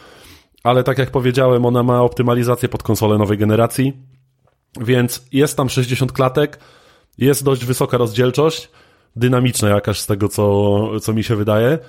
[0.63, 3.93] ale tak jak powiedziałem, ona ma optymalizację pod konsolę nowej generacji,
[4.81, 6.59] więc jest tam 60 klatek,
[7.17, 8.69] jest dość wysoka rozdzielczość,
[9.15, 11.79] dynamiczna jakaś z tego, co, co mi się wydaje.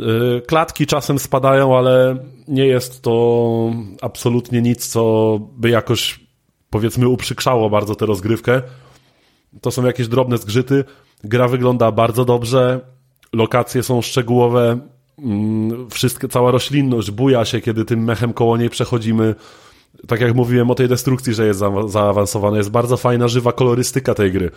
[0.00, 2.16] Y, klatki czasem spadają, ale
[2.48, 3.70] nie jest to
[4.02, 6.20] absolutnie nic, co by jakoś,
[6.70, 8.62] powiedzmy, uprzykrzało bardzo tę rozgrywkę.
[9.60, 10.84] To są jakieś drobne zgrzyty.
[11.24, 12.80] Gra wygląda bardzo dobrze,
[13.32, 14.78] lokacje są szczegółowe,
[15.18, 19.34] mm, wszystko, cała roślinność buja się, kiedy tym mechem koło niej przechodzimy
[20.08, 24.14] tak jak mówiłem o tej destrukcji, że jest za, zaawansowana, jest bardzo fajna, żywa kolorystyka
[24.14, 24.50] tej gry.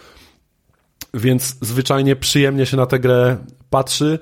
[1.13, 3.37] Więc zwyczajnie przyjemnie się na tę grę
[3.69, 4.19] patrzy,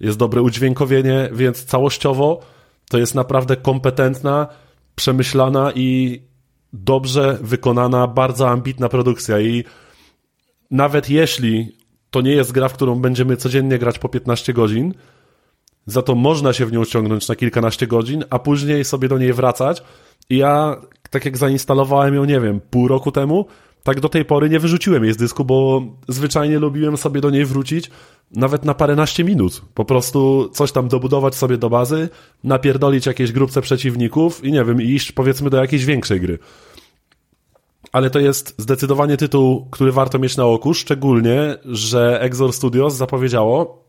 [0.00, 2.40] jest dobre udźwiękowienie, więc całościowo
[2.90, 4.46] to jest naprawdę kompetentna,
[4.94, 6.20] przemyślana i
[6.72, 9.64] dobrze wykonana, bardzo ambitna produkcja i
[10.70, 11.76] nawet jeśli
[12.10, 14.94] to nie jest gra, w którą będziemy codziennie grać po 15 godzin,
[15.86, 19.32] za to można się w nią ściągnąć na kilkanaście godzin, a później sobie do niej
[19.32, 19.82] wracać,
[20.30, 20.76] i ja,
[21.10, 23.46] tak jak zainstalowałem ją, nie wiem, pół roku temu,
[23.82, 27.44] tak do tej pory nie wyrzuciłem jej z dysku, bo zwyczajnie lubiłem sobie do niej
[27.44, 27.90] wrócić
[28.30, 29.62] nawet na paręnaście minut.
[29.74, 32.08] Po prostu coś tam dobudować sobie do bazy,
[32.44, 36.38] napierdolić jakieś grupce przeciwników i nie wiem, iść powiedzmy do jakiejś większej gry.
[37.92, 43.83] Ale to jest zdecydowanie tytuł, który warto mieć na oku, szczególnie, że Exor Studios zapowiedziało,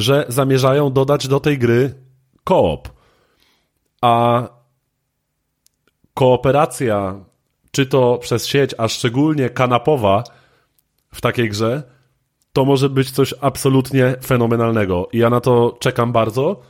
[0.00, 1.94] że zamierzają dodać do tej gry
[2.44, 2.88] koop.
[4.02, 4.42] A
[6.14, 7.24] kooperacja,
[7.70, 10.24] czy to przez sieć, a szczególnie kanapowa
[11.14, 11.82] w takiej grze,
[12.52, 15.08] to może być coś absolutnie fenomenalnego.
[15.12, 16.60] I ja na to czekam bardzo.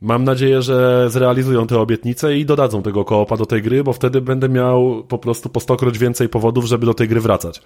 [0.00, 4.20] Mam nadzieję, że zrealizują te obietnice i dodadzą tego koopa do tej gry, bo wtedy
[4.20, 7.62] będę miał po prostu po stokroć więcej powodów, żeby do tej gry wracać.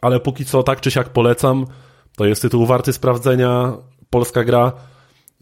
[0.00, 1.66] Ale póki co, tak czy siak polecam.
[2.16, 3.72] To jest tytuł warty sprawdzenia.
[4.10, 4.72] Polska gra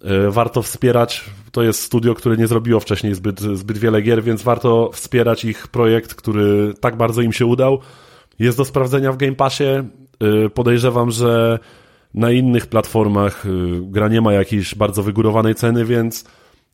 [0.04, 4.42] E, warto wspierać, to jest studio, które nie zrobiło wcześniej zbyt, zbyt wiele gier, więc
[4.42, 7.80] warto wspierać ich projekt, który tak bardzo im się udał.
[8.38, 9.64] Jest do sprawdzenia w Game Passie.
[9.64, 9.84] E,
[10.54, 11.58] podejrzewam, że
[12.14, 13.48] na innych platformach e,
[13.82, 16.24] gra nie ma jakiejś bardzo wygórowanej ceny, więc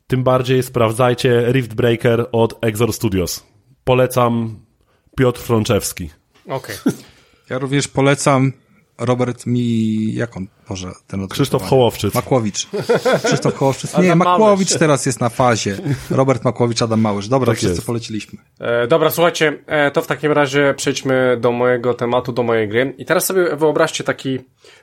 [0.07, 3.45] tym bardziej sprawdzajcie Rift Breaker od Exor Studios.
[3.83, 4.59] Polecam
[5.17, 6.09] Piotr Frączewski.
[6.47, 6.75] Okej.
[6.85, 6.93] Okay.
[7.49, 8.51] Ja również polecam
[9.05, 12.13] Robert mi, jak on, może ten Krzysztof Hołowczyc.
[12.13, 12.67] Makłowicz.
[13.25, 13.97] Krzysztof Hołowczyc.
[13.97, 15.77] Nie, Makłowicz teraz jest na fazie.
[16.09, 17.27] Robert Makłowicz, Adam Małysz.
[17.27, 17.87] Dobra, tak wszyscy jest.
[17.87, 18.39] poleciliśmy.
[18.59, 22.93] E, dobra, słuchajcie, e, to w takim razie przejdźmy do mojego tematu, do mojej gry.
[22.97, 24.39] I teraz sobie wyobraźcie taki,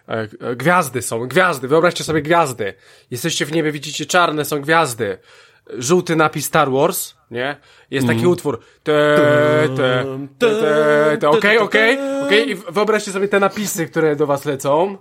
[0.09, 2.75] e, e gwiazdy są, gwiazdy, wyobraźcie sobie gwiazdy.
[3.11, 5.19] Jesteście w niebie, widzicie czarne, są gwiazdy
[5.79, 7.57] żółty napis Star Wars, nie?
[7.91, 8.31] Jest taki mm.
[8.31, 8.61] utwór.
[8.83, 9.17] Te,
[9.77, 10.05] te,
[10.39, 12.51] te, te, te, okej, okej, okej.
[12.51, 14.97] I wyobraźcie sobie te napisy, które do was lecą.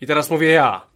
[0.00, 0.86] I teraz mówię ja.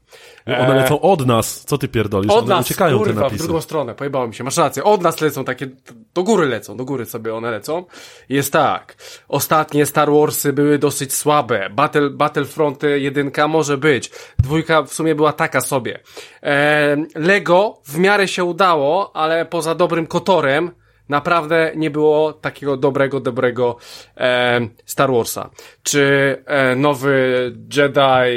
[0.58, 1.64] One lecą od nas.
[1.64, 2.32] Co ty pierdolisz?
[2.32, 3.44] Od one nas, uciekają kurwa, te napisy.
[3.44, 4.44] w drugą stronę, pojebało mi się.
[4.44, 4.84] Masz rację.
[4.84, 5.68] Od nas lecą takie,
[6.14, 7.84] do góry lecą, do góry sobie one lecą.
[8.28, 8.96] Jest tak.
[9.28, 11.70] Ostatnie Star Warsy były dosyć słabe.
[11.70, 14.10] Battle, Battlefront 1 może być.
[14.38, 16.00] Dwójka w sumie była taka sobie.
[16.42, 20.70] E, Lego w miarę się udało, ale poza dobrym kotorem,
[21.10, 23.76] Naprawdę nie było takiego dobrego, dobrego
[24.16, 25.50] e, Star Warsa.
[25.82, 27.12] Czy e, nowy
[27.76, 28.30] Jedi,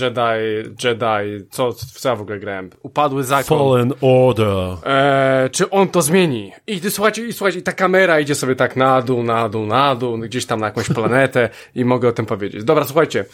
[0.00, 2.70] Jedi, Jedi, co, co ja w ogóle grałem?
[2.82, 3.58] Upadły zakon.
[3.58, 4.76] Fallen Order.
[4.86, 6.52] E, czy on to zmieni?
[6.66, 9.94] I słuchajcie, i słuchajcie, i ta kamera idzie sobie tak na dół, na dół, na
[9.94, 12.64] dół, gdzieś tam na jakąś planetę i mogę o tym powiedzieć.
[12.64, 13.24] Dobra, słuchajcie.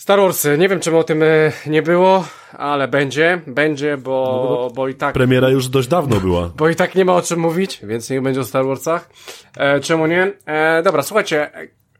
[0.00, 1.26] Star Warsy, nie wiem czemu o tym e,
[1.66, 5.14] nie było, ale będzie, będzie, bo, bo i tak...
[5.14, 6.50] Premiera już dość dawno była.
[6.56, 9.10] Bo i tak nie ma o czym mówić, więc niech będzie o Star Warsach.
[9.56, 10.32] E, czemu nie?
[10.46, 11.50] E, dobra, słuchajcie,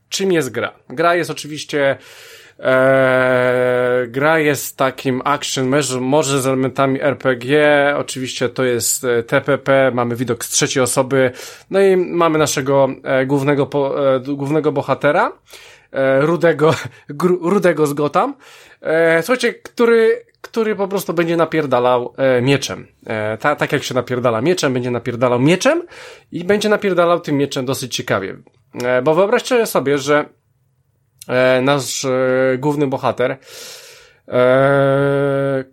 [0.09, 0.73] czym jest gra?
[0.89, 1.97] Gra jest oczywiście...
[2.59, 9.91] E, gra jest takim action, może, może z elementami RPG, oczywiście to jest e, TPP,
[9.95, 11.31] mamy widok z trzeciej osoby,
[11.71, 15.33] no i mamy naszego e, głównego, po, e, głównego bohatera,
[15.93, 16.75] e, rudego,
[17.41, 18.35] rudego z Gotham,
[18.81, 22.87] e, słuchajcie, który, który po prostu będzie napierdalał e, mieczem.
[23.41, 25.83] Ta, tak jak się napierdala mieczem, będzie napierdalał mieczem
[26.33, 28.37] i będzie napierdalał tym mieczem dosyć ciekawie.
[29.03, 30.25] Bo wyobraźcie sobie, że
[31.63, 32.07] nasz
[32.59, 33.37] główny bohater
[34.29, 35.65] e,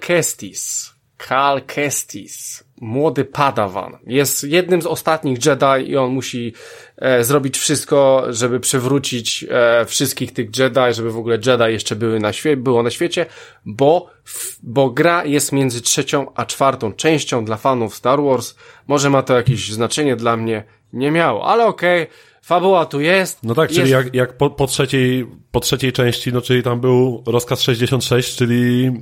[0.00, 0.92] Kestis
[1.28, 6.52] Cal Kestis młody padawan jest jednym z ostatnich Jedi i on musi
[6.96, 12.20] e, zrobić wszystko, żeby przywrócić e, wszystkich tych Jedi, żeby w ogóle Jedi jeszcze były
[12.20, 13.26] na świe było na świecie,
[13.64, 18.54] bo, f, bo gra jest między trzecią a czwartą częścią dla fanów Star Wars.
[18.86, 22.02] Może ma to jakieś znaczenie dla mnie, nie miało, ale okej.
[22.02, 22.14] Okay.
[22.42, 23.38] Fabuła tu jest.
[23.42, 23.92] No tak, czyli jest...
[23.92, 28.92] jak, jak po, po, trzeciej, po trzeciej części, no czyli tam był rozkaz 66, czyli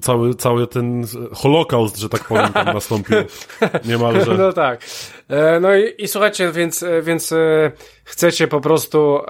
[0.00, 3.16] cały, cały ten holokaust, że tak powiem, tam nastąpił
[3.84, 4.34] niemalże.
[4.34, 4.80] No tak.
[5.28, 7.72] E, no i, i słuchajcie, więc, e, więc e,
[8.04, 9.20] chcecie po prostu,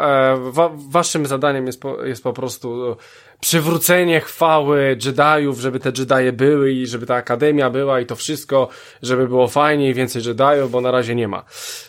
[0.51, 2.97] wa, waszym zadaniem jest po, jest po prostu
[3.45, 8.69] przywrócenie chwały Jediów, żeby te Jedie były i żeby ta akademia była i to wszystko,
[9.03, 11.45] żeby było fajnie i więcej Jediów, bo na razie nie ma.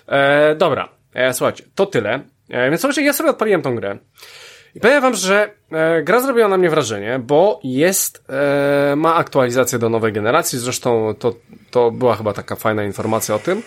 [0.08, 2.20] E, dobra, e, słuchajcie, to tyle.
[2.50, 3.98] E, więc słuchajcie, ja sobie odpaliłem tą grę.
[4.76, 9.80] I powiem wam, że e, gra zrobiła na mnie wrażenie, bo jest, e, ma aktualizację
[9.80, 11.36] do nowej generacji, zresztą to,
[11.72, 13.62] to była chyba taka fajna informacja o tym.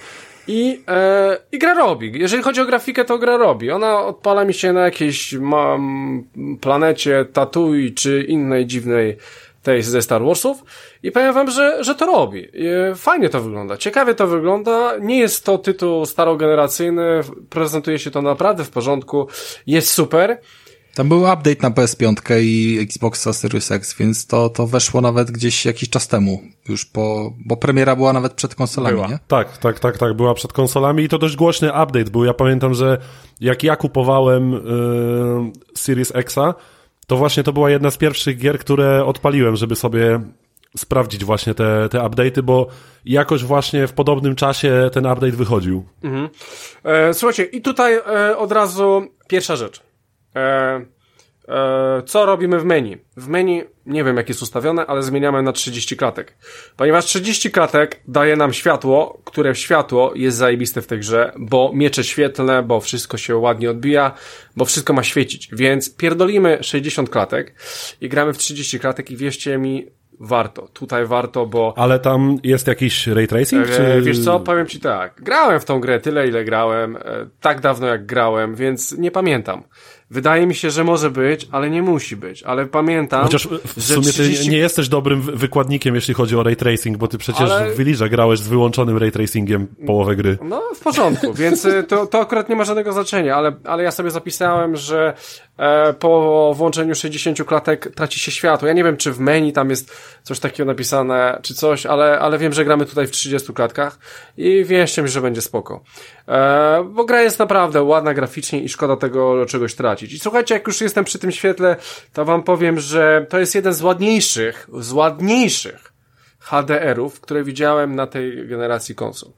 [0.49, 2.13] I, e, I gra robi.
[2.21, 3.71] Jeżeli chodzi o grafikę, to gra robi.
[3.71, 6.25] Ona odpala mi się na jakiejś mam,
[6.61, 9.17] planecie Tatooine czy innej dziwnej
[9.63, 10.65] tej ze Star Warsów
[11.03, 12.49] i powiem wam, że, że to robi.
[12.95, 17.21] Fajnie to wygląda, ciekawie to wygląda, nie jest to tytuł starogeneracyjny,
[17.51, 19.29] prezentuje się to naprawdę w porządku,
[19.67, 20.39] jest super.
[20.99, 25.65] Tam był update na PS5 i Xboxa Series X, więc to, to weszło nawet gdzieś
[25.65, 29.09] jakiś czas temu, już po, bo premiera była nawet przed konsolami, była.
[29.09, 29.19] nie?
[29.29, 32.25] Tak, tak, tak, tak, była przed konsolami i to dość głośny update był.
[32.25, 32.99] Ja pamiętam, że
[33.41, 34.61] jak ja kupowałem yy,
[35.75, 36.55] Series Xa,
[37.07, 40.21] to właśnie to była jedna z pierwszych gier, które odpaliłem, żeby sobie
[40.77, 42.67] sprawdzić właśnie te, te update'y, bo
[43.05, 45.85] jakoś właśnie w podobnym czasie ten update wychodził.
[46.03, 46.29] Mhm.
[46.85, 49.88] E, słuchajcie, i tutaj e, od razu pierwsza rzecz.
[50.39, 50.81] E,
[51.49, 52.97] e, co robimy w menu?
[53.17, 56.35] W menu, nie wiem jak jest ustawione, ale zmieniamy na 30 klatek.
[56.77, 62.05] Ponieważ 30 klatek daje nam światło, które światło jest zajebiste w tej grze, bo miecze
[62.05, 64.15] świetlne, bo wszystko się ładnie odbija,
[64.57, 65.49] bo wszystko ma świecić.
[65.53, 67.55] Więc pierdolimy 60 klatek
[68.01, 69.87] i gramy w 30 klatek i wierzcie mi,
[70.21, 70.69] warto.
[70.73, 71.75] Tutaj warto, bo...
[71.77, 73.67] Ale tam jest jakiś ray tracing?
[73.67, 74.03] E, czy...
[74.03, 75.23] Wiesz co, powiem ci tak.
[75.23, 77.01] Grałem w tą grę tyle, ile grałem, e,
[77.41, 79.63] tak dawno jak grałem, więc nie pamiętam.
[80.11, 82.43] Wydaje mi się, że może być, ale nie musi być.
[82.43, 83.23] Ale pamiętam.
[83.23, 84.45] Chociaż w sumie 30...
[84.45, 87.71] ty nie jesteś dobrym wykładnikiem, jeśli chodzi o ray tracing, bo ty przecież ale...
[87.71, 90.39] w Village grałeś z wyłączonym ray tracingiem połowę gry.
[90.43, 93.91] No, w porządku, więc y, to, to akurat nie ma żadnego znaczenia, ale, ale ja
[93.91, 95.15] sobie zapisałem, że
[95.57, 98.69] e, po włączeniu 60 klatek traci się światło.
[98.69, 102.39] Ja nie wiem, czy w menu tam jest coś takiego napisane, czy coś, ale, ale
[102.39, 103.99] wiem, że gramy tutaj w 30 klatkach
[104.37, 105.83] i wierzcie mi, że będzie spoko.
[106.29, 109.98] E, bo gra jest naprawdę ładna graficznie i szkoda tego czegoś tracić.
[110.03, 111.77] I słuchajcie, jak już jestem przy tym świetle,
[112.13, 115.93] to wam powiem, że to jest jeden z ładniejszych, z ładniejszych
[116.39, 119.33] HDR-ów, które widziałem na tej generacji konsol.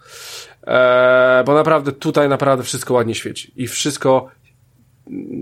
[0.66, 3.53] E, bo naprawdę tutaj naprawdę wszystko ładnie świeci.
[3.57, 4.31] I wszystko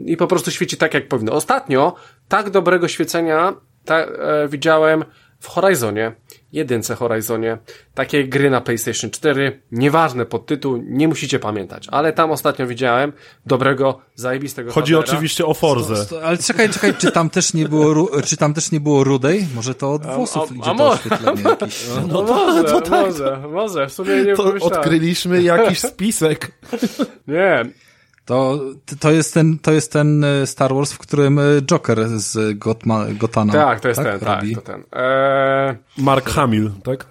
[0.05, 1.33] i po prostu świeci tak, jak powinno.
[1.33, 1.95] Ostatnio
[2.29, 3.55] tak dobrego świecenia
[3.85, 5.05] ta, e, widziałem
[5.41, 6.13] w Horizonie,
[6.53, 7.59] jedynce Horizonie,
[7.95, 13.13] takiej gry na PlayStation 4, nieważne podtytuł, nie musicie pamiętać, ale tam ostatnio widziałem
[13.47, 16.07] dobrego, zajebistego Chodzi oczywiście o Forzę.
[16.25, 19.47] Ale czekaj, czekaj, czy tam też nie było, czy tam też nie było rudej?
[19.55, 21.87] Może to od włosów a, a, idzie a to oświetlenie jakieś.
[21.89, 23.07] No, no, no może, to tak.
[23.07, 26.53] może, może, w sumie nie to odkryliśmy jakiś spisek.
[27.29, 27.65] nie,
[28.29, 28.61] to,
[29.01, 33.07] to, jest ten, to jest ten e, Star Wars, w którym e, Joker z Gotma,
[33.11, 33.53] Gotana.
[33.53, 34.85] Tak, to jest tak, ten, tak, to ten.
[34.93, 35.77] Eee...
[35.99, 37.07] Mark Hamill, tak?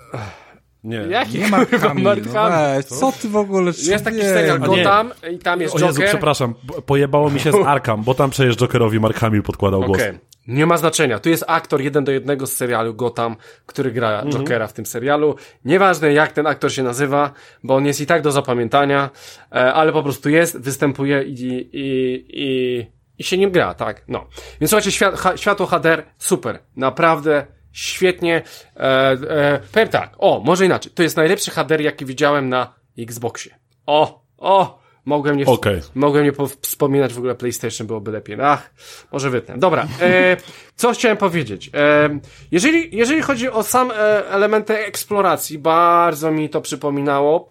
[0.88, 0.97] Nie.
[0.97, 2.76] Jaki Nie Mark kurwa Hamill, Mark no Hamill?
[2.76, 4.84] weź, co ty w ogóle Jest taki nie, serial A nie.
[4.84, 6.07] Gotham i tam jest O Jezu, Joker.
[6.09, 9.97] przepraszam, po- pojebało mi się z Arkham, bo tam przecież Jokerowi Mark Hamill podkładał głos.
[10.01, 10.19] Okej.
[10.47, 11.19] Nie ma znaczenia.
[11.19, 13.35] Tu jest aktor jeden do jednego z serialu Gotham,
[13.65, 14.31] który gra Mhm.
[14.31, 15.35] Jokera w tym serialu.
[15.65, 17.31] Nieważne jak ten aktor się nazywa,
[17.64, 19.09] bo on jest i tak do zapamiętania,
[19.51, 21.34] e, ale po prostu jest, występuje i,
[21.73, 22.88] i, i,
[23.18, 24.03] i się nim gra, tak?
[24.07, 24.27] No.
[24.61, 26.59] Więc słuchajcie, świat, ha, światło HDR, super.
[26.76, 28.41] Naprawdę świetnie.
[28.76, 30.91] E, e, powiem tak, o, może inaczej.
[30.91, 33.56] To jest najlepszy HDR, jaki widziałem na Xboxie.
[33.85, 35.81] O, o, mogłem nie, Okej.
[35.95, 38.38] mogłem nie po- wspominać w ogóle PlayStation, byłoby lepiej.
[38.41, 38.73] Ach,
[39.11, 39.57] może wytnę.
[39.57, 40.38] Dobra, e,
[40.76, 41.69] co chciałem powiedzieć?
[41.73, 42.19] E,
[42.52, 43.95] jeżeli, jeżeli chodzi o sam e,
[44.30, 47.48] elementy eksploracji, bardzo mi to przypominało.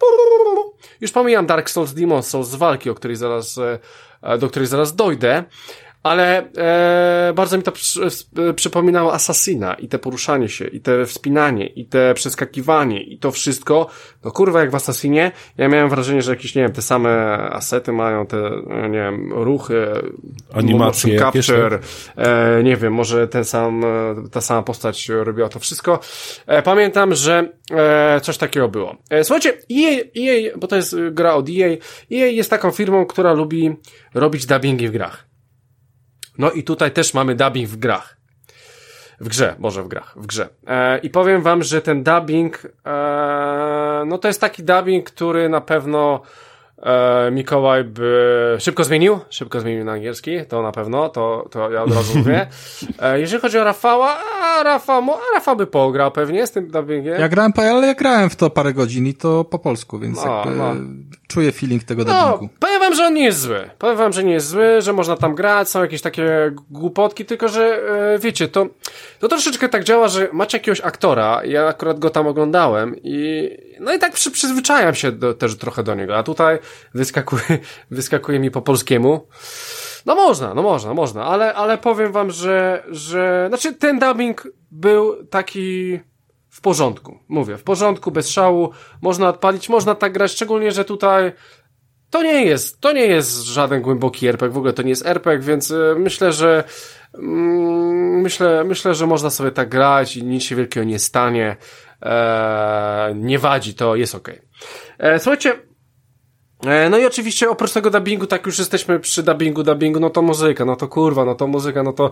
[1.01, 3.59] Już pomijam Dark Souls, Demon Souls z walki, o której zaraz,
[4.21, 5.43] e, do której zaraz dojdę.
[6.07, 8.01] Ale e, bardzo mi to przy,
[8.49, 13.31] e, przypominało Assassina i te poruszanie się, i te wspinanie, i te przeskakiwanie, i to
[13.31, 13.87] wszystko.
[14.23, 17.09] No kurwa, jak w Assassinie, ja miałem wrażenie, że jakieś, nie wiem, te same
[17.51, 19.87] asety mają, te, e, nie wiem, ruchy,
[20.53, 21.79] Animacje motion jakieś, capture,
[22.15, 25.99] e, nie wiem, może ten sam, e, ta sama postać robiła to wszystko.
[26.47, 28.95] E, pamiętam, że e, coś takiego było.
[29.09, 31.77] E, słuchajcie, EA, EA, bo to jest e, gra od EA,
[32.11, 33.75] EA jest taką firmą, która lubi
[34.13, 35.26] robić dubbingi w grach.
[36.37, 38.17] No i tutaj też mamy dubbing w grach.
[39.19, 40.49] W grze, może w grach, w grze.
[40.67, 45.61] E, I powiem wam, że ten dubbing, e, no to jest taki dubbing, który na
[45.61, 46.21] pewno
[47.31, 51.93] Mikołaj by szybko zmienił, szybko zmienił na angielski, to na pewno, to, to ja od
[51.95, 52.47] razu mówię.
[53.01, 56.67] E, jeżeli chodzi o Rafała, a Rafał, mo- a Rafał by pograł pewnie z tym
[56.71, 57.19] dubbingiem.
[57.21, 60.25] Ja grałem, po- ale ja grałem w to parę godzin i to po polsku, więc
[60.25, 60.73] No, jakby no.
[61.27, 62.53] czuję feeling tego No, dubbingu.
[62.59, 63.69] powiem wam, że on nie jest zły.
[63.79, 67.47] Powiem wam, że nie jest zły, że można tam grać, są jakieś takie głupotki, tylko
[67.47, 67.79] że
[68.15, 68.65] e, wiecie, to,
[69.19, 73.49] to troszeczkę tak działa, że macie jakiegoś aktora, ja akurat go tam oglądałem i
[73.79, 76.59] no i tak przy, przyzwyczajam się do, też trochę do niego, a tutaj
[76.93, 77.59] wyskakuje,
[77.91, 79.27] wyskakuje mi po polskiemu.
[80.05, 85.25] No można, no można, można, ale, ale powiem wam, że, że, znaczy ten dubbing był
[85.25, 85.99] taki
[86.49, 87.19] w porządku.
[87.27, 88.69] Mówię, w porządku, bez szału,
[89.01, 91.31] można odpalić, można tak grać, szczególnie, że tutaj
[92.09, 95.47] to nie jest, to nie jest żaden głęboki RPG, w ogóle to nie jest RPG,
[95.47, 96.63] więc e, myślę, że
[97.13, 101.57] mm, myślę, myślę, że można sobie tak grać i nic się wielkiego nie stanie.
[102.01, 104.41] E, nie wadzi, to jest okej.
[104.99, 105.59] E, Słuchajcie,
[106.65, 110.21] e, no i oczywiście oprócz tego dubbingu, tak już jesteśmy przy dubbingu, dubbingu, no to
[110.21, 112.11] muzyka, no to kurwa, no to muzyka, no to...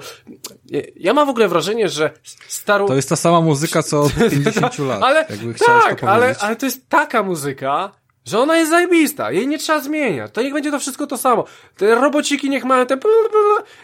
[0.95, 2.11] Ja- mam w ogóle wrażenie, że
[2.47, 2.87] starą...
[2.87, 5.03] To jest ta sama muzyka, co od 50 lat.
[5.03, 5.25] Ale
[5.65, 7.91] tak, ale, ale to jest taka muzyka,
[8.25, 9.31] że ona jest zajebista.
[9.31, 10.31] Jej nie trzeba zmieniać.
[10.31, 11.45] To niech będzie to wszystko to samo.
[11.77, 12.97] Te robociki niech mają te...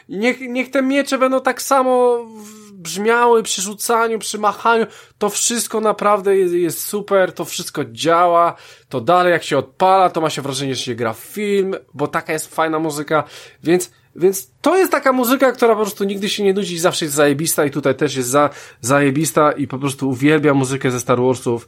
[0.09, 4.85] Niech, niech te miecze będą tak samo w- brzmiały przy rzucaniu, przy machaniu.
[5.17, 7.31] To wszystko naprawdę jest, jest super.
[7.31, 8.55] To wszystko działa.
[8.89, 12.33] To dalej jak się odpala, to ma się wrażenie, że się gra film, bo taka
[12.33, 13.23] jest fajna muzyka.
[13.63, 17.05] Więc więc to jest taka muzyka, która po prostu nigdy się nie nudzi i zawsze
[17.05, 18.49] jest zajebista i tutaj też jest za,
[18.81, 21.67] zajebista i po prostu uwielbiam muzykę ze Star Warsów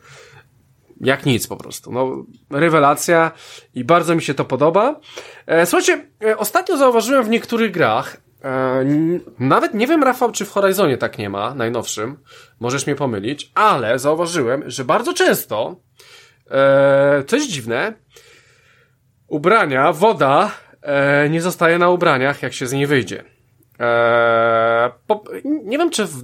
[1.02, 1.92] jak nic po prostu.
[1.92, 3.32] No, rewelacja
[3.76, 5.00] i bardzo mi się to podoba.
[5.48, 8.18] E, słuchajcie, e, ostatnio zauważyłem w niektórych grach,
[9.40, 12.18] nawet nie wiem, Rafał, czy w Horizonie tak nie ma, najnowszym,
[12.60, 15.76] możesz mnie pomylić, ale zauważyłem, że bardzo często,
[16.52, 17.94] e, coś dziwne,
[19.28, 20.52] ubrania, woda
[20.82, 23.24] e, nie zostaje na ubraniach, jak się z niej wyjdzie.
[23.80, 26.24] E, po, nie wiem, czy w,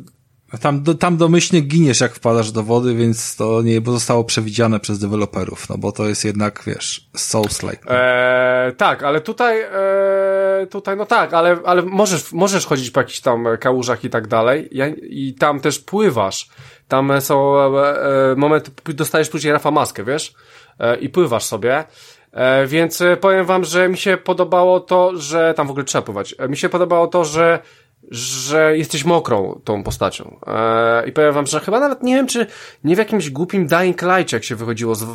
[0.58, 5.00] Tam, do, tam domyślnie giniesz, jak wpadasz do wody, więc to nie zostało przewidziane przez
[5.00, 7.92] deweloperów, no bo to jest jednak, wiesz, Souls-like.
[7.92, 13.20] E, tak, ale tutaj, e, tutaj, no tak, ale, ale możesz, możesz chodzić po jakichś
[13.20, 16.50] tam kałużach i tak dalej ja, i tam też pływasz.
[16.88, 20.34] Tam są e, e, momenty, dostajesz później Rafa maskę, wiesz,
[20.80, 21.84] e, i pływasz sobie.
[22.32, 26.36] E, więc powiem wam, że mi się podobało to, że tam w ogóle trzeba pływać.
[26.38, 27.60] E, mi się podobało to, że
[28.12, 30.40] że jesteś mokrą tą postacią.
[30.48, 32.48] E, I powiem wam, że chyba nawet nie wiem, czy
[32.84, 35.06] nie w jakimś głupim Dying Light, jak się wychodziło z,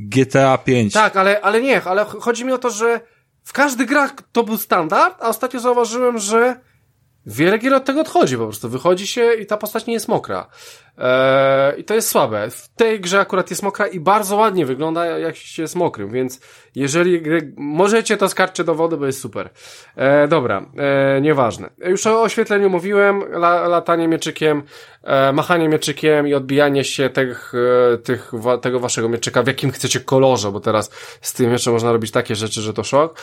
[0.00, 0.92] GTA 5.
[0.92, 3.00] tak, ale, ale nie, ale ch- chodzi mi o to, że
[3.44, 6.60] w każdych grach to był standard, a ostatnio zauważyłem, że
[7.26, 8.68] wiele gier od tego odchodzi po prostu.
[8.68, 10.46] Wychodzi się i ta postać nie jest mokra.
[10.98, 12.50] Eee, I to jest słabe.
[12.50, 16.40] W tej grze akurat jest mokra i bardzo ładnie wygląda, jak się jest mokrym, więc
[16.74, 17.22] jeżeli
[17.56, 19.50] możecie to skarczcie do wody, bo jest super.
[19.96, 21.70] E, dobra, e, nieważne.
[21.78, 24.62] Już o oświetleniu mówiłem, la, latanie mieczykiem,
[25.02, 27.52] e, machanie mieczykiem i odbijanie się tych,
[27.94, 28.32] e, tych,
[28.62, 30.90] tego waszego mieczyka, w jakim chcecie kolorze, bo teraz
[31.20, 33.20] z tym mieczem można robić takie rzeczy, że to szok.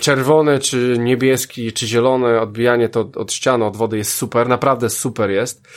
[0.00, 4.90] Czerwony, czy niebieski, czy zielony, odbijanie to od, od ściany, od wody jest super, naprawdę
[4.90, 5.68] super jest.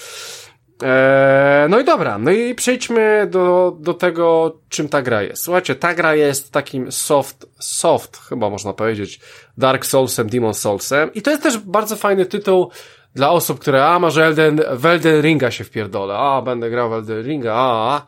[0.82, 5.44] Eee, no i dobra, no i przejdźmy do, do tego, czym ta gra jest.
[5.44, 9.20] Słuchajcie, ta gra jest takim soft, soft, chyba można powiedzieć,
[9.58, 12.72] Dark Soulsem, Demon Soulsem i to jest też bardzo fajny tytuł
[13.16, 17.24] dla osób, które, a może Elden, Elden Ringa się wpierdolę, a będę grał w Elden
[17.24, 18.08] Ringa, a, a.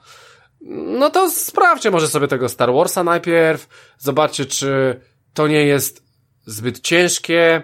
[1.00, 3.68] No to sprawdźcie może sobie tego Star Warsa najpierw,
[3.98, 5.00] zobaczcie, czy
[5.34, 6.04] to nie jest
[6.46, 7.64] zbyt ciężkie,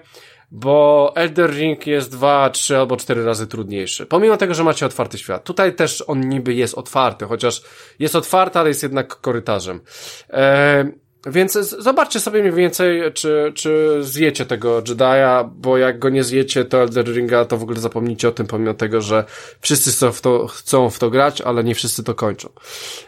[0.51, 4.05] bo Elder Ring jest dwa, trzy albo cztery razy trudniejszy.
[4.05, 5.43] Pomimo tego, że macie otwarty świat.
[5.43, 7.61] Tutaj też on niby jest otwarty, chociaż
[7.99, 9.81] jest otwarty, ale jest jednak korytarzem.
[10.29, 10.85] Eee,
[11.25, 16.65] więc zobaczcie sobie mniej więcej, czy, czy zjecie tego Jedi'a, bo jak go nie zjecie,
[16.65, 19.23] to Elder Ringa, to w ogóle zapomnijcie o tym, pomimo tego, że
[19.61, 22.49] wszyscy chcą w to, chcą w to grać, ale nie wszyscy to kończą.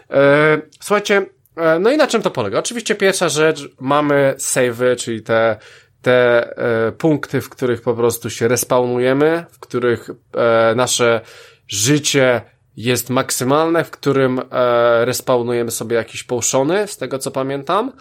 [0.09, 1.25] Eee, słuchajcie,
[1.55, 2.59] e, no i na czym to polega?
[2.59, 5.57] Oczywiście pierwsza rzecz, mamy savey, czyli te
[6.03, 6.49] te
[6.87, 11.21] e, punkty, w których po prostu się respawnujemy, w których e, nasze
[11.67, 12.41] życie
[12.77, 17.91] jest maksymalne, w którym e, respawnujemy sobie jakiś połszony, z tego co pamiętam.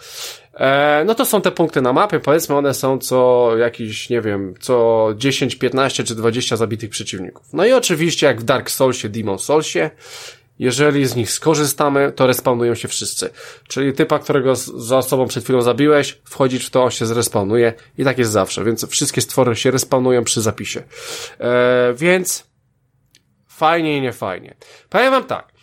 [0.53, 4.53] E, no to są te punkty na mapie, powiedzmy one są co jakiś, nie wiem,
[4.59, 7.45] co 10, 15 czy 20 zabitych przeciwników.
[7.53, 9.89] No i oczywiście jak w Dark Soulsie, Demon Soulsie,
[10.63, 13.29] jeżeli z nich skorzystamy, to respawnują się wszyscy.
[13.67, 18.03] Czyli typa, którego za osobą przed chwilą zabiłeś, wchodzisz w to, on się zrespawnuje i
[18.03, 20.83] tak jest zawsze, więc wszystkie stwory się respawnują przy zapisie.
[21.39, 22.47] E, więc
[23.47, 24.55] fajnie i nie fajnie.
[24.89, 25.53] Powiem wam tak,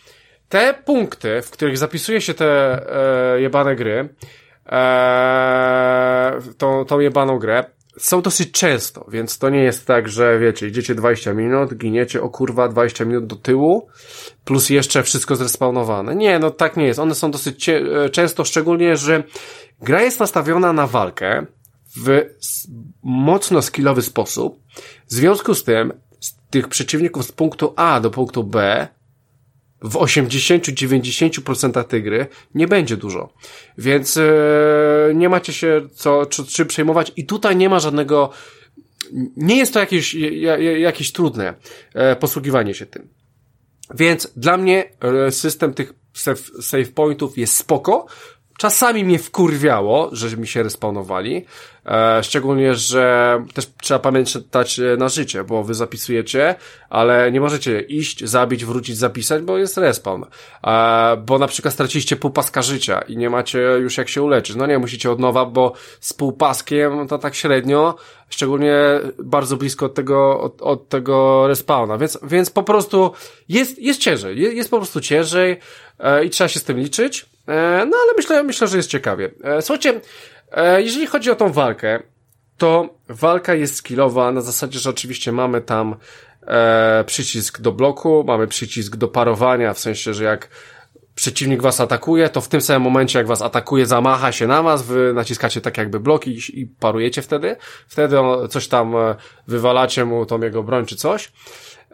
[0.49, 2.81] te punkty, w których zapisuje się te
[3.35, 4.09] e, jebane gry,
[4.65, 7.63] e, tą, tą jebaną grę,
[8.01, 12.29] są dosyć często, więc to nie jest tak, że wiecie, idziecie 20 minut, giniecie o
[12.29, 13.87] kurwa 20 minut do tyłu,
[14.45, 16.15] plus jeszcze wszystko zrespawnowane.
[16.15, 16.99] Nie, no tak nie jest.
[16.99, 19.23] One są dosyć e, często, szczególnie, że
[19.81, 21.45] gra jest nastawiona na walkę
[21.97, 22.21] w
[23.03, 24.59] mocno skillowy sposób.
[25.07, 28.87] W związku z tym, z tych przeciwników z punktu A do punktu B
[29.81, 33.33] w 80-90% tej gry nie będzie dużo.
[33.77, 34.23] Więc e,
[35.15, 38.29] nie macie się co, czy, czy przejmować i tutaj nie ma żadnego
[39.37, 40.15] nie jest to jakieś,
[40.79, 41.53] jakieś trudne
[41.93, 43.09] e, posługiwanie się tym.
[43.93, 44.91] Więc dla mnie
[45.27, 48.05] e, system tych save, save pointów jest spoko.
[48.61, 51.45] Czasami mnie wkurwiało, że mi się respawnowali,
[51.85, 56.55] E, szczególnie, że też trzeba pamiętać e, na życie, bo wy zapisujecie,
[56.89, 60.23] ale nie możecie iść, zabić, wrócić, zapisać, bo jest respawn.
[60.67, 64.55] E, bo na przykład straciliście półpaska życia i nie macie już jak się uleczyć.
[64.55, 67.95] No nie, musicie od nowa, bo z półpaskiem to tak średnio,
[68.29, 68.75] szczególnie
[69.23, 73.11] bardzo blisko od tego, od, od tego respawna, więc, więc po prostu
[73.49, 75.57] jest, jest ciężej, jest, jest po prostu ciężej
[76.25, 77.30] i trzeba się z tym liczyć.
[77.47, 79.31] No ale myślę, myślę, że jest ciekawie.
[79.61, 80.01] Słuchajcie,
[80.51, 81.99] E, jeżeli chodzi o tą walkę,
[82.57, 85.95] to walka jest skillowa na zasadzie, że oczywiście mamy tam
[86.47, 90.49] e, przycisk do bloku, mamy przycisk do parowania, w sensie, że jak
[91.15, 94.83] przeciwnik was atakuje, to w tym samym momencie, jak was atakuje, zamacha się na was,
[94.83, 97.55] wy naciskacie tak jakby bloki i, parujecie wtedy.
[97.87, 98.17] Wtedy
[98.49, 99.15] coś tam e,
[99.47, 101.31] wywalacie mu tą jego broń czy coś.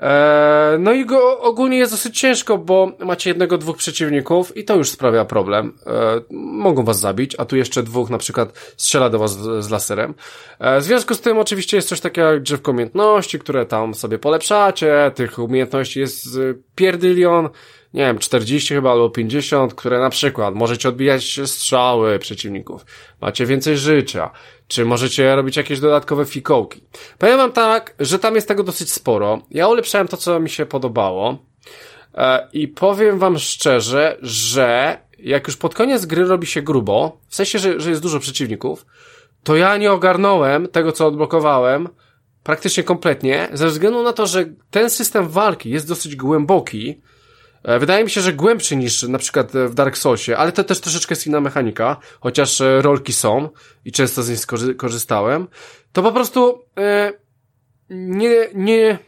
[0.01, 4.75] Eee, no i go ogólnie jest dosyć ciężko, bo macie jednego, dwóch przeciwników i to
[4.75, 5.73] już sprawia problem.
[5.85, 5.93] Eee,
[6.31, 10.13] mogą was zabić, a tu jeszcze dwóch na przykład strzela do was z, laserem.
[10.59, 14.19] Eee, w związku z tym oczywiście jest coś takiego jak drzewko umiejętności, które tam sobie
[14.19, 16.39] polepszacie, tych umiejętności jest
[16.75, 17.49] pierdylion,
[17.93, 22.85] nie wiem, 40 chyba albo 50, które na przykład możecie odbijać strzały przeciwników,
[23.21, 24.31] macie więcej życia,
[24.67, 26.81] czy możecie robić jakieś dodatkowe fikołki.
[27.17, 29.41] Powiem wam tak, że tam jest tego dosyć sporo.
[29.51, 31.37] Ja ulepszałem to, co mi się podobało
[32.13, 37.35] e, i powiem wam szczerze, że jak już pod koniec gry robi się grubo, w
[37.35, 38.85] sensie, że, że jest dużo przeciwników,
[39.43, 41.89] to ja nie ogarnąłem tego, co odblokowałem,
[42.43, 47.01] praktycznie kompletnie, ze względu na to, że ten system walki jest dosyć głęboki,
[47.63, 51.13] wydaje mi się, że głębszy niż na przykład w Dark Soulsie, ale to też troszeczkę
[51.13, 53.49] jest inna mechanika, chociaż e, rolki są
[53.85, 55.47] i często z nich korzystałem.
[55.91, 57.13] To po prostu e,
[57.89, 58.99] nie, nie,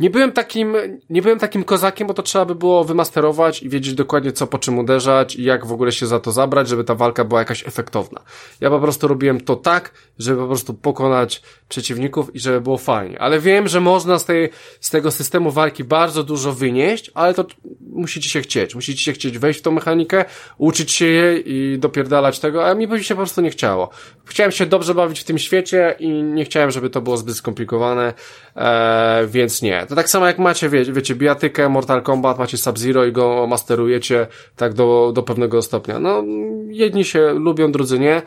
[0.00, 0.76] nie byłem takim,
[1.10, 4.58] nie byłem takim kozakiem, bo to trzeba by było wymasterować i wiedzieć dokładnie co po
[4.58, 7.68] czym uderzać i jak w ogóle się za to zabrać, żeby ta walka była jakaś
[7.68, 8.20] efektowna.
[8.60, 13.20] Ja po prostu robiłem to tak, żeby po prostu pokonać przeciwników i żeby było fajnie.
[13.20, 17.44] Ale wiem, że można z tej, z tego systemu walki bardzo dużo wynieść, ale to
[17.92, 18.74] musicie się chcieć.
[18.74, 20.24] Musicie się chcieć wejść w tą mechanikę,
[20.58, 23.90] uczyć się jej i dopierdalać tego, a mi by się po prostu nie chciało.
[24.24, 28.14] Chciałem się dobrze bawić w tym świecie i nie chciałem, żeby to było zbyt skomplikowane,
[28.56, 29.86] e, więc nie.
[29.88, 34.26] To tak samo jak macie, wie, wiecie, bijatykę, Mortal Kombat, macie Sub-Zero i go masterujecie
[34.56, 35.98] tak do, do pewnego stopnia.
[35.98, 36.24] No,
[36.68, 38.22] jedni się lubią, drudzy nie,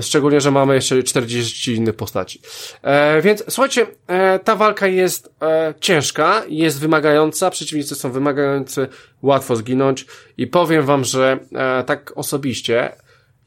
[0.00, 1.29] szczególnie, że mamy jeszcze 40
[1.66, 2.40] innych postaci.
[2.82, 8.88] E, więc słuchajcie, e, ta walka jest e, ciężka, jest wymagająca, przeciwnicy są wymagający,
[9.22, 12.92] łatwo zginąć i powiem wam, że e, tak osobiście,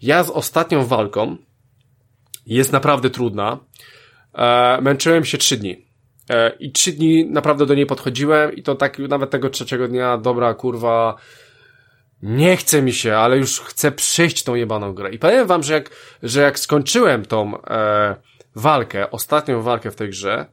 [0.01, 1.38] ja z ostatnią walką
[2.45, 3.60] jest naprawdę trudna.
[4.34, 5.85] E, męczyłem się trzy dni.
[6.30, 10.18] E, I trzy dni naprawdę do niej podchodziłem i to tak nawet tego trzeciego dnia,
[10.18, 11.15] dobra kurwa,
[12.23, 15.11] nie chce mi się, ale już chcę przejść tą jebaną grę.
[15.11, 15.89] I powiem wam, że jak,
[16.23, 18.15] że jak skończyłem tą e,
[18.55, 20.45] walkę, ostatnią walkę w tej grze,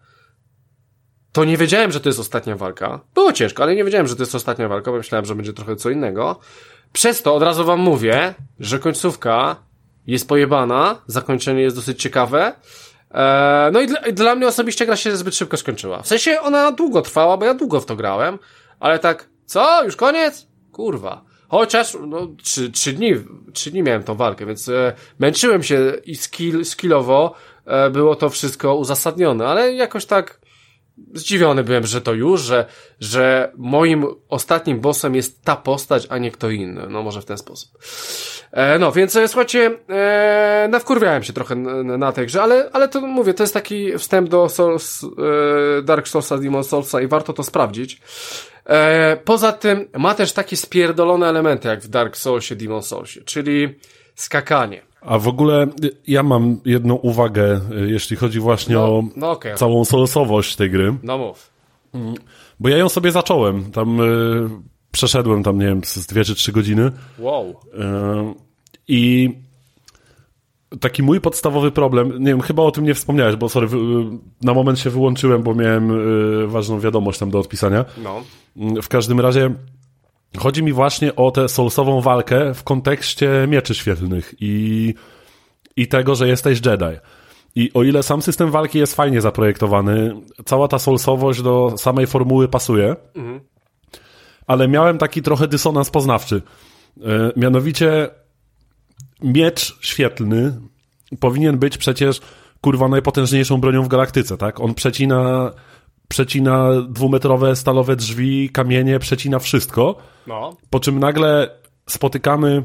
[1.32, 3.01] to nie wiedziałem, że to jest ostatnia walka.
[3.14, 5.76] Było ciężko, ale nie wiedziałem, że to jest ostatnia walka, bo myślałem, że będzie trochę
[5.76, 6.40] co innego.
[6.92, 9.56] Przez to od razu wam mówię, że końcówka
[10.06, 12.52] jest pojebana, zakończenie jest dosyć ciekawe.
[13.10, 16.02] Eee, no i dla, dla, mnie osobiście gra się zbyt szybko skończyła.
[16.02, 18.38] W sensie ona długo trwała, bo ja długo w to grałem,
[18.80, 19.84] ale tak, co?
[19.84, 20.47] Już koniec?
[20.72, 21.30] Kurwa.
[21.51, 23.12] Chociaż, no, trzy, trzy dni,
[23.52, 27.35] trzy dni miałem tą walkę, więc e, męczyłem się i skill, skillowo
[27.66, 30.39] e, było to wszystko uzasadnione, ale jakoś tak
[31.14, 32.66] zdziwiony byłem, że to już, że,
[33.00, 36.86] że moim ostatnim bossem jest ta postać, a nie kto inny.
[36.88, 37.70] No może w ten sposób.
[38.52, 42.88] E, no, więc e, słuchajcie, e, nawkurwiałem się trochę na, na tej grze, ale, ale
[42.88, 47.32] to mówię, to jest taki wstęp do Souls, e, Dark Soulsa, Demon Soulsa i warto
[47.32, 48.00] to sprawdzić.
[48.66, 53.78] E, poza tym ma też takie spierdolone elementy jak w Dark Soulsie, Demon Soulsie, czyli
[54.14, 54.89] skakanie.
[55.02, 55.66] A w ogóle
[56.06, 59.55] ja mam jedną uwagę, jeśli chodzi właśnie No, o no okej.
[59.56, 60.94] całą soulsowość tej gry.
[61.02, 61.51] No mów.
[62.60, 63.70] Bo ja ją sobie zacząłem.
[63.70, 64.48] Tam y,
[64.93, 66.93] przeszedłem tam, nie wiem, z dwie czy trzy godziny.
[67.18, 67.48] Wow.
[67.51, 67.55] Y,
[68.89, 69.31] I
[70.81, 73.68] taki mój podstawowy problem, nie wiem, chyba o tym nie wspomniałeś, bo sorry,
[74.43, 75.90] na moment się wyłączyłem, bo miałem
[76.44, 77.85] y, ważną wiadomość tam do odpisania.
[78.05, 78.22] No.
[78.82, 79.51] W każdym razie
[80.39, 84.94] chodzi mi właśnie o tę soulsową walkę w kontekście mieczy świetlnych i,
[85.77, 86.98] i tego, że jesteś Jedi.
[87.55, 92.48] I o ile sam system walki jest fajnie zaprojektowany, cała ta soulsowość do samej formuły
[92.48, 92.97] pasuje,
[94.47, 96.43] ale miałem taki trochę dysonans poznawczy.
[97.02, 98.09] E, Mianowicie
[99.23, 100.61] miecz świetlny
[101.20, 102.20] powinien być przecież
[102.61, 104.61] kurwa najpotężniejszą bronią w galaktyce, tak?
[104.61, 105.51] On przecina,
[106.11, 109.97] przecina dwumetrowe stalowe drzwi, kamienie, przecina wszystko.
[110.27, 110.57] No.
[110.70, 111.51] Po czym nagle
[111.89, 112.65] spotykamy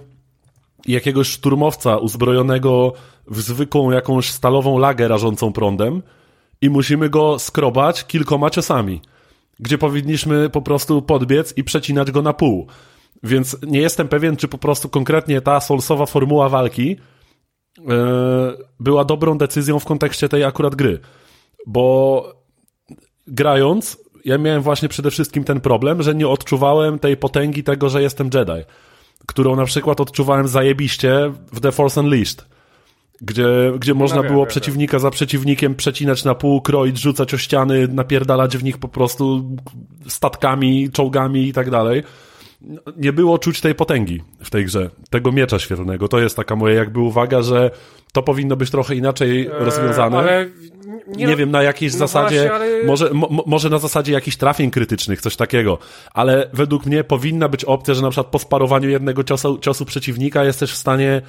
[0.88, 2.94] jakiegoś szturmowca uzbrojonego
[3.28, 6.04] w zwykłą jakąś stalową lagę rażącą prądem
[6.62, 9.02] i musimy go skrobać kilkoma ciosami,
[9.60, 12.68] gdzie powinniśmy po prostu podbiec i przecinać go na pół.
[13.24, 16.96] Więc nie jestem pewien, czy po prostu konkretnie ta solsowa formuła walki
[17.78, 17.84] e,
[18.80, 21.00] była dobrą decyzją w kontekście tej akurat gry.
[21.68, 22.45] Bo
[23.28, 28.02] grając, ja miałem właśnie przede wszystkim ten problem, że nie odczuwałem tej potęgi tego, że
[28.02, 28.64] jestem Jedi,
[29.26, 32.46] którą na przykład odczuwałem zajebiście w The Force Unleashed,
[33.22, 33.48] gdzie,
[33.80, 37.88] gdzie można wiem, było wiem, przeciwnika za przeciwnikiem przecinać na pół, kroić, rzucać o ściany,
[37.88, 39.52] napierdalać w nich po prostu
[40.08, 42.04] statkami, czołgami i tak dalej.
[42.98, 46.08] Nie było czuć tej potęgi w tej grze, tego miecza świetlnego.
[46.08, 47.72] To jest taka moja jakby uwaga, że
[48.14, 50.18] to powinno być trochę inaczej rozwiązane.
[50.18, 50.50] E, ale
[51.08, 54.38] Nie, no- wiem na jakiejś no zasadzie, właśnie, ale- może, mo, może na zasadzie jakichś
[54.38, 55.78] trafień krytycznych, coś takiego,
[56.14, 60.44] ale według mnie powinna być opcja, że na przykład po sparowaniu jednego ciosu, ciosu przeciwnika
[60.44, 61.22] jesteś w stanie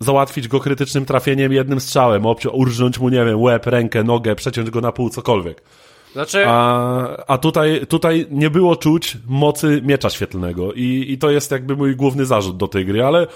[0.00, 4.70] załatwić go krytycznym trafieniem jednym strzałem, obcio- urżnąć mu, nie wiem, łeb, rękę, nogę, przeciąć
[4.70, 5.62] go na pół, cokolwiek.
[6.12, 11.50] Znaczy, A, a tutaj, tutaj nie było czuć mocy miecza świetlnego i, i to jest
[11.50, 13.26] jakby mój główny zarzut do tej gry, ale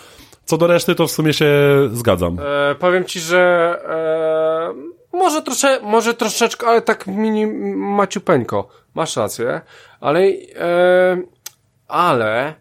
[0.44, 1.50] co do reszty to w sumie się
[1.92, 2.38] zgadzam.
[2.40, 3.40] e, powiem ci, że
[3.88, 4.47] e,
[5.18, 7.46] może, trosze, może troszeczkę, ale tak mini
[7.76, 8.68] maciupeńko.
[8.94, 9.60] Masz rację,
[10.00, 11.22] ale e,
[11.88, 12.54] ale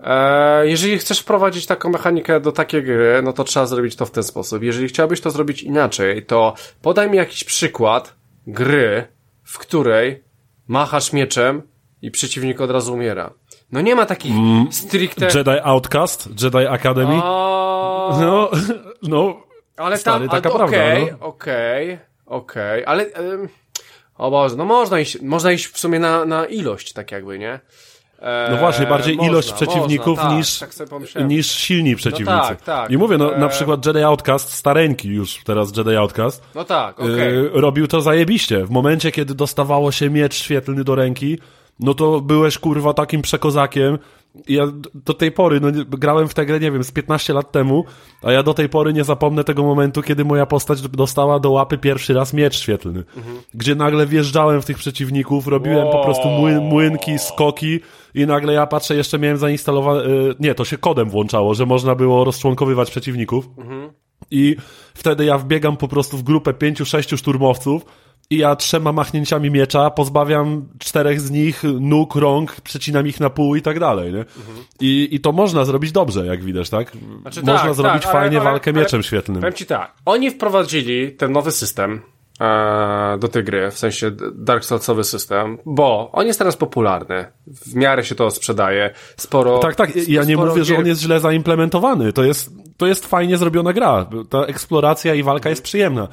[0.00, 4.10] e, jeżeli chcesz wprowadzić taką mechanikę do takiej gry, no to trzeba zrobić to w
[4.10, 4.62] ten sposób.
[4.62, 8.14] Jeżeli chciałbyś to zrobić inaczej, to podaj mi jakiś przykład
[8.46, 9.06] gry,
[9.44, 10.24] w której
[10.68, 11.62] machasz mieczem
[12.02, 13.30] i przeciwnik od razu umiera.
[13.72, 14.34] No nie ma takich
[14.70, 15.26] stricte...
[15.34, 18.50] Jedi Outcast, Jedi Academy, O, no,
[19.02, 19.42] no,
[19.84, 21.26] ale stary, tam, taka prawda, Okej, no.
[21.26, 23.04] okej, okej, ale...
[23.18, 23.48] ym,
[24.18, 27.60] o Boże, no można iść, można iść w sumie na, na ilość, tak jakby, nie?
[28.18, 30.58] E, no właśnie, bardziej można, ilość przeciwników można, tak, niż,
[31.14, 32.48] tak niż silni przeciwnicy.
[32.48, 32.90] tak, tak.
[32.90, 37.00] I mówię, no, na E, przykład Jedi Outcast, stareńki już teraz Jedi Outcast, No tak,
[37.00, 37.36] okej.
[37.38, 38.64] y, robił to zajebiście.
[38.66, 41.38] W momencie, kiedy dostawało się miecz świetlny do ręki,
[41.80, 43.98] no to byłeś kurwa takim przekozakiem,
[44.48, 47.84] ja do tej pory, no grałem w tę grę, nie wiem, z 15 lat temu,
[48.22, 51.78] a ja do tej pory nie zapomnę tego momentu, kiedy moja postać dostała do łapy
[51.78, 53.04] pierwszy raz miecz świetlny.
[53.16, 53.36] Mhm.
[53.54, 55.92] Gdzie nagle wjeżdżałem w tych przeciwników, robiłem wow.
[55.92, 57.80] po prostu młyn, młynki, skoki
[58.14, 60.02] i nagle ja patrzę, jeszcze miałem zainstalowane,
[60.40, 63.48] nie, to się kodem włączało, że można było rozczłonkowywać przeciwników.
[63.58, 63.90] Mhm.
[64.30, 64.56] I
[64.94, 67.84] wtedy ja wbiegam po prostu w grupę pięciu, sześciu szturmowców,
[68.30, 73.56] i ja trzema machnięciami miecza pozbawiam czterech z nich nóg, rąk, przecinam ich na pół
[73.56, 74.18] i tak dalej, nie?
[74.18, 74.64] Mhm.
[74.80, 76.92] I, I to można zrobić dobrze, jak widać, tak?
[77.22, 79.40] Znaczy, można tak, zrobić tak, fajnie ale, ale, walkę ale, mieczem świetlnym.
[79.40, 82.00] Powiem ci tak, oni wprowadzili ten nowy system
[83.18, 88.04] do tej gry, w sensie Dark Soulsowy system, bo on jest teraz popularny, w miarę
[88.04, 89.58] się to sprzedaje, sporo...
[89.58, 90.64] Tak, tak, ja nie mówię, gier...
[90.64, 95.22] że on jest źle zaimplementowany, to jest, to jest fajnie zrobiona gra, ta eksploracja i
[95.22, 96.08] walka jest przyjemna.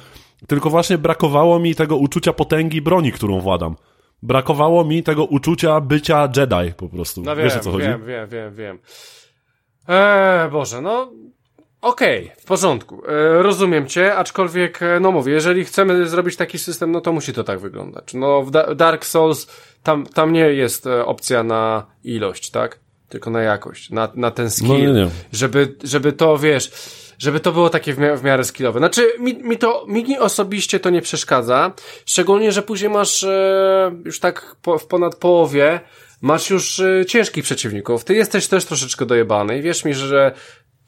[0.46, 3.76] Tylko właśnie brakowało mi tego uczucia potęgi broni, którą władam.
[4.22, 7.22] Brakowało mi tego uczucia bycia Jedi po prostu.
[7.22, 7.86] No wiem, Wiesz o co chodzi?
[7.86, 8.78] Wiem, wiem, wiem, wiem.
[9.88, 11.12] Eee, Boże, no
[11.82, 13.02] Okej, okay, w porządku.
[13.08, 17.32] E, rozumiem cię, aczkolwiek, e, no mówię, jeżeli chcemy zrobić taki system, no to musi
[17.32, 18.14] to tak wyglądać.
[18.14, 19.46] No w da Dark Souls
[19.82, 22.78] tam, tam nie jest e, opcja na ilość, tak?
[23.08, 24.68] Tylko na jakość, na, na ten skill.
[24.68, 25.08] No, nie, nie.
[25.32, 26.72] Żeby, żeby to, wiesz,
[27.18, 28.78] żeby to było takie w, w miarę skillowe.
[28.78, 31.72] Znaczy, mi, mi to, mi osobiście to nie przeszkadza,
[32.06, 35.80] szczególnie, że później masz e, już tak po, w ponad połowie
[36.20, 38.04] masz już e, ciężkich przeciwników.
[38.04, 40.32] Ty jesteś też troszeczkę dojebany i wierz mi, że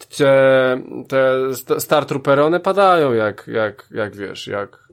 [0.06, 4.90] te, te Star Troopery, one padają jak, jak, jak wiesz, jak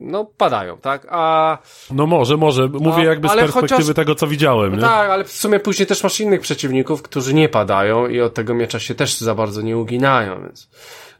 [0.00, 1.06] no padają, tak?
[1.10, 1.58] A
[1.90, 4.80] no może, może, mówię a, jakby z perspektywy chociaż, tego, co widziałem, nie?
[4.80, 8.54] Tak, ale w sumie później też masz innych przeciwników, którzy nie padają i od tego
[8.54, 10.70] miecza się też za bardzo nie uginają, więc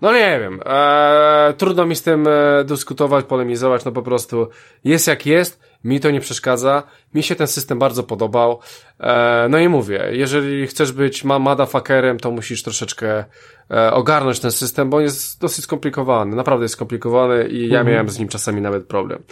[0.00, 4.48] no nie wiem, eee, trudno mi z tym e, dyskutować, polemizować, no po prostu
[4.84, 6.82] jest jak jest, mi to nie przeszkadza,
[7.14, 8.60] mi się ten system bardzo podobał,
[9.00, 13.24] eee, no i mówię, jeżeli chcesz być motherfuckerem, to musisz troszeczkę
[13.70, 17.86] e, ogarnąć ten system, bo on jest dosyć skomplikowany, naprawdę jest skomplikowany i ja mhm.
[17.86, 19.22] miałem z nim czasami nawet problem.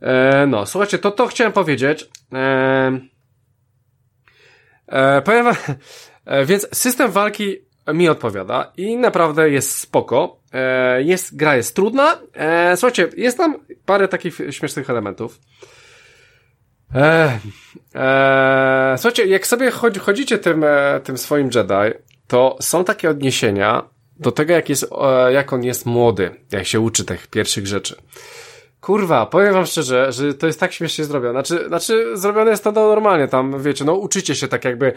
[0.00, 2.08] E, no, słuchajcie, to to chciałem powiedzieć.
[2.32, 3.00] E,
[4.86, 5.54] e, powiem wam,
[6.24, 7.56] e, więc system walki
[7.94, 10.39] mi odpowiada i naprawdę jest spoko.
[10.52, 12.18] E, jest, gra jest trudna.
[12.34, 13.56] E, słuchajcie, jest tam
[13.86, 15.40] parę takich śmiesznych elementów.
[16.94, 17.38] E,
[17.94, 23.82] e, słuchajcie, jak sobie chodzi, chodzicie tym, e, tym swoim Jedi, to są takie odniesienia
[24.16, 24.86] do tego, jak, jest,
[25.32, 27.96] jak on jest młody, jak się uczy tych pierwszych rzeczy.
[28.80, 31.32] Kurwa, powiem wam szczerze, że to jest tak śmiesznie zrobione.
[31.32, 34.92] Znaczy, znaczy zrobione jest to normalnie, tam wiecie, no uczycie się tak jakby,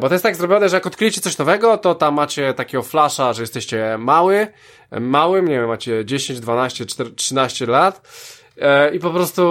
[0.00, 3.32] bo to jest tak zrobione, że jak odkryjecie coś nowego, to tam macie takiego flasza,
[3.32, 4.46] że jesteście mały,
[5.00, 8.08] małym, nie wiem, macie 10, 12, 4, 13 lat
[8.60, 9.42] e, i po prostu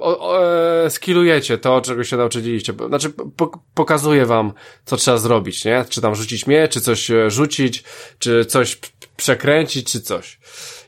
[0.00, 0.44] o, o,
[0.84, 2.72] e, skillujecie to, czego się nauczyliście.
[2.88, 4.52] Znaczy, po, pokazuje wam,
[4.84, 5.84] co trzeba zrobić, nie?
[5.88, 7.84] Czy tam rzucić mię, czy coś e, rzucić,
[8.18, 8.78] czy coś
[9.16, 10.38] przekręcić, czy coś.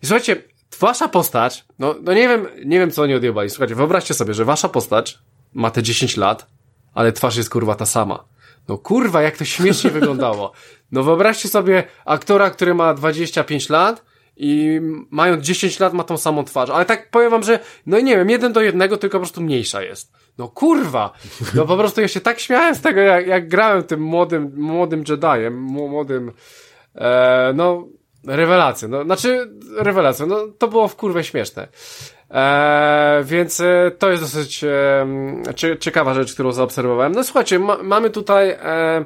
[0.03, 0.43] I słuchajcie,
[0.81, 3.51] wasza postać, no, no nie wiem, nie wiem co oni odjebali.
[3.51, 5.19] Słuchajcie, wyobraźcie sobie, że wasza postać
[5.53, 6.47] ma te 10 lat,
[6.95, 8.25] ale twarz jest kurwa ta sama.
[8.69, 10.53] No kurwa, jak to śmiesznie wyglądało.
[10.93, 14.05] No wyobraźcie sobie aktora, który ma 25 lat
[14.37, 14.81] i
[15.11, 16.71] mając 10 lat ma tą samą twarz.
[16.71, 19.83] Ale tak powiem wam, że no nie wiem, jeden do jednego, tylko po prostu mniejsza
[19.83, 20.13] jest.
[20.39, 21.13] No kurwa!
[21.55, 25.05] No po prostu ja się tak śmiałem z tego, jak, jak grałem tym młodym, młodym
[25.09, 26.33] Jediem, młodym,
[26.95, 27.89] e, no
[28.27, 31.69] Rewelacja, no, znaczy, rewelacja, no, to było w kurwę śmieszne.
[32.31, 37.12] Eee, więc e, to jest dosyć e, ciekawa rzecz, którą zaobserwowałem.
[37.12, 39.05] No słuchajcie, ma, mamy tutaj e,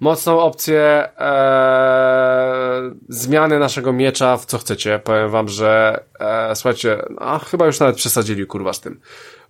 [0.00, 5.00] mocną opcję e, zmiany naszego miecza w co chcecie.
[5.04, 9.00] Powiem wam, że e, słuchajcie, a chyba już nawet przesadzili kurwa z tym.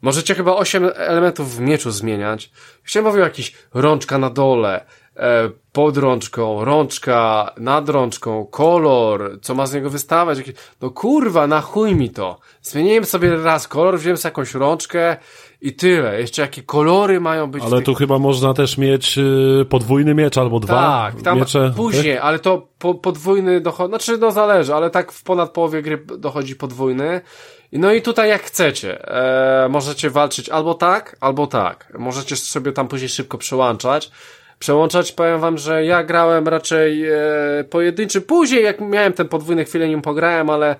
[0.02, 2.51] Możecie chyba 8 elementów w mieczu zmieniać.
[2.82, 4.85] Chciałem mówić o jakiś rączka na dole,
[5.73, 10.39] pod rączką, rączka, nad rączką, kolor, co ma z niego wystawać.
[10.81, 12.39] No kurwa, na chuj mi to.
[12.62, 15.16] Zmieniłem sobie raz kolor, wziąłem sobie jakąś rączkę
[15.61, 16.20] i tyle.
[16.20, 17.65] Jeszcze jakie kolory mają być.
[17.65, 20.74] Ale tu chyba można też mieć y, podwójny miecz albo dwa
[21.12, 21.73] tak, tam miecze.
[21.77, 22.24] Później, tak?
[22.24, 26.57] ale to po, podwójny dochodzi, znaczy no zależy, ale tak w ponad połowie gry dochodzi
[26.57, 27.20] podwójny.
[27.73, 31.93] No i tutaj jak chcecie, e, możecie walczyć albo tak, albo tak.
[31.99, 34.11] Możecie sobie tam później szybko przełączać
[34.59, 35.12] przełączać.
[35.12, 37.14] Powiem wam, że ja grałem raczej e,
[37.70, 38.20] pojedynczy.
[38.20, 40.76] Później, jak miałem ten podwójny chwilę, nim pograłem, ale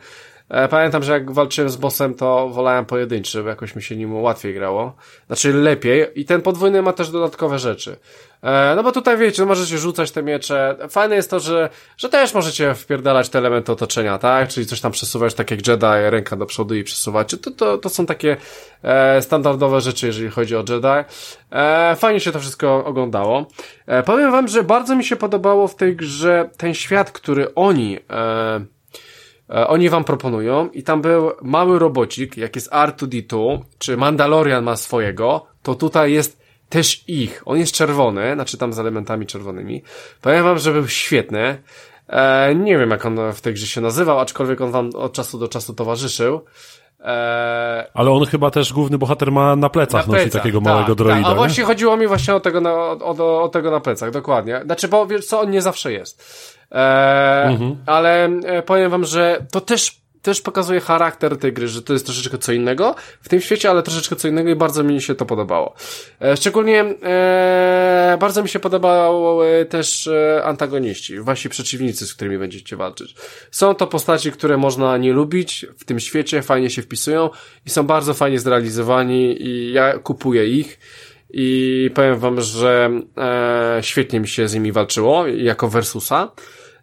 [0.49, 4.23] E, pamiętam, że jak walczyłem z bossem, to wolałem pojedynczy, żeby jakoś mi się nim
[4.23, 4.97] łatwiej grało.
[5.27, 6.07] Znaczy lepiej.
[6.15, 7.97] I ten podwójny ma też dodatkowe rzeczy.
[8.43, 10.77] E, no bo tutaj wiecie, no możecie rzucać te miecze.
[10.91, 14.49] Fajne jest to, że, że też możecie wpierdalać te elementy otoczenia, tak?
[14.49, 17.35] Czyli coś tam przesuwać, tak jak Jedi, ręka do przodu i przesuwać.
[17.43, 18.37] To, to, to są takie
[18.83, 21.05] e, standardowe rzeczy, jeżeli chodzi o Jedi.
[21.53, 23.47] E, fajnie się to wszystko oglądało.
[23.87, 27.99] E, powiem wam, że bardzo mi się podobało w tej grze ten świat, który oni...
[28.11, 28.61] E,
[29.51, 34.77] e oni wam proponują i tam był mały robocik, jak jest R2D2, czy Mandalorian ma
[34.77, 36.39] swojego, to tutaj jest
[36.69, 37.43] też ich.
[37.47, 39.83] On jest czerwony, znaczy tam z elementami czerwonymi.
[40.23, 41.63] Powiem wam, że był świetny.
[42.09, 45.39] E, nie wiem, jak on w tej grze się nazywał, aczkolwiek on wam od czasu
[45.39, 46.45] do czasu towarzyszył.
[47.01, 47.91] E...
[47.95, 50.95] Ale on chyba też główny bohater ma na plecach, na plecach nosi takiego tak, małego
[50.95, 51.23] droida.
[51.23, 51.33] Tak.
[51.33, 54.61] A właśnie chodziło mi właśnie o tego, na, o, o, o, tego na plecach, dokładnie.
[54.65, 56.23] Znaczy, bo wiesz co, on nie zawsze jest.
[56.73, 57.77] E, mhm.
[57.87, 62.05] Ale e, powiem wam, że to też też pokazuje charakter tej gry, że to jest
[62.05, 65.27] troszeczkę co innego w tym świecie, ale troszeczkę co innego i bardzo mi się to
[65.27, 65.75] podobało.
[66.21, 72.77] E, szczególnie e, bardzo mi się podobały też e, antagoniści, wasi przeciwnicy, z którymi będziecie
[72.77, 73.15] walczyć.
[73.51, 77.31] Są to postaci, które można nie lubić w tym świecie, fajnie się wpisują
[77.67, 80.79] i są bardzo fajnie zrealizowani i ja kupuję ich
[81.31, 86.33] i powiem wam, że e, świetnie mi się z nimi walczyło jako Versusa.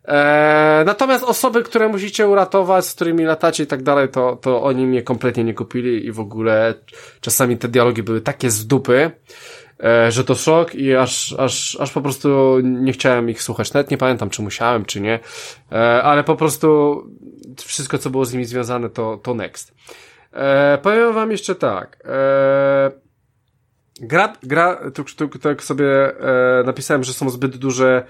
[0.07, 4.85] E, natomiast osoby, które musicie uratować, z którymi latacie i tak dalej, to, to oni
[4.87, 6.73] mnie kompletnie nie kupili i w ogóle
[7.21, 9.11] czasami te dialogi były takie z dupy,
[9.83, 13.73] e, że to szok i aż, aż, aż po prostu nie chciałem ich słuchać.
[13.73, 15.19] Nawet nie pamiętam, czy musiałem, czy nie,
[15.71, 17.01] e, ale po prostu
[17.61, 19.75] wszystko, co było z nimi związane, to, to next.
[20.81, 21.97] Powiem wam jeszcze tak.
[24.01, 25.85] Gra, gra, tu, tu, tak sobie
[26.65, 28.03] napisałem, że są zbyt duże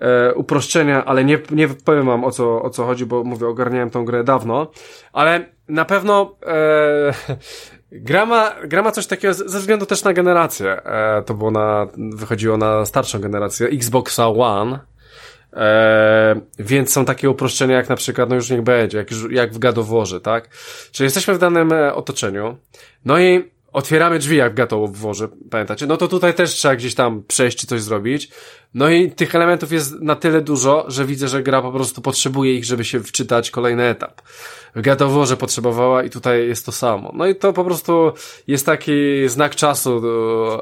[0.00, 3.90] e, uproszczenia, ale nie, nie powiem wam o co, o co chodzi, bo mówię, ogarniałem
[3.90, 4.70] tą grę dawno,
[5.12, 7.12] ale na pewno e,
[7.92, 10.82] gra, ma, gra ma coś takiego ze względu też na generację.
[10.84, 14.78] E, to było na, wychodziło na starszą generację, Xboxa One,
[15.52, 19.58] E, więc są takie uproszczenia jak na przykład, no już niech będzie, jak, jak w
[19.58, 20.48] gadoworze, tak?
[20.92, 22.56] Czyli jesteśmy w danym e, otoczeniu,
[23.04, 25.86] no i otwieramy drzwi jak w gadoworze, pamiętacie?
[25.86, 28.30] No to tutaj też trzeba gdzieś tam przejść czy coś zrobić.
[28.74, 32.54] No i tych elementów jest na tyle dużo, że widzę, że gra po prostu potrzebuje
[32.54, 34.22] ich, żeby się wczytać kolejny etap.
[34.76, 37.12] Gadoworze potrzebowała i tutaj jest to samo.
[37.14, 38.12] No i to po prostu
[38.46, 38.92] jest taki
[39.26, 40.02] znak czasu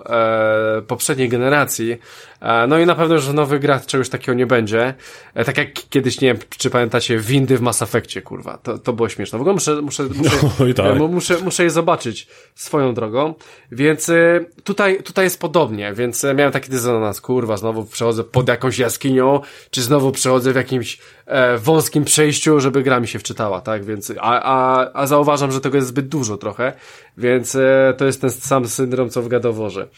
[0.06, 1.98] e, poprzedniej generacji.
[2.40, 4.94] E, no i na pewno, że w nowych grach czegoś takiego nie będzie.
[5.34, 8.58] E, tak jak kiedyś, nie wiem, czy pamiętacie, windy w Mass Effectie, kurwa.
[8.58, 9.38] To, to było śmieszne.
[9.38, 10.30] W ogóle muszę, muszę, muszę,
[10.60, 10.86] no, tak.
[10.86, 13.34] e, muszę, muszę je zobaczyć swoją drogą.
[13.72, 18.48] Więc e, tutaj, tutaj jest podobnie, więc e, miałem taki dysonans, kurwa, znowu przechodzę pod
[18.48, 23.60] jakąś jaskinią, czy znowu przechodzę w jakimś e, wąskim przejściu, żeby gra mi się wczytała,
[23.60, 23.84] tak?
[23.84, 26.72] Więc, a, a, a zauważam, że tego jest zbyt dużo trochę,
[27.16, 29.88] więc e, to jest ten sam syndrom, co w gadoworze.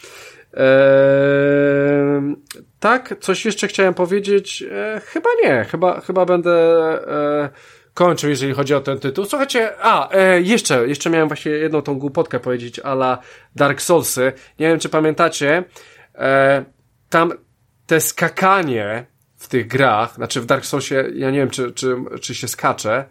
[0.53, 0.65] Eee,
[2.79, 4.63] tak, coś jeszcze chciałem powiedzieć.
[4.71, 6.51] Eee, chyba nie, chyba, chyba będę
[7.07, 7.49] e,
[7.93, 9.25] kończył, jeżeli chodzi o ten tytuł.
[9.25, 13.17] Słuchajcie, a, e, jeszcze, jeszcze miałem właśnie jedną tą głupotkę powiedzieć, ala
[13.55, 14.33] Dark Soulsy.
[14.59, 15.63] Nie wiem, czy pamiętacie,
[16.15, 16.65] e,
[17.09, 17.33] tam
[17.91, 19.05] te skakanie
[19.37, 23.05] w tych grach, znaczy w Dark Soulsie, ja nie wiem, czy, czy, czy się skacze.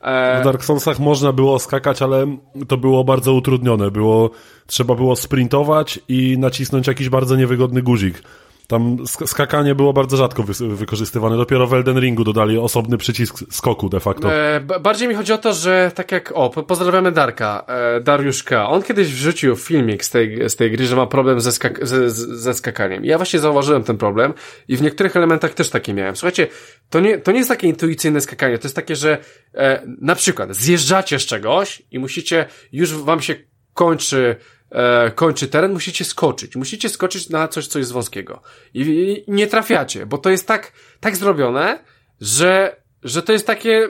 [0.00, 0.40] E...
[0.40, 2.36] W Dark Soulsach można było skakać, ale
[2.68, 3.90] to było bardzo utrudnione.
[3.90, 4.30] Było,
[4.66, 8.22] trzeba było sprintować i nacisnąć jakiś bardzo niewygodny guzik.
[8.66, 11.36] Tam skakanie było bardzo rzadko wy wykorzystywane.
[11.36, 14.34] Dopiero w Elden Ringu dodali osobny przycisk skoku de facto.
[14.34, 18.68] E, bardziej mi chodzi o to, że tak jak, o, pozdrawiamy Darka, e, Dariuszka.
[18.68, 22.10] On kiedyś wrzucił filmik z tej, z tej gry, że ma problem ze, skak ze,
[22.10, 23.04] ze skakaniem.
[23.04, 24.34] Ja właśnie zauważyłem ten problem
[24.68, 26.16] i w niektórych elementach też taki miałem.
[26.16, 26.46] Słuchajcie,
[26.90, 29.18] to nie, to nie jest takie intuicyjne skakanie, to jest takie, że
[29.54, 33.34] e, na przykład zjeżdżacie z czegoś i musicie, już wam się
[33.74, 34.36] kończy
[34.70, 36.56] e, kończy teren, musicie skoczyć.
[36.56, 38.42] Musicie skoczyć na coś, co jest wąskiego.
[38.74, 41.78] I, I, nie trafiacie, bo to jest tak, tak zrobione,
[42.20, 43.88] że, że to jest takie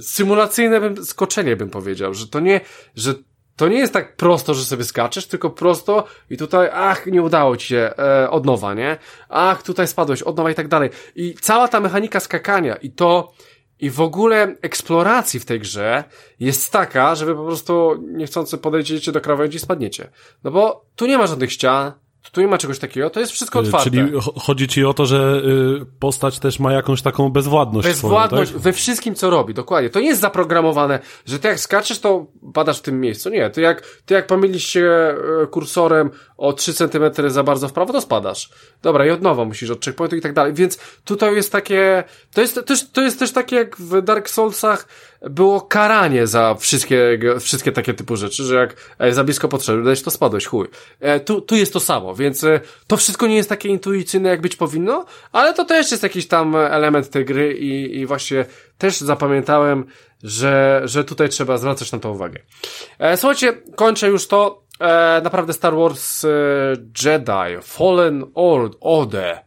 [0.00, 2.60] symulacyjne bym, skoczenie, bym powiedział, że to nie,
[2.94, 3.14] że
[3.56, 7.56] to nie jest tak prosto, że sobie skaczesz, tylko prosto i tutaj, ach, nie udało
[7.56, 8.98] ci się, e, od nowa, nie?
[9.28, 10.90] Ach, tutaj spadłeś, od nowa i tak dalej.
[11.14, 13.32] I cała ta mechanika skakania i to,
[13.80, 16.04] i w ogóle eksploracji w tej grze
[16.40, 20.10] jest taka, żeby po prostu niechcący podejdziecie do krawędzi i spadniecie.
[20.44, 21.92] No bo tu nie ma żadnych ścian,
[22.32, 23.90] tu nie ma czegoś takiego, to jest wszystko y, otwarte.
[23.90, 25.42] Czyli chodzi ci o to, że
[25.82, 28.62] y, postać też ma jakąś taką bezwładność Bezwładność swoją, tak?
[28.62, 29.90] we wszystkim, co robi, dokładnie.
[29.90, 33.30] To nie jest zaprogramowane, że ty jak skaczesz, to badasz w tym miejscu.
[33.30, 37.72] Nie, ty jak, ty jak pomylisz się y, kursorem o 3 cm za bardzo w
[37.72, 38.50] prawo, to spadasz.
[38.82, 40.54] Dobra, i od nowa musisz od checkpointu i tak dalej.
[40.54, 42.04] Więc tutaj jest takie,
[42.34, 44.88] to jest, to jest, to jest też takie jak w Dark Soulsach,
[45.22, 50.10] było karanie za wszystkie, wszystkie takie typu rzeczy, że jak e, za blisko podszedłeś, to
[50.10, 50.68] spadłeś, chuj.
[51.00, 54.40] E, tu, tu jest to samo, więc e, to wszystko nie jest takie intuicyjne, jak
[54.40, 58.44] być powinno, ale to też jest jakiś tam element tej gry i, i właśnie
[58.78, 59.84] też zapamiętałem,
[60.22, 62.40] że, że tutaj trzeba zwracać na to uwagę.
[63.16, 64.66] Słuchajcie, kończę już to.
[65.22, 66.26] Naprawdę Star Wars
[67.04, 68.24] Jedi Fallen
[68.80, 69.44] Order e,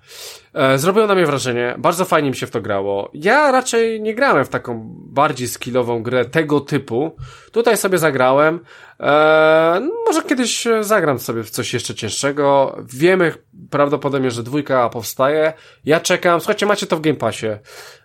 [0.76, 3.12] zrobiło na mnie wrażenie, bardzo fajnie mi się w to grało.
[3.14, 7.16] Ja raczej nie grałem w taką bardziej skillową grę tego typu.
[7.52, 8.60] Tutaj sobie zagrałem.
[9.00, 12.78] E, może kiedyś zagram sobie w coś jeszcze cięższego.
[12.94, 13.34] Wiemy
[13.70, 15.54] prawdopodobnie, że dwójka powstaje.
[15.86, 16.40] Ja czekam.
[16.40, 17.48] Słuchajcie, macie to w Game Passie.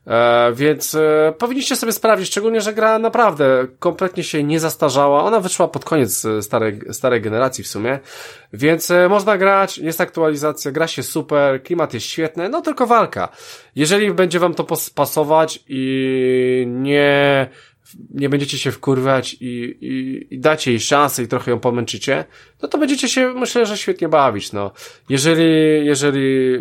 [0.07, 5.25] E, więc e, powinniście sobie sprawdzić, szczególnie, że gra naprawdę kompletnie się nie zastarzała.
[5.25, 7.99] Ona wyszła pod koniec e, starej, starej generacji w sumie.
[8.53, 13.29] Więc e, można grać, jest aktualizacja, gra się super, klimat jest świetny, no tylko walka.
[13.77, 17.49] Jeżeli będzie wam to pasować i nie
[18.11, 22.25] nie będziecie się wkurwać i, i, i dacie jej szansę i trochę ją pomęczycie,
[22.63, 24.71] no to będziecie się, myślę, że świetnie bawić, no.
[25.09, 26.59] Jeżeli, jeżeli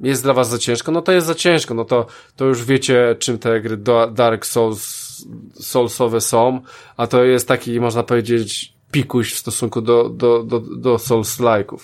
[0.00, 2.06] jest dla was za ciężko, no to jest za ciężko, no to,
[2.36, 3.76] to już wiecie, czym te gry
[4.12, 5.04] Dark Souls,
[5.60, 6.60] Soulsowe są,
[6.96, 11.78] a to jest taki, można powiedzieć, pikuś w stosunku do, do, do, do Souls-like'ów.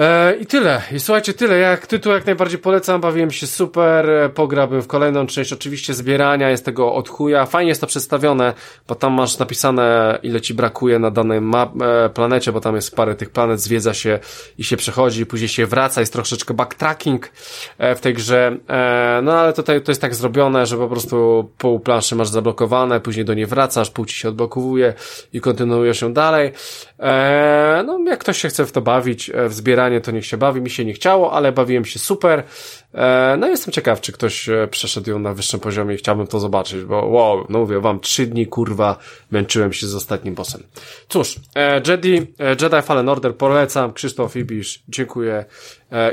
[0.00, 0.82] E, I tyle.
[0.92, 1.58] I słuchajcie, tyle.
[1.58, 6.50] Jak tytuł jak najbardziej polecam, bawiłem się super, e, pograłbym w kolejną część, oczywiście zbierania,
[6.50, 7.46] jest tego od chuja.
[7.46, 8.54] Fajnie jest to przedstawione,
[8.88, 12.96] bo tam masz napisane, ile ci brakuje na danej map, e, planecie, bo tam jest
[12.96, 14.18] parę tych planet, zwiedza się
[14.58, 17.32] i się przechodzi, później się wraca, jest troszeczkę backtracking
[17.78, 18.56] w tej grze.
[19.22, 23.24] No ale tutaj to jest tak zrobione, że po prostu pół planszy masz zablokowane, później
[23.24, 24.94] do niej wracasz, pół ci się odblokowuje
[25.32, 26.52] i kontynuujesz ją dalej.
[27.86, 29.52] No jak ktoś się chce w to bawić, w
[29.90, 32.42] zbieranie to niech się bawi, mi się nie chciało, ale bawiłem się super.
[32.94, 36.40] E, no jestem ciekaw, czy ktoś e, przeszedł ją na wyższym poziomie i chciałbym to
[36.40, 38.96] zobaczyć, bo wow, no mówię wam, trzy dni kurwa
[39.30, 40.62] męczyłem się z ostatnim bossem.
[41.08, 45.44] Cóż, e, Jedi, Jedi Fallen Order polecam, Krzysztof Ibisz, dziękuję.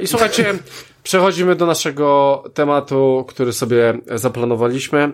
[0.02, 0.54] I słuchajcie,
[1.04, 5.12] przechodzimy do naszego tematu, który sobie zaplanowaliśmy,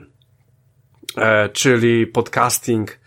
[1.53, 3.02] czyli podcasting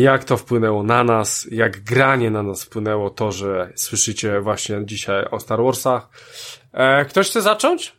[0.00, 5.24] jak to wpłynęło na nas, jak granie na nas wpłynęło to, że słyszycie właśnie dzisiaj
[5.30, 6.08] o Star Warsach.
[6.72, 7.92] E, ktoś chce zacząć?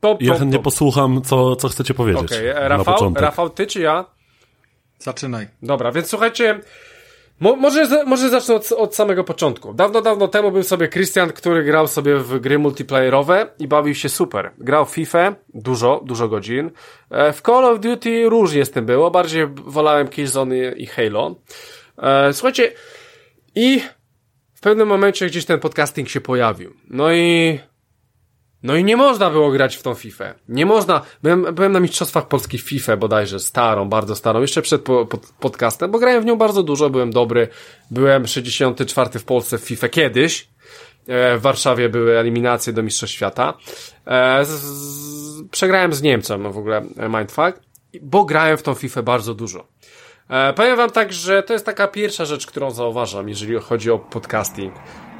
[0.00, 2.24] Pop, pop, ja chętnie posłucham, co, co chcecie powiedzieć.
[2.24, 2.68] Okej, okay.
[2.68, 4.04] Rafał, Rafał, ty czy ja?
[4.98, 5.48] Zaczynaj.
[5.62, 6.60] Dobra, więc słuchajcie,
[7.40, 9.74] Mo, może, może zacznę od, od, samego początku.
[9.74, 14.08] Dawno, dawno temu był sobie Christian, który grał sobie w gry multiplayerowe i bawił się
[14.08, 14.50] super.
[14.58, 16.70] Grał w FIFA dużo, dużo godzin.
[17.10, 19.10] E, w Call of Duty różnie z tym było.
[19.10, 21.34] Bardziej wolałem Killzone i Halo.
[21.98, 22.72] E, słuchajcie,
[23.54, 23.80] i
[24.54, 26.74] w pewnym momencie gdzieś ten podcasting się pojawił.
[26.90, 27.58] No i
[28.62, 30.34] no i nie można było grać w tą FIFA.
[30.48, 31.02] Nie można.
[31.22, 35.90] Byłem, byłem na Mistrzostwach Polskich FIFA bodajże, starą, bardzo starą, jeszcze przed po, pod, podcastem,
[35.90, 37.48] bo grałem w nią bardzo dużo, byłem dobry.
[37.90, 40.48] Byłem 64 w Polsce w FIFA kiedyś.
[41.08, 43.54] E, w Warszawie były eliminacje do Mistrzostw Świata.
[44.06, 47.60] E, z, z, przegrałem z Niemcem w ogóle e, Mindfuck,
[48.02, 49.66] bo grałem w tą FIFA bardzo dużo.
[50.56, 54.74] powiem wam tak, że to jest taka pierwsza rzecz, którą zauważam, jeżeli chodzi o podcasting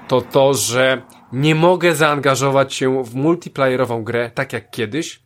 [0.08, 1.02] to to, że
[1.32, 5.22] nie mogę zaangażować się w multiplayerową grę tak jak kiedyś,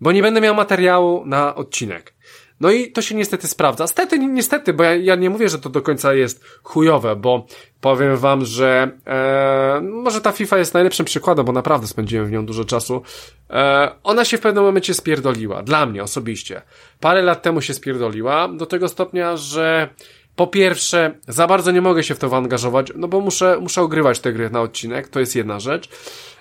[0.00, 2.16] bo nie będę miał materiału na odcinek.
[2.60, 3.86] No i to się niestety sprawdza.
[3.86, 7.46] Stety, niestety, bo ja, ja nie mówię, że to do końca jest chujowe, bo
[7.80, 12.46] powiem wam, że e, może ta FIFA jest najlepszym przykładem, bo naprawdę spędziłem w nią
[12.46, 13.02] dużo czasu.
[13.50, 15.62] E, ona się w pewnym momencie spierdoliła.
[15.62, 16.62] Dla mnie osobiście.
[17.00, 19.88] Parę lat temu się spierdoliła, do tego stopnia, że
[20.36, 24.20] po pierwsze, za bardzo nie mogę się w to angażować, no bo muszę, muszę ogrywać
[24.20, 25.88] te gry na odcinek, to jest jedna rzecz.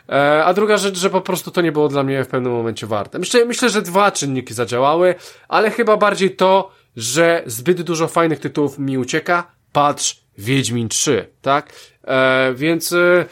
[0.09, 2.87] E, a druga rzecz, że po prostu to nie było dla mnie w pewnym momencie
[2.87, 3.19] warte.
[3.19, 5.15] Myślę, myślę, że dwa czynniki zadziałały,
[5.47, 9.51] ale chyba bardziej to, że zbyt dużo fajnych tytułów mi ucieka.
[9.71, 11.73] Patrz, Wiedźmin 3, tak?
[12.03, 13.25] E, więc e,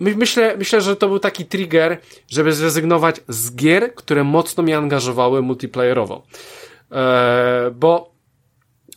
[0.00, 1.98] myślę, myślę, że to był taki trigger,
[2.30, 6.22] żeby zrezygnować z gier, które mocno mnie angażowały multiplayerowo.
[6.92, 8.11] E, bo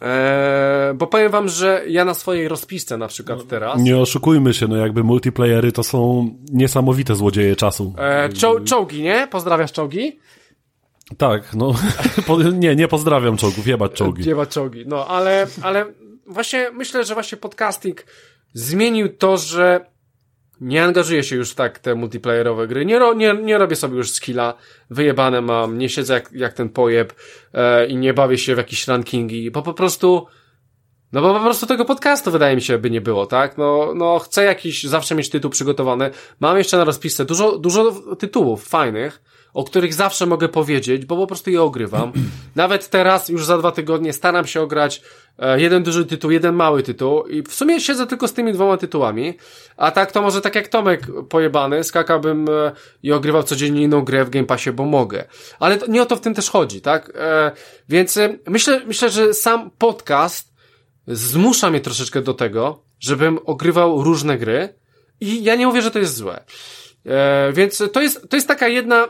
[0.02, 3.82] Eee, bo powiem wam, że ja na swojej rozpisce na przykład no, teraz...
[3.82, 7.94] Nie oszukujmy się, no jakby multiplayery to są niesamowite złodzieje czasu.
[7.98, 9.28] Eee, czo czołgi, nie?
[9.32, 10.20] Pozdrawiasz czołgi?
[11.18, 11.74] Tak, no
[12.54, 14.30] nie, nie pozdrawiam czołgów, jebać czołgi.
[14.30, 15.86] Jebać czołgi, no ale, ale
[16.28, 18.06] właśnie myślę, że właśnie podcasting
[18.54, 19.86] zmienił to, że
[20.62, 22.86] nie angażuję się już tak te multiplayerowe gry.
[22.86, 24.54] Nie, ro, nie, nie robię sobie już skilla.
[24.90, 27.14] Wyjebane mam, nie siedzę jak, jak ten pojeb
[27.54, 30.28] e, i nie bawię się w jakieś rankingi, bo po prostu
[31.12, 33.58] no bo po prostu tego podcastu wydaje mi się by nie było, tak?
[33.58, 36.12] No, no chcę jakiś zawsze mieć tytuł przygotowany.
[36.40, 39.22] Mam jeszcze na rozpisce dużo, dużo tytułów fajnych,
[39.56, 42.12] o których zawsze mogę powiedzieć, bo po prostu je ogrywam.
[42.56, 45.02] Nawet teraz, już za dwa tygodnie, staram się ograć
[45.40, 48.78] e, jeden duży tytuł, jeden mały tytuł i w sumie siedzę tylko z tymi dwoma
[48.78, 49.34] tytułami,
[49.78, 52.72] a tak to może tak jak Tomek pojebany, skakałbym e,
[53.04, 55.24] i ogrywał codziennie inną grę w Game Passie, bo mogę.
[55.60, 57.12] Ale to, nie o to w tym też chodzi, tak?
[57.16, 57.52] E,
[57.90, 60.54] więc myślę, myślę, że sam podcast
[61.08, 64.74] zmusza mnie troszeczkę do tego, żebym ogrywał różne gry
[65.22, 66.44] i ja nie mówię, że to jest złe.
[67.54, 69.08] Więc to jest, to jest taka jedna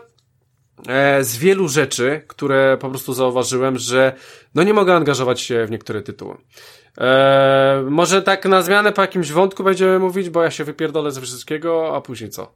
[1.21, 4.13] z wielu rzeczy, które po prostu zauważyłem, że
[4.55, 6.35] no nie mogę angażować się w niektóre tytuły.
[6.97, 11.21] E, może tak na zmianę po jakimś wątku będziemy mówić, bo ja się wypierdolę ze
[11.21, 12.51] wszystkiego, a później co?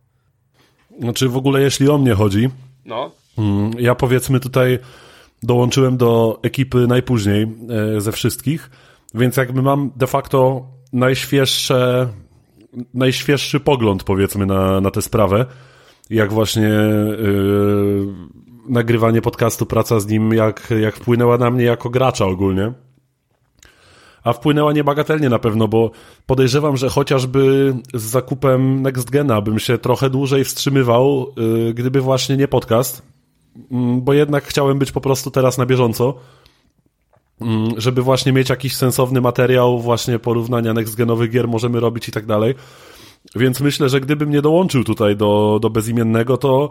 [0.99, 2.49] Znaczy w ogóle jeśli o mnie chodzi,
[2.85, 3.11] No.
[3.37, 4.79] mm, ja powiedzmy tutaj
[5.43, 7.47] dołączyłem do ekipy najpóźniej
[7.97, 8.69] e, ze wszystkich,
[9.13, 12.09] więc jakby mam de facto najświeższe,
[12.93, 15.45] najświeższy pogląd powiedzmy na, na tę sprawę,
[16.09, 16.69] jak właśnie
[17.19, 18.07] yy,
[18.69, 22.73] nagrywanie podcastu, praca z nim, jak, jak wpłynęła na mnie jako gracza ogólnie.
[24.23, 25.91] A wpłynęła niebagatelnie na pewno, bo
[26.25, 32.37] podejrzewam, że chociażby z zakupem Next Gena bym się trochę dłużej wstrzymywał, yy, gdyby właśnie
[32.37, 33.03] nie podcast,
[33.71, 36.15] Mm, bo jednak chciałem być po prostu teraz na bieżąco,
[37.41, 42.25] mm, żeby właśnie mieć jakiś sensowny materiał, właśnie porównania next-genowych gier możemy robić i tak
[42.25, 42.55] dalej.
[43.35, 46.69] Więc myślę, że gdybym nie dołączył tutaj do, do bezimiennego, to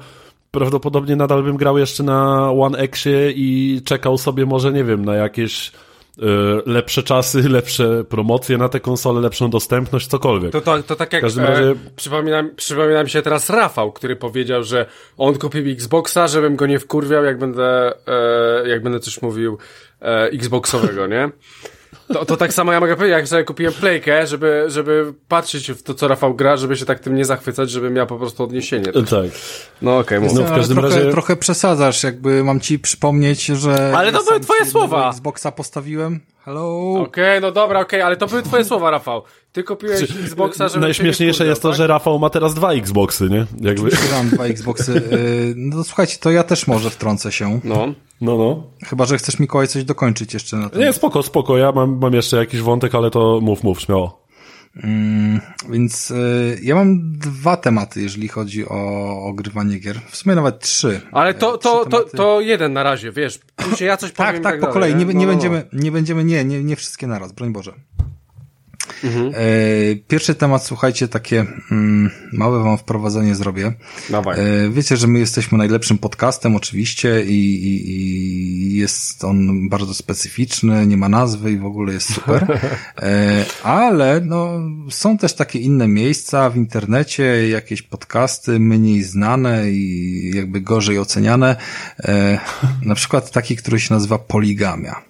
[0.50, 5.14] prawdopodobnie nadal bym grał jeszcze na One Xie i czekał sobie może, nie wiem, na
[5.14, 6.22] jakieś y,
[6.66, 10.52] lepsze czasy, lepsze promocje na te konsole, lepszą dostępność, cokolwiek.
[10.52, 13.92] To, to, to tak jak W każdym e, razie- przypomina, przypomina mi się teraz Rafał,
[13.92, 14.86] który powiedział, że
[15.18, 19.58] on kupił Xboxa, żebym go nie wkurwiał, jak będę, e, jak będę coś mówił
[20.02, 21.30] e, Xboxowego, nie?
[22.12, 25.82] To, to tak samo ja mogę powiedzieć, jak sobie kupiłem playkę, żeby, żeby patrzeć w
[25.82, 28.92] to, co Rafał gra, żeby się tak tym nie zachwycać, żebym miał po prostu odniesienie.
[28.92, 29.30] Tak.
[29.82, 30.32] No okej, mów.
[30.34, 33.92] No, w każdym trochę, razie- trochę przesadzasz, jakby mam ci przypomnieć, że...
[33.96, 35.10] Ale to ja były twoje słowa.
[35.10, 36.20] Xboxa postawiłem.
[36.44, 36.94] Hello?
[37.00, 39.22] Okej, no dobra, okej, ale to były twoje słowa, Rafał.
[39.52, 43.46] Ty kupiłeś Xboxa, żeby Najśmieszniejsze jest to, że Rafał ma teraz dwa Xboxy, nie?
[43.60, 43.90] Jakby.
[44.12, 44.92] Mam dwa Xboxy.
[44.96, 47.60] y, No słuchajcie, to ja też może wtrącę się.
[47.64, 47.86] No.
[48.20, 48.62] No, no.
[48.86, 50.80] Chyba, że chcesz Mikołaj coś dokończyć jeszcze na tym.
[50.80, 51.58] Nie, spoko, spoko.
[51.58, 54.28] Ja mam, mam jeszcze jakiś wątek, ale to mów, mów, śmiało.
[55.70, 60.00] Więc y, ja mam dwa tematy, jeżeli chodzi o ogrywanie gier.
[60.08, 61.00] W sumie nawet trzy.
[61.12, 63.38] Ale to, E, to, trzy to, to jeden na razie, wiesz.
[63.56, 64.94] Później ja coś powiem Tak, i tak, po dalej, kolei.
[64.94, 65.32] Nie, nie, No, no, no.
[65.32, 67.72] będziemy, nie będziemy, nie, nie, nie wszystkie naraz, broń Boże.
[69.04, 69.32] Mhm.
[69.34, 69.40] E,
[70.08, 73.72] pierwszy temat, słuchajcie, takie mm, małe wam wprowadzenie zrobię.
[74.10, 74.40] Dawaj.
[74.40, 80.86] E, wiecie, że my jesteśmy najlepszym podcastem oczywiście i, i, i jest on bardzo specyficzny,
[80.86, 82.46] nie ma nazwy i w ogóle jest super.
[83.02, 84.60] E, ale no,
[84.90, 91.56] są też takie inne miejsca w internecie, jakieś podcasty mniej znane i jakby gorzej oceniane.
[92.82, 95.02] Na przykład taki, który się nazywa Poligamia.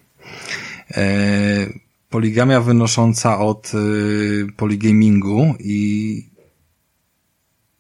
[2.11, 6.29] Poligamia wynosząca od y, poligamingu i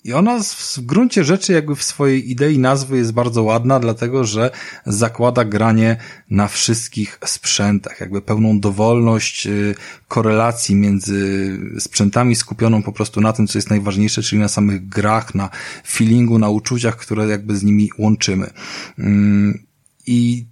[0.04, 4.24] i ona w w gruncie rzeczy jakby w swojej idei nazwy jest bardzo ładna, dlatego
[4.24, 4.50] że
[4.86, 5.96] zakłada granie
[6.30, 9.74] na wszystkich sprzętach, jakby pełną dowolność y,
[10.08, 15.34] korelacji między sprzętami skupioną po prostu na tym, co jest najważniejsze, czyli na samych grach,
[15.34, 15.50] na
[15.86, 18.50] feelingu, na uczuciach, które jakby z nimi łączymy.
[18.98, 19.64] Ym,
[20.06, 20.46] I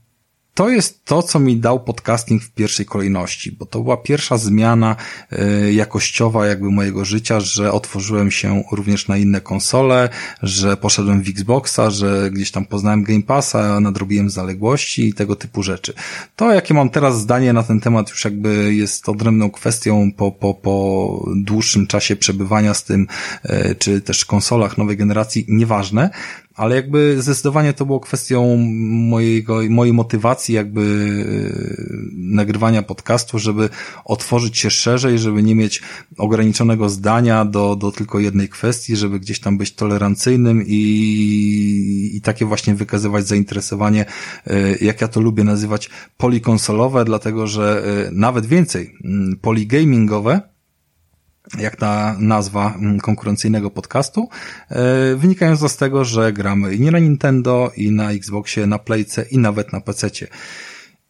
[0.57, 4.97] to jest to, co mi dał podcasting w pierwszej kolejności, bo to była pierwsza zmiana
[5.33, 10.09] y, jakościowa jakby mojego życia, że otworzyłem się również na inne konsole,
[10.43, 15.63] że poszedłem w Xboxa, że gdzieś tam poznałem Game Passa, nadrobiłem zaległości i tego typu
[15.63, 15.95] rzeczy.
[16.37, 20.55] To, jakie mam teraz zdanie na ten temat, już jakby jest odrębną kwestią po, po,
[20.55, 23.07] po dłuższym czasie przebywania z tym,
[23.45, 26.11] y, czy też konsolach nowej generacji, nieważne
[26.57, 28.57] ale jakby zdecydowanie to było kwestią
[28.91, 33.69] mojego, mojej motywacji jakby yy, nagrywania podcastu, żeby
[34.05, 35.83] otworzyć się szerzej, żeby nie mieć
[36.19, 42.45] ograniczonego zdania do, do tylko jednej kwestii, żeby gdzieś tam być tolerancyjnym i, i takie
[42.45, 44.05] właśnie wykazywać zainteresowanie,
[44.47, 48.95] yy, jak ja to lubię nazywać, polikonsolowe, dlatego że yy, nawet więcej,
[49.41, 50.56] poligamingowe,
[51.59, 54.29] jak ta nazwa mm, konkurencyjnego podcastu,
[54.71, 59.23] e, wynikająca z tego, że gramy i nie na Nintendo, i na Xboxie, na Playce,
[59.23, 60.27] i nawet na PC-cie.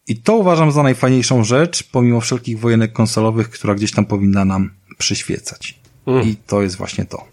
[0.08, 4.70] I to uważam za najfajniejszą rzecz, pomimo wszelkich wojenek konsolowych, która gdzieś tam powinna nam
[4.98, 5.78] przyświecać.
[6.24, 7.24] I to jest właśnie to.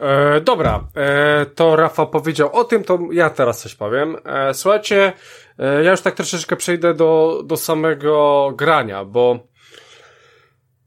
[0.00, 4.16] E, dobra, e, to Rafał powiedział o tym, to ja teraz coś powiem.
[4.24, 5.12] E, słuchajcie,
[5.58, 9.38] e, ja już tak troszeczkę przejdę do, do samego grania, bo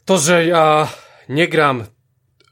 [0.06, 0.88] to, że ja
[1.30, 1.84] nie gram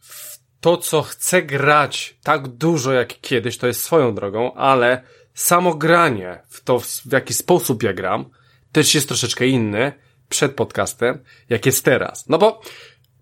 [0.02, 5.04] w to, co chcę grać tak dużo jak kiedyś, to jest swoją drogą, ale
[5.34, 8.26] samo granie w to, w jaki sposób ja gram,
[8.72, 9.94] też jest troszeczkę inny
[10.30, 12.30] przed podcastem, jak jest teraz.
[12.30, 12.62] No bo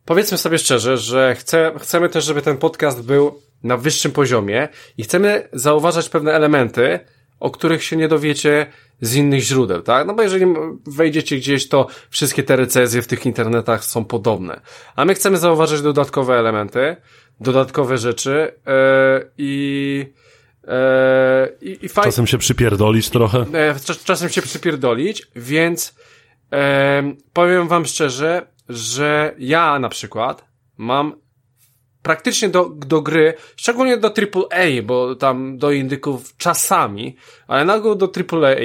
[0.06, 4.68] powiedzmy sobie szczerze, że chcę, chcemy też, żeby ten podcast był na wyższym poziomie
[4.98, 7.00] i chcemy zauważać pewne elementy,
[7.40, 8.68] o których się nie dowiecie
[9.02, 10.08] z innych źródeł, tak?
[10.08, 10.46] No bo jeżeli
[10.88, 14.62] wejdziecie gdzieś, to wszystkie te recenzje w tych internetach są podobne.
[14.96, 16.96] A my chcemy zauważyć dodatkowe elementy,
[17.40, 18.74] dodatkowe rzeczy yy,
[19.38, 20.06] i
[20.64, 20.72] yy,
[21.62, 22.04] i, i faj...
[22.04, 23.38] Czasem się przypierdolić trochę.
[23.38, 25.96] Yy, czasem się przypierdolić, więc
[27.34, 30.46] powiem wam szczerze, że ja na przykład
[30.78, 31.14] mam
[32.04, 37.16] praktycznie do, do gry, szczególnie do AAA, bo tam do indyków czasami,
[37.48, 38.56] ale nagle do AAA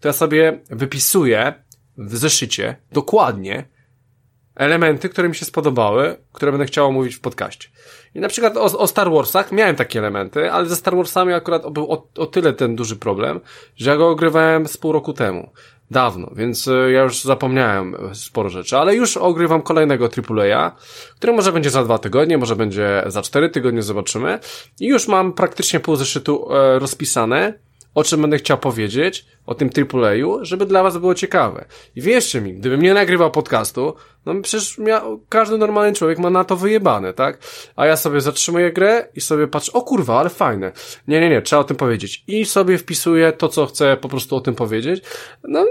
[0.00, 1.54] to ja sobie wypisuję
[1.98, 3.68] w zeszycie dokładnie
[4.58, 7.68] elementy, które mi się spodobały, które będę chciał mówić w podcaście.
[8.14, 11.72] I na przykład o, o Star Warsach miałem takie elementy, ale ze Star Warsami akurat
[11.72, 13.40] był o, o tyle ten duży problem,
[13.76, 15.52] że ja go ogrywałem z pół roku temu.
[15.90, 20.76] Dawno, więc e, ja już zapomniałem sporo rzeczy, ale już ogrywam kolejnego AAA,
[21.16, 24.38] który może będzie za dwa tygodnie, może będzie za cztery tygodnie, zobaczymy.
[24.80, 27.54] I już mam praktycznie pół zeszytu e, rozpisane,
[27.98, 31.64] o czym będę chciał powiedzieć, o tym AAA-u, żeby dla was było ciekawe.
[31.96, 33.94] I wierzcie mi, gdybym nie nagrywał podcastu,
[34.26, 37.38] no przecież miał, każdy normalny człowiek ma na to wyjebane, tak?
[37.76, 40.72] A ja sobie zatrzymuję grę i sobie patrzę, o kurwa, ale fajne.
[41.08, 42.24] Nie, nie, nie, trzeba o tym powiedzieć.
[42.26, 45.02] I sobie wpisuję to, co chcę po prostu o tym powiedzieć.
[45.44, 45.64] No,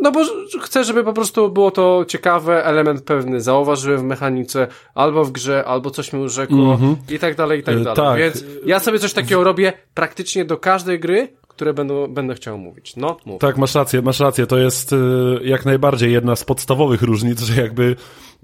[0.00, 0.20] no bo
[0.62, 5.64] chcę, żeby po prostu było to ciekawe, element pewny zauważyłem w mechanice, albo w grze,
[5.64, 7.14] albo coś mi urzekło mm -hmm.
[7.14, 7.96] i tak dalej, i tak e, dalej.
[7.96, 8.18] Tak.
[8.18, 11.28] Więc ja sobie coś takiego robię praktycznie do każdej gry,
[11.60, 12.96] które będą, będę chciał mówić.
[12.96, 13.40] No, mów.
[13.40, 14.46] Tak, masz rację, masz rację.
[14.46, 14.96] To jest y,
[15.44, 17.96] jak najbardziej jedna z podstawowych różnic, że jakby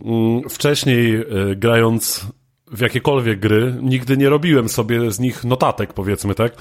[0.05, 2.26] mm, wcześniej y, grając
[2.72, 6.52] w jakiekolwiek gry, nigdy nie robiłem sobie z nich notatek, powiedzmy, tak?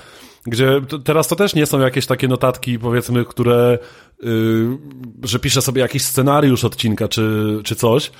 [0.45, 3.77] Gdzie teraz to też nie są jakieś takie notatki, powiedzmy, które,
[4.23, 4.77] yy,
[5.23, 8.11] że piszę sobie jakiś scenariusz odcinka czy, czy coś.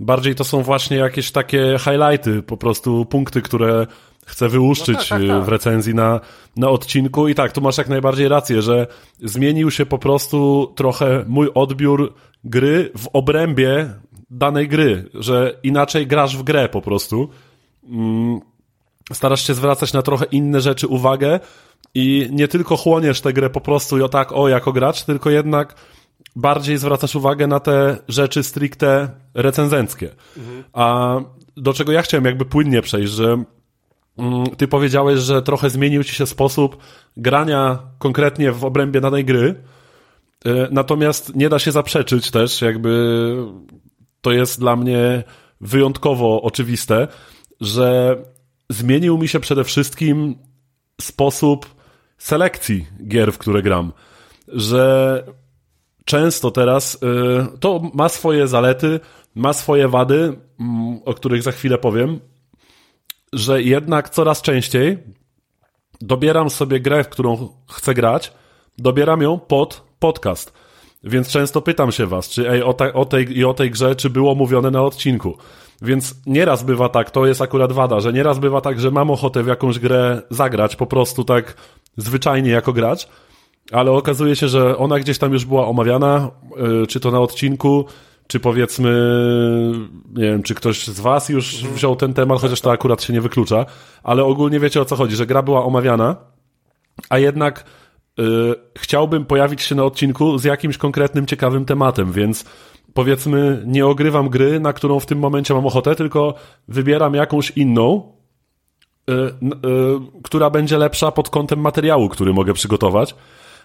[0.00, 3.86] Bardziej to są właśnie jakieś takie highlighty, po prostu punkty, które
[4.26, 5.44] chcę wyłuszczyć no tak, tak, y, tak.
[5.44, 6.20] w recenzji na,
[6.56, 7.28] na odcinku.
[7.28, 8.86] I tak, tu masz jak najbardziej rację, że
[9.22, 12.14] zmienił się po prostu trochę mój odbiór
[12.44, 13.90] gry w obrębie
[14.30, 17.28] danej gry, że inaczej grasz w grę po prostu.
[17.88, 18.40] Mm,
[19.12, 21.40] starasz się zwracać na trochę inne rzeczy uwagę
[21.94, 25.30] i nie tylko chłoniesz tę grę po prostu i o tak, o, jako gracz, tylko
[25.30, 25.74] jednak
[26.36, 30.10] bardziej zwracasz uwagę na te rzeczy stricte recenzenckie.
[30.36, 30.64] Mhm.
[30.72, 31.16] A
[31.56, 33.44] do czego ja chciałem jakby płynnie przejść, że
[34.56, 36.76] ty powiedziałeś, że trochę zmienił ci się sposób
[37.16, 39.54] grania konkretnie w obrębie danej gry,
[40.44, 43.36] e, natomiast nie da się zaprzeczyć też, jakby
[44.20, 45.22] to jest dla mnie
[45.60, 47.08] wyjątkowo oczywiste,
[47.60, 48.16] że
[48.70, 50.38] zmienił mi się przede wszystkim
[51.00, 51.74] sposób
[52.18, 53.92] selekcji gier, w które gram.
[54.48, 55.24] Że
[56.04, 56.98] często teraz y,
[57.60, 59.00] to ma swoje zalety,
[59.34, 62.20] ma swoje wady, mm, o których za chwilę powiem,
[63.34, 64.98] że jednak coraz częściej
[66.00, 68.32] dobieram sobie grę, w którą chcę grać,
[68.78, 70.52] dobieram ją pod podcast.
[71.04, 74.10] Więc często pytam się was, czy ej, o, o tej i o tej grze, czy
[74.10, 75.36] było mówione na odcinku.
[75.82, 79.42] Więc nieraz bywa tak, to jest akurat wada, że nieraz bywa tak, że mam ochotę
[79.42, 81.54] w jakąś grę zagrać, po prostu tak
[81.96, 83.08] zwyczajnie jako gracz,
[83.72, 87.84] ale okazuje się, że ona gdzieś tam już była omawiana, yy, czy to na odcinku,
[88.26, 88.90] czy powiedzmy,
[90.14, 91.74] nie wiem, czy ktoś z was już mhm.
[91.74, 93.66] wziął ten temat, chociaż to akurat się nie wyklucza,
[94.02, 96.16] ale ogólnie wiecie o co chodzi, że gra była omawiana,
[97.08, 97.64] a jednak
[98.18, 102.44] yy, chciałbym pojawić się na odcinku z jakimś konkretnym, ciekawym tematem, więc
[102.94, 106.34] powiedzmy, nie ogrywam gry, na którą w tym momencie mam ochotę, tylko
[106.68, 108.12] wybieram jakąś inną,
[109.06, 113.14] yy, yy, która będzie lepsza pod kątem materiału, który mogę przygotować.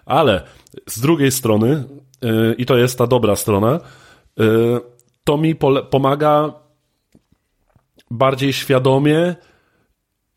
[0.06, 0.44] Ale
[0.86, 1.84] z drugiej strony,
[2.58, 3.80] i to jest ta dobra strona, y,
[5.24, 5.56] to mi
[5.92, 6.54] pomaga
[8.12, 9.36] bardziej świadomie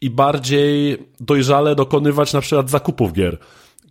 [0.00, 3.38] i bardziej dojrzale dokonywać na przykład zakupów gier.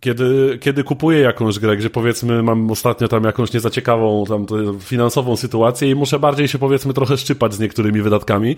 [0.00, 4.46] Kiedy, kiedy kupuję jakąś grę, gdzie powiedzmy mam ostatnio tam jakąś niezaciekawą tam
[4.80, 8.56] finansową sytuację i muszę bardziej się powiedzmy trochę szczypać z niektórymi wydatkami,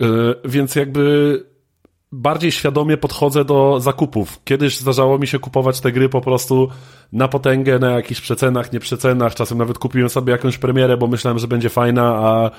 [0.00, 1.55] yy, więc jakby
[2.12, 4.40] bardziej świadomie podchodzę do zakupów.
[4.44, 6.68] Kiedyś zdarzało mi się kupować te gry po prostu
[7.12, 11.38] na potęgę, na jakichś przecenach, nie przecenach, czasem nawet kupiłem sobie jakąś premierę, bo myślałem,
[11.38, 12.50] że będzie fajna, a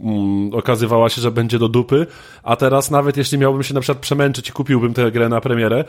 [0.00, 2.06] mm, okazywała się, że będzie do dupy,
[2.42, 5.84] a teraz nawet jeśli miałbym się na przykład przemęczyć i kupiłbym tę grę na premierę,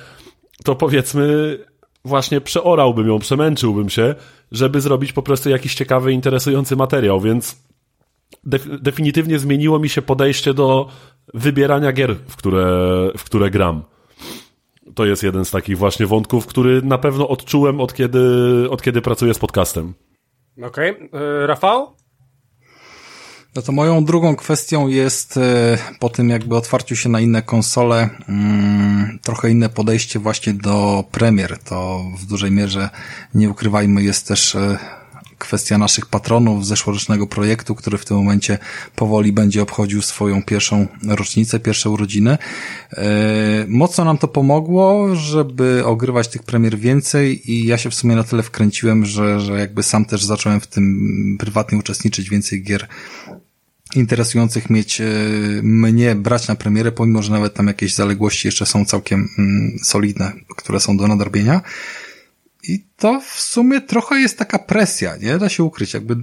[0.63, 1.57] to powiedzmy
[2.05, 4.15] właśnie przeorałbym ją, przemęczyłbym się,
[4.51, 7.63] żeby zrobić po prostu jakiś ciekawy, interesujący materiał, więc
[8.81, 10.87] definitywnie zmieniło mi się podejście do
[11.33, 12.65] wybierania gier, w które,
[13.17, 13.83] w które gram.
[14.95, 18.19] To jest jeden z takich właśnie wątków, który na pewno odczułem od kiedy,
[18.69, 19.93] od kiedy pracuję z podcastem.
[20.63, 20.91] Okej.
[20.91, 21.47] Okay.
[21.47, 21.95] Rafał?
[23.55, 28.09] No to moją drugą kwestią jest e, po tym jakby otwarciu się na inne konsole,
[28.29, 31.59] mm, trochę inne podejście właśnie do premier.
[31.59, 32.89] To w dużej mierze,
[33.35, 34.77] nie ukrywajmy, jest też e,
[35.43, 38.57] kwestia naszych patronów zeszłorocznego projektu, który w tym momencie
[38.95, 42.37] powoli będzie obchodził swoją pierwszą rocznicę, pierwsze urodziny.
[42.91, 48.15] E, mocno nam to pomogło, żeby ogrywać tych premier więcej i ja się w sumie
[48.15, 52.87] na tyle wkręciłem, że, że jakby sam też zacząłem w tym prywatnie uczestniczyć, więcej gier
[53.95, 55.05] interesujących mieć e,
[55.63, 60.33] mnie brać na premierę, pomimo, że nawet tam jakieś zaległości jeszcze są całkiem mm, solidne,
[60.57, 61.61] które są do nadrobienia.
[62.67, 65.93] I to w sumie trochę jest taka presja, nie da się ukryć.
[65.93, 66.15] Jakby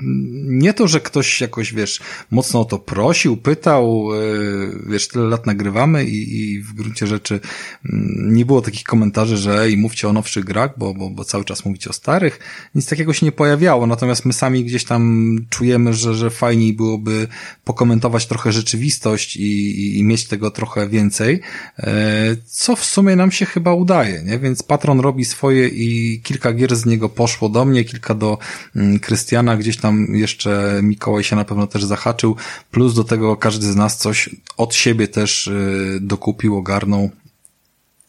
[0.44, 5.46] nie to, że ktoś jakoś, wiesz, mocno o to prosił, pytał, e, wiesz, tyle lat
[5.46, 7.40] nagrywamy i, i w gruncie rzeczy
[7.84, 11.44] mm, nie było takich komentarzy, że i mówcie o nowszych grach, bo, bo, bo cały
[11.44, 12.40] czas mówicie o starych.
[12.74, 17.28] Nic takiego się nie pojawiało, natomiast my sami gdzieś tam czujemy, że, że fajniej byłoby
[17.64, 21.40] pokomentować trochę rzeczywistość i, i, i mieć tego trochę więcej,
[21.78, 24.38] e, co w sumie nam się chyba udaje, nie?
[24.38, 28.38] Więc patron robi swoje i kilka gier z niego poszło do mnie, kilka do
[28.76, 32.36] mm, Krystiana, gdzieś tam jeszcze Mikołaj się na pewno też zahaczył,
[32.70, 37.10] plus do tego każdy z nas coś od siebie też y, dokupił, ogarnął.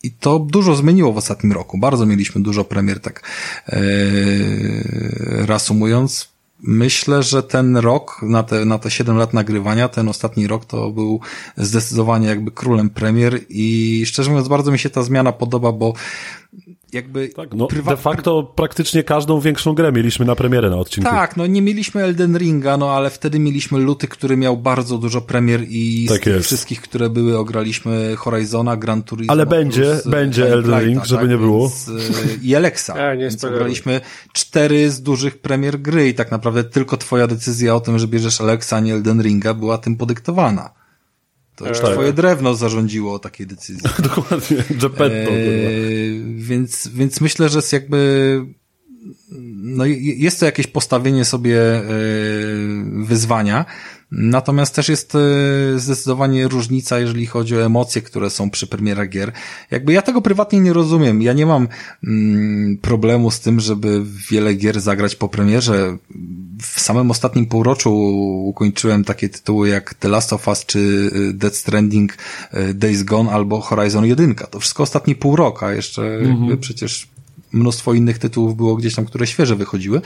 [0.03, 1.77] I to dużo zmieniło w ostatnim roku.
[1.77, 3.23] Bardzo mieliśmy dużo premier, tak
[3.67, 3.77] yy,
[5.45, 6.31] reasumując.
[6.63, 10.89] Myślę, że ten rok, na te, na te 7 lat nagrywania, ten ostatni rok to
[10.89, 11.19] był
[11.57, 15.93] zdecydowanie jakby królem premier i szczerze mówiąc bardzo mi się ta zmiana podoba, bo
[16.93, 17.29] jakby...
[17.29, 21.09] Tak, no, de facto praktycznie każdą większą grę mieliśmy na premierę na odcinku.
[21.09, 25.21] Tak, no nie mieliśmy Elden Ringa, no ale wtedy mieliśmy Luty, który miał bardzo dużo
[25.21, 29.33] premier i tak z tych wszystkich, które były, ograliśmy Horizona, Gran Turismo.
[29.33, 31.69] Ale będzie, plus, będzie Elden Ring, żeby tak, nie było.
[31.69, 31.91] Więc,
[32.43, 32.97] I Alexa.
[33.01, 34.01] Ja, nie więc ograliśmy
[34.33, 38.41] cztery z dużych premier gry i tak naprawdę tylko twoja decyzja o tym, że bierzesz
[38.41, 40.80] Alexa, a nie Elden Ringa była tym podyktowana.
[41.61, 41.91] To już tak.
[41.91, 43.89] twoje drewno zarządziło takiej decyzji.
[44.15, 45.31] Dokładnie, Geppetto.
[45.31, 48.45] Eee, więc, więc myślę, że jest jakby
[49.63, 51.83] no jest to jakieś postawienie sobie e,
[53.03, 53.65] wyzwania,
[54.11, 55.19] Natomiast też jest e,
[55.79, 59.31] zdecydowanie różnica, jeżeli chodzi o emocje, które są przy premierach gier.
[59.71, 61.21] Jakby ja tego prywatnie nie rozumiem.
[61.21, 61.67] Ja nie mam
[62.03, 64.01] mm, problemu z tym, żeby
[64.31, 65.97] wiele gier zagrać po premierze.
[66.61, 67.93] W samym ostatnim półroczu
[68.47, 72.17] ukończyłem takie tytuły jak The Last of Us czy e, Dead Stranding,
[72.51, 74.35] e, Days Gone albo Horizon 1.
[74.35, 76.57] To wszystko ostatni pół roku, a jeszcze mhm.
[76.57, 77.10] przecież
[77.53, 80.01] mnóstwo innych tytułów było gdzieś tam, które świeże wychodziły.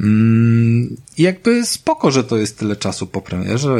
[0.00, 3.76] Mm, I jakby spoko, że to jest tyle czasu po premierze.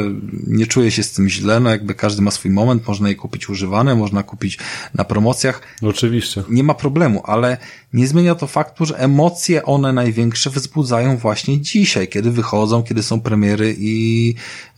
[0.47, 3.49] Nie czuję się z tym źle, no jakby każdy ma swój moment, można je kupić
[3.49, 4.57] używane, można kupić
[4.93, 5.61] na promocjach.
[5.81, 6.43] Oczywiście.
[6.49, 7.57] Nie ma problemu, ale
[7.93, 13.21] nie zmienia to faktu, że emocje one największe wzbudzają właśnie dzisiaj, kiedy wychodzą, kiedy są
[13.21, 14.35] premiery i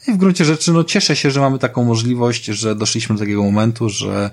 [0.08, 3.44] i w gruncie rzeczy, no cieszę się, że mamy taką możliwość, że doszliśmy do takiego
[3.44, 4.30] momentu, że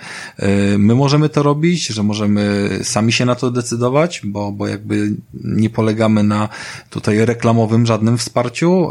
[0.74, 5.15] y, my możemy to robić, że możemy sami się na to decydować, bo, bo jakby
[5.35, 6.49] nie polegamy na
[6.90, 8.89] tutaj reklamowym żadnym wsparciu,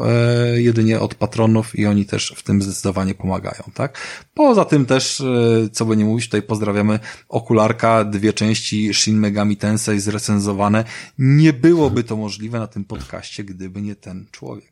[0.55, 3.97] y, jedynie od patronów i oni też w tym zdecydowanie pomagają, tak?
[4.33, 6.99] Poza tym też, y, co by nie mówić, tutaj pozdrawiamy
[7.29, 10.83] Okularka, dwie części Shin Megami Tensei zrecenzowane.
[11.17, 14.70] Nie byłoby to możliwe na tym podcaście, gdyby nie ten człowiek.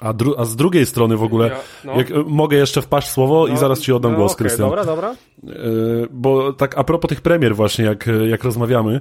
[0.00, 1.96] A, dru a z drugiej strony w ogóle, ja, no.
[1.96, 4.68] jak, mogę jeszcze wpaść słowo no, i zaraz ci oddam no, głos, okay, Krystian.
[4.68, 5.14] Dobra, dobra.
[5.42, 9.00] Yy, bo tak a propos tych premier właśnie, jak, jak rozmawiamy,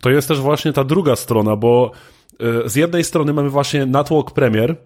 [0.00, 1.90] to jest też właśnie ta druga strona, bo
[2.40, 4.76] yy, z jednej strony mamy właśnie natłok premier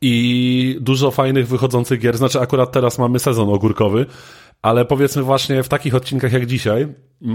[0.00, 4.06] i dużo fajnych wychodzących gier, znaczy akurat teraz mamy sezon ogórkowy,
[4.62, 6.80] ale powiedzmy właśnie w takich odcinkach jak dzisiaj,
[7.20, 7.30] yy,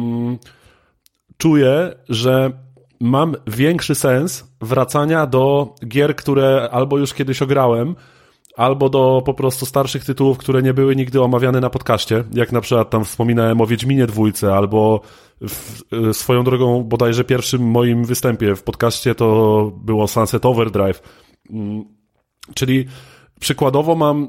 [1.38, 2.52] czuję, że
[3.00, 7.96] mam większy sens wracania do gier, które albo już kiedyś ograłem,
[8.58, 12.62] albo do po prostu starszych tytułów, które nie były nigdy omawiane na podcaście, jak na
[12.62, 15.02] przykład tam wspominałem o Wiedźminie dwójce, albo
[15.42, 21.02] w, y, swoją drogą bodajże pierwszym moim występie w podcaście to było Sunset Overdrive.
[21.50, 21.84] Mm,
[22.56, 22.86] czyli
[23.40, 24.28] przykładowo mam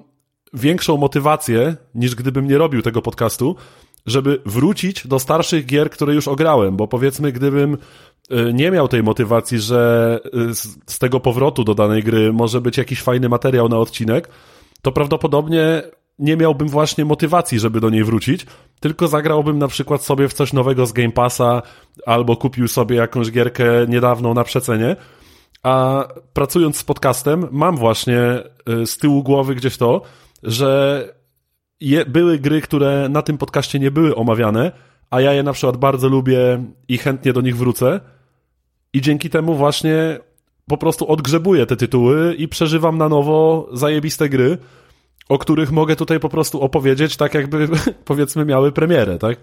[0.55, 3.57] większą motywację niż gdybym nie robił tego podcastu,
[4.07, 7.79] żeby wrócić do starszych gier, które już ograłem, bo powiedzmy, gdybym
[8.55, 10.21] nie miał tej motywacji, że
[10.51, 10.55] y,
[10.87, 14.29] z tego powrotu do danej gry może być jakiś fajny materiał na odcinek,
[14.83, 15.83] to prawdopodobnie
[16.19, 18.47] nie miałbym właśnie motywacji, żeby do niej wrócić,
[18.81, 21.63] tylko zagrałbym na przykład sobie w coś nowego z Game Passa
[22.07, 24.97] albo kupił sobie jakąś gierkę niedawną na przecenie.
[25.63, 28.19] A pracując z podcastem, mam właśnie
[28.83, 30.03] y, z tyłu głowy gdzieś to,
[30.43, 31.03] że
[31.81, 34.73] je, były gry, które na tym podcaście nie były omawiane,
[35.11, 38.01] a ja je na przykład bardzo lubię i chętnie do nich wrócę.
[38.95, 40.19] I dzięki temu właśnie
[40.69, 44.59] po prostu odgrzebuję te tytuły i przeżywam na nowo zajebiste gry,
[45.29, 47.69] o których mogę tutaj po prostu opowiedzieć, tak jakby
[48.05, 49.39] powiedzmy miały premierę, tak?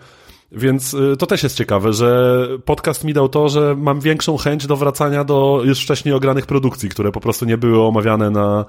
[0.52, 4.68] Więc y, to też jest ciekawe, że podcast mi dał to, że mam większą chęć
[4.68, 8.66] do wracania do już wcześniej ogranych produkcji, które po prostu nie były omawiane na,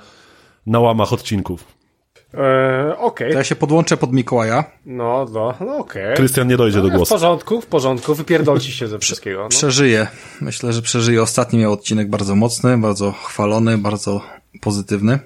[0.66, 1.81] na łamach odcinków.
[2.34, 3.32] Eee, okej.
[3.32, 4.64] To ja się podłączę pod Mikołaja.
[4.86, 6.16] No, no, no okej.
[6.16, 7.14] Krystian nie dojdzie do W głosu.
[7.14, 9.42] porządku, w porządku, wypierdolci się ze wszystkiego.
[9.42, 9.48] No.
[9.48, 10.06] Przeżyję.
[10.40, 11.22] Myślę, że przeżyję.
[11.22, 14.20] Ostatni miał odcinek bardzo mocny, bardzo chwalony, bardzo
[14.60, 15.18] pozytywny.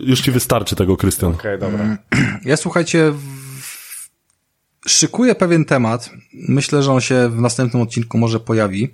[0.00, 1.32] Już ci wystarczy tego, Krystian.
[1.32, 1.96] Okej, dobra.
[2.44, 4.88] Ja słuchajcie, w...
[4.88, 6.10] szykuję pewien temat.
[6.48, 8.92] Myślę, że on się w następnym odcinku może pojawi.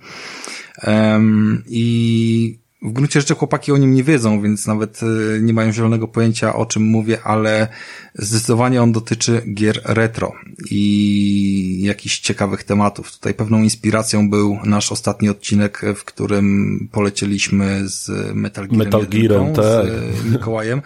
[0.86, 5.72] Um, I w gruncie rzeczy chłopaki o nim nie wiedzą, więc nawet y, nie mają
[5.72, 7.68] zielonego pojęcia o czym mówię, ale
[8.14, 10.32] zdecydowanie on dotyczy gier retro
[10.70, 13.12] i jakichś ciekawych tematów.
[13.12, 19.54] Tutaj pewną inspiracją był nasz ostatni odcinek, w którym polecieliśmy z Metal Gearem, Metal Gearem,
[19.54, 19.86] tak.
[20.22, 20.82] z Mikołajem.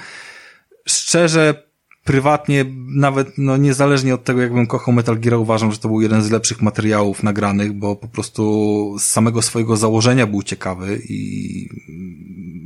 [0.87, 1.72] Szczerze,
[2.05, 6.23] prywatnie, nawet no niezależnie od tego, jakbym kochał Metal Gear, uważam, że to był jeden
[6.23, 11.69] z lepszych materiałów nagranych, bo po prostu z samego swojego założenia był ciekawy i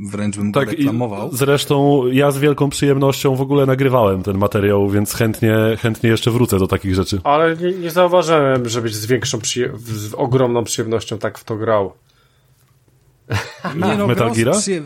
[0.09, 1.29] wręcz bym go Tak, i reklamował.
[1.33, 6.59] zresztą ja z wielką przyjemnością w ogóle nagrywałem ten materiał, więc chętnie, chętnie jeszcze wrócę
[6.59, 7.21] do takich rzeczy.
[7.23, 11.93] Ale nie, nie zauważyłem, żebyś z większą, przyje- z ogromną przyjemnością tak w to grał.
[13.75, 14.83] Nie, no, Metal przyjem-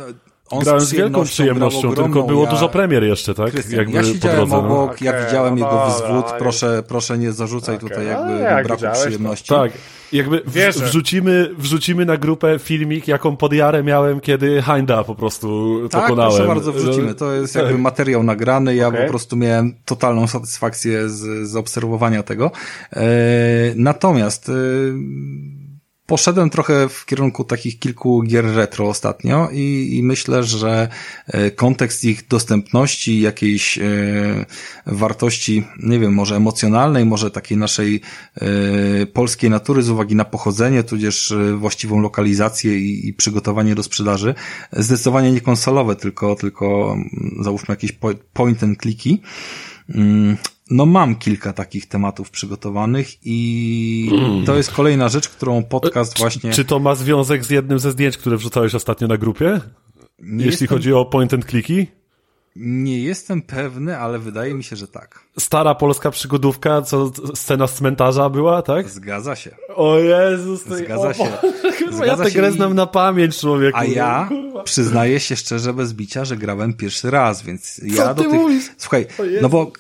[0.52, 3.52] on Grałem z wielką przyjemnością, tylko było Ja- dużo premier jeszcze, tak?
[3.52, 4.52] Krystian, Jakby ja po siedziałem drodze.
[4.56, 4.60] No.
[4.84, 8.44] obok, ja widziałem no jego wzwód, ale- proszę, proszę nie zarzucaj Okej, tutaj ale jakby
[8.44, 9.48] jak braku widziałeś, to- przyjemności.
[9.48, 9.72] Tak,
[10.14, 16.02] jakby w, wrzucimy, wrzucimy na grupę filmik, jaką podjarę miałem, kiedy Hinda po prostu Tak,
[16.02, 16.32] pokonałem.
[16.32, 17.16] proszę bardzo, wrzucimy.
[17.16, 17.64] To jest Tak.
[17.64, 18.76] jakby materiał nagrany.
[18.76, 19.02] Ja Okej.
[19.04, 22.52] po prostu miałem totalną satysfakcję z, z obserwowania tego.
[22.94, 23.02] E,
[23.76, 24.54] natomiast e,
[26.12, 30.88] poszedłem trochę w kierunku takich kilku gier retro ostatnio i, i myślę, że
[31.28, 33.82] e, kontekst ich dostępności, jakiejś e,
[34.86, 38.02] wartości, nie wiem, może emocjonalnej, może takiej naszej
[38.36, 44.36] e, polskiej natury z uwagi na pochodzenie, tudzież właściwą lokalizację i, i przygotowanie do sprzedaży,
[44.72, 49.18] zdecydowanie nie konsolowe, tylko, tylko mm, załóżmy jakieś po- point and clicky.
[50.72, 54.12] Mm, No mam kilka takich tematów przygotowanych i
[54.46, 56.52] to jest kolejna rzecz, którą podcast właśnie...
[56.52, 59.62] Czy to ma związek z jednym ze zdjęć, które wrzucałeś ostatnio na grupie?
[60.20, 61.88] Nie Jeśli jestem- chodzi o point and clicky?
[62.56, 65.20] Nie jestem pewny, ale wydaje mi się, że tak.
[65.40, 68.90] Stara polska przygodówka, co scena z cmentarza była, tak?
[68.90, 69.56] Zgadza się.
[69.76, 71.24] O Jezus, to Zgadza o, się.
[71.80, 73.78] Kurwa, ja Zgadza tę się grę i- znam na pamięć, człowieku.
[73.78, 74.64] A ja Kurwa.
[74.64, 78.40] przyznaję się szczerze bez bicia, że grałem pierwszy raz, więc ja ty do tych...
[78.42, 78.64] mówisz?
[78.78, 79.08] Słuchaj,
[79.42, 79.72] no bo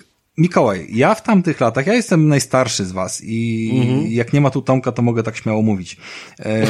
[0.41, 4.11] Mikołaj, ja w tamtych latach, ja jestem najstarszy z was i Mhm.
[4.11, 5.97] jak nie ma tu Tomka, to mogę tak śmiało mówić.
[6.39, 6.67] E,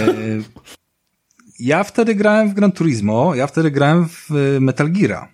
[1.60, 5.28] ja wtedy grałem w Gran Turismo, ja wtedy grałem w e, Metal Geara.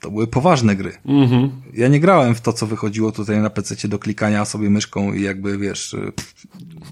[0.00, 0.92] To były poważne gry.
[1.04, 1.50] Mhm.
[1.74, 5.22] Ja nie grałem w to, co wychodziło tutaj na PC do klikania sobie myszką i
[5.22, 6.12] jakby, wiesz, e,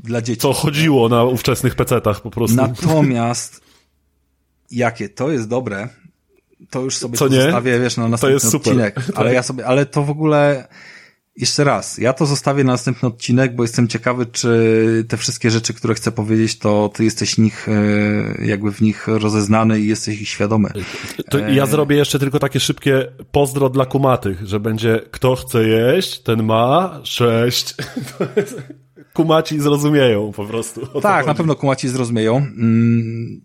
[0.05, 0.41] dla dzieci.
[0.41, 2.57] Co chodziło na ówczesnych pecetach po prostu.
[2.57, 3.61] Natomiast
[4.71, 5.89] jakie to jest dobre,
[6.71, 7.43] to już sobie Co to nie?
[7.43, 8.73] zostawię, wiesz, na następny jest super.
[8.73, 8.97] odcinek.
[9.17, 10.69] Ale ja sobie, ale to w ogóle
[11.37, 15.75] jeszcze raz, ja to zostawię na następny odcinek, bo jestem ciekawy, czy te wszystkie rzeczy,
[15.75, 20.29] które chcę powiedzieć, to ty jesteś nich, e, jakby w nich rozeznany i jesteś ich
[20.29, 20.71] świadomy.
[21.31, 26.21] To ja zrobię jeszcze tylko takie szybkie pozdro dla kumatych, że będzie kto chce jeść,
[26.21, 27.75] ten ma sześć.
[29.15, 31.01] Kumaci zrozumieją po prostu.
[31.01, 32.37] Tak, na pewno kumaci zrozumieją.
[32.37, 33.41] Mm,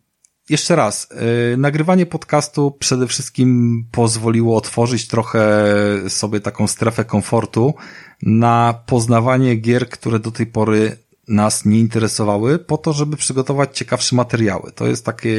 [0.50, 1.08] Jeszcze raz,
[1.52, 5.66] yy, nagrywanie podcastu przede wszystkim pozwoliło otworzyć trochę
[6.08, 7.74] sobie taką strefę komfortu
[8.22, 10.98] na poznawanie gier, które do tej pory
[11.28, 14.72] nas nie interesowały, po to, żeby przygotować ciekawsze materiały.
[14.72, 15.30] To jest taki,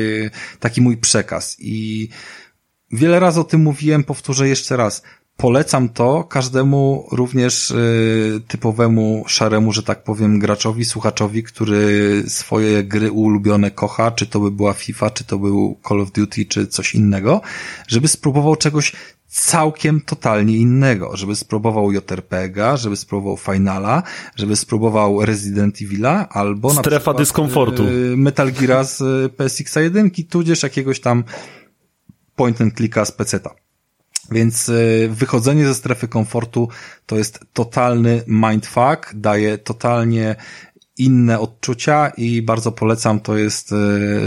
[0.61, 2.09] taki mój przekaz i
[2.93, 5.03] Wiele razy o tym mówiłem, powtórzę jeszcze raz.
[5.37, 13.13] Polecam to każdemu również y, typowemu, szaremu, że tak powiem, graczowi, słuchaczowi, który swoje gry
[13.13, 16.95] ulubione kocha, czy to by była FIFA, czy to był Call of Duty, czy coś
[16.95, 17.41] innego,
[17.89, 18.93] żeby spróbował czegoś
[19.27, 24.03] całkiem totalnie innego, żeby spróbował JRPG-a, żeby spróbował Finala,
[24.37, 27.85] żeby spróbował Resident Evila, albo na Strefa przykład, dyskomfortu.
[27.85, 31.25] y, Metal Geara z y, PSX 1, tudzież jakiegoś tam
[32.37, 33.66] point and clicka z peceta.
[34.31, 36.69] Więc y, wychodzenie ze strefy komfortu
[37.07, 40.37] to jest totalny mindfuck, daje totalnie
[40.99, 43.75] inne odczucia i bardzo polecam, to jest y,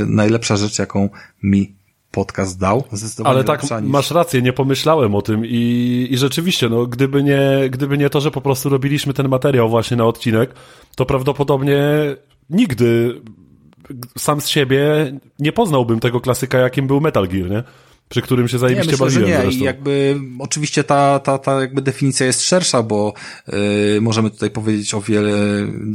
[0.07, 1.09] najlepsza rzecz, jaką
[1.43, 1.79] mi
[2.11, 2.83] podcast dał.
[3.23, 3.71] Ale tak, niż...
[3.81, 8.21] masz rację, nie pomyślałem o tym i, i rzeczywiście, no, gdyby nie, gdyby nie to,
[8.21, 10.53] że po prostu robiliśmy ten materiał właśnie na odcinek,
[10.95, 11.79] to prawdopodobnie
[12.49, 13.21] nigdy
[14.17, 17.63] sam z siebie nie poznałbym tego klasyka, jakim był Metal Gear, nie?
[18.09, 19.41] Przy którym się zajebiście nie, myślę, bawiłem że nie.
[19.41, 19.61] zresztą.
[19.61, 23.13] I jakby oczywiście ta, ta, ta jakby definicja jest szersza, bo
[23.97, 25.31] y, możemy tutaj powiedzieć o wiele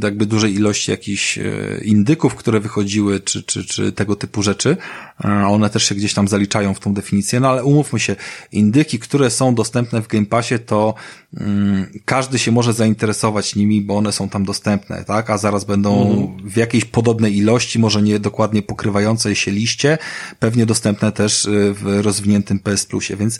[0.03, 4.77] jakby dużej ilości jakichś y, indyków, które wychodziły, czy, czy, czy tego typu rzeczy.
[5.25, 8.15] Y, one też się gdzieś tam zaliczają w tą definicję, no ale umówmy się,
[8.51, 10.93] indyki, które są dostępne w Game Passie, to
[11.37, 15.29] mm, każdy się może zainteresować nimi, bo one są tam dostępne, tak?
[15.29, 16.49] A zaraz będą mhm.
[16.49, 19.97] w jakiejś podobnej ilości, może nie dokładnie pokrywającej się liście,
[20.39, 23.39] pewnie dostępne też w rozwiniętym PS Plusie, więc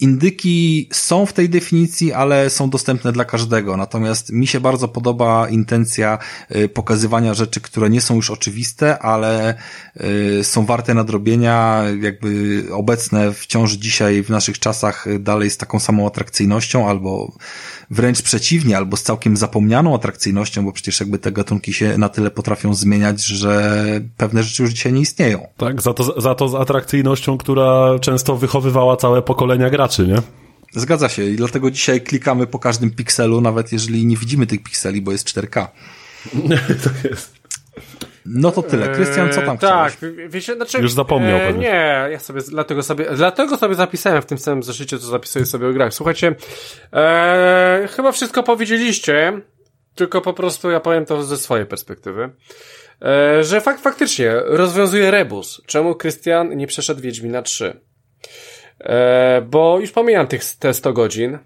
[0.00, 3.76] Indyki są w tej definicji, ale są dostępne dla każdego.
[3.76, 6.18] Natomiast mi się bardzo podoba intencja
[6.56, 9.54] y, pokazywania rzeczy, które nie są już oczywiste, ale
[10.40, 16.06] y, są warte nadrobienia, jakby obecne wciąż dzisiaj w naszych czasach dalej z taką samą
[16.06, 17.32] atrakcyjnością albo
[17.90, 22.30] wręcz przeciwnie, albo z całkiem zapomnianą atrakcyjnością, bo przecież jakby te gatunki się na tyle
[22.30, 23.84] potrafią zmieniać, że
[24.16, 25.46] pewne rzeczy już dzisiaj nie istnieją.
[25.56, 30.22] Tak, za to, za to z atrakcyjnością, która często wychowywała całe pokolenia graczy, nie?
[30.72, 35.02] Zgadza się i dlatego dzisiaj klikamy po każdym pikselu, nawet jeżeli nie widzimy tych pikseli,
[35.02, 35.66] bo jest 4K.
[36.84, 37.33] to jest.
[38.26, 38.88] No to tyle.
[38.88, 39.92] Krystian, co tam eee, Tak,
[40.56, 44.62] znaczy, Już zapomniał e, Nie, ja sobie, dlatego sobie, dlatego sobie zapisałem w tym samym
[44.62, 45.94] zeszycie, co zapisuję sobie o grach.
[45.94, 46.34] Słuchajcie,
[46.92, 49.40] e, chyba wszystko powiedzieliście,
[49.94, 52.30] tylko po prostu ja powiem to ze swojej perspektywy.
[53.02, 55.62] E, że fakt, faktycznie rozwiązuje rebus.
[55.66, 57.80] Czemu Krystian nie przeszedł Wiedźmina 3?
[58.80, 61.38] E, bo już pomijam tych, te 100 godzin,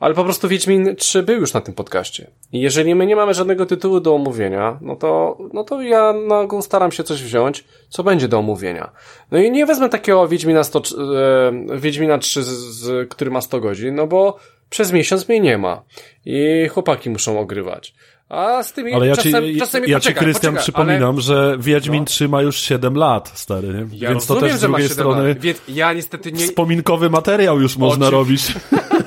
[0.00, 2.30] ale po prostu Wiedźmin 3 był już na tym podcaście.
[2.52, 6.46] I jeżeli my nie mamy żadnego tytułu do omówienia, no to, no to ja na
[6.46, 8.90] go staram się coś wziąć, co będzie do omówienia.
[9.30, 13.60] No i nie wezmę takiego Wiedźmina, 100, e, Wiedźmina 3, z, z, który ma 100
[13.60, 14.36] godzin, no bo
[14.70, 15.82] przez miesiąc mnie nie ma.
[16.24, 17.94] I chłopaki muszą ogrywać.
[18.30, 21.20] A z tymi ale ja czasem, ci, czasami ja ci Krystian przypominam, ale...
[21.20, 22.06] że Wiedźmin no.
[22.06, 23.98] 3 ma już 7 lat, stary, nie?
[23.98, 25.38] Ja Więc rozumiem, to też z drugiej strony lat.
[25.38, 26.46] Więc ja niestety nie...
[26.46, 28.16] Wspominkowy materiał już można Oczy...
[28.16, 28.42] robić.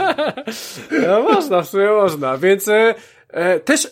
[1.07, 2.37] no można, w sumie można.
[2.37, 2.95] Więc e,
[3.29, 3.89] e, też e,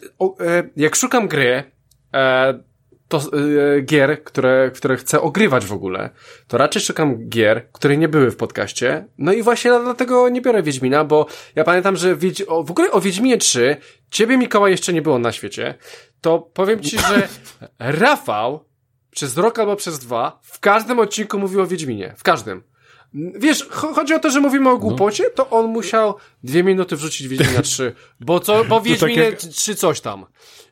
[0.75, 1.63] jak szukam gry,
[2.13, 2.53] e,
[3.11, 6.09] to e, gier, które, które chcę ogrywać w ogóle,
[6.47, 9.05] to raczej szukam gier, które nie były w podcaście.
[9.17, 11.25] No i właśnie dlatego nie biorę Wiedźmina, bo
[11.55, 12.43] ja pamiętam, że Wiedź...
[12.47, 13.77] o, w ogóle o Wiedźminie 3
[14.11, 15.75] ciebie Mikołaj jeszcze nie było na świecie.
[16.21, 17.27] To powiem ci, że
[17.79, 18.65] Rafał
[19.09, 22.13] przez rok albo przez dwa w każdym odcinku mówił o Wiedźminie.
[22.17, 22.63] W każdym.
[23.13, 27.61] Wiesz, chodzi o to, że mówimy o głupocie, to on musiał dwie minuty wrzucić Wiedźmina
[27.61, 29.53] 3, bo co, bo Wiedźminie tak jak...
[29.53, 30.25] 3 coś tam.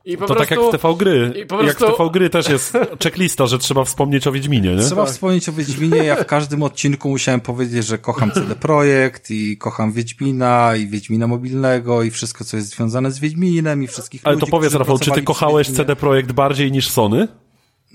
[0.06, 1.34] I po to prostu, tak jak w TV Gry.
[1.36, 1.86] I po prostu...
[1.86, 4.84] Jak w TV Gry też jest checklista, że trzeba wspomnieć o Wiedźminie, nie?
[4.84, 5.14] Trzeba tak.
[5.14, 5.98] wspomnieć o Wiedźminie.
[5.98, 11.28] Ja w każdym odcinku musiałem powiedzieć, że kocham CD Projekt i kocham Wiedźmina i Wiedźmina
[11.28, 15.00] mobilnego i wszystko, co jest związane z Wiedźminem i wszystkich Ale ludzi, to powiedz, Rafał,
[15.00, 17.28] czy ty kochałeś CD Projekt bardziej niż Sony?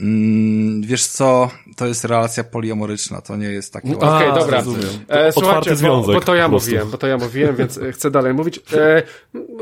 [0.01, 3.97] Mm, wiesz co, to jest relacja poliamoryczna, to nie jest takie...
[3.97, 4.63] Okej, okay, dobra.
[5.11, 6.15] E, Otwarty związek.
[6.15, 8.61] Bo, bo to ja mówiłem, bo to ja mówiłem, więc e, chcę dalej mówić.
[8.73, 9.03] E,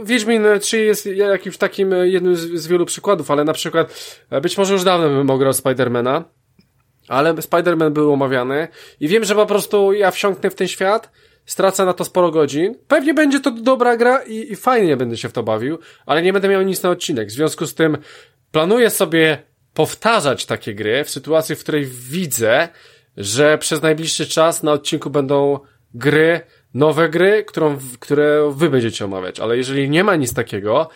[0.05, 4.41] Wiedźmin 3 jest jakimś takim e, jednym z, z, wielu przykładów, ale na przykład e,
[4.41, 6.25] być może już dawno bym ograł Spidermana,
[7.09, 8.69] ale Spider-Man był omawiany
[9.01, 11.11] i wiem, że po prostu ja wsiąknę w ten świat,
[11.47, 12.75] stracę na to sporo godzin.
[12.89, 16.33] Pewnie będzie to dobra gra i, i fajnie będę się w to bawił, ale nie
[16.33, 17.29] będę miał nic na odcinek.
[17.29, 17.99] W związku z tym
[18.51, 22.69] planuję sobie powtarzać takie gry w sytuacji, w której widzę,
[23.16, 25.59] że przez najbliższy czas na odcinku będą
[25.94, 26.40] gry,
[26.74, 29.40] nowe gry, którą, które wy będziecie omawiać.
[29.40, 30.89] Ale jeżeli nie ma nic takiego,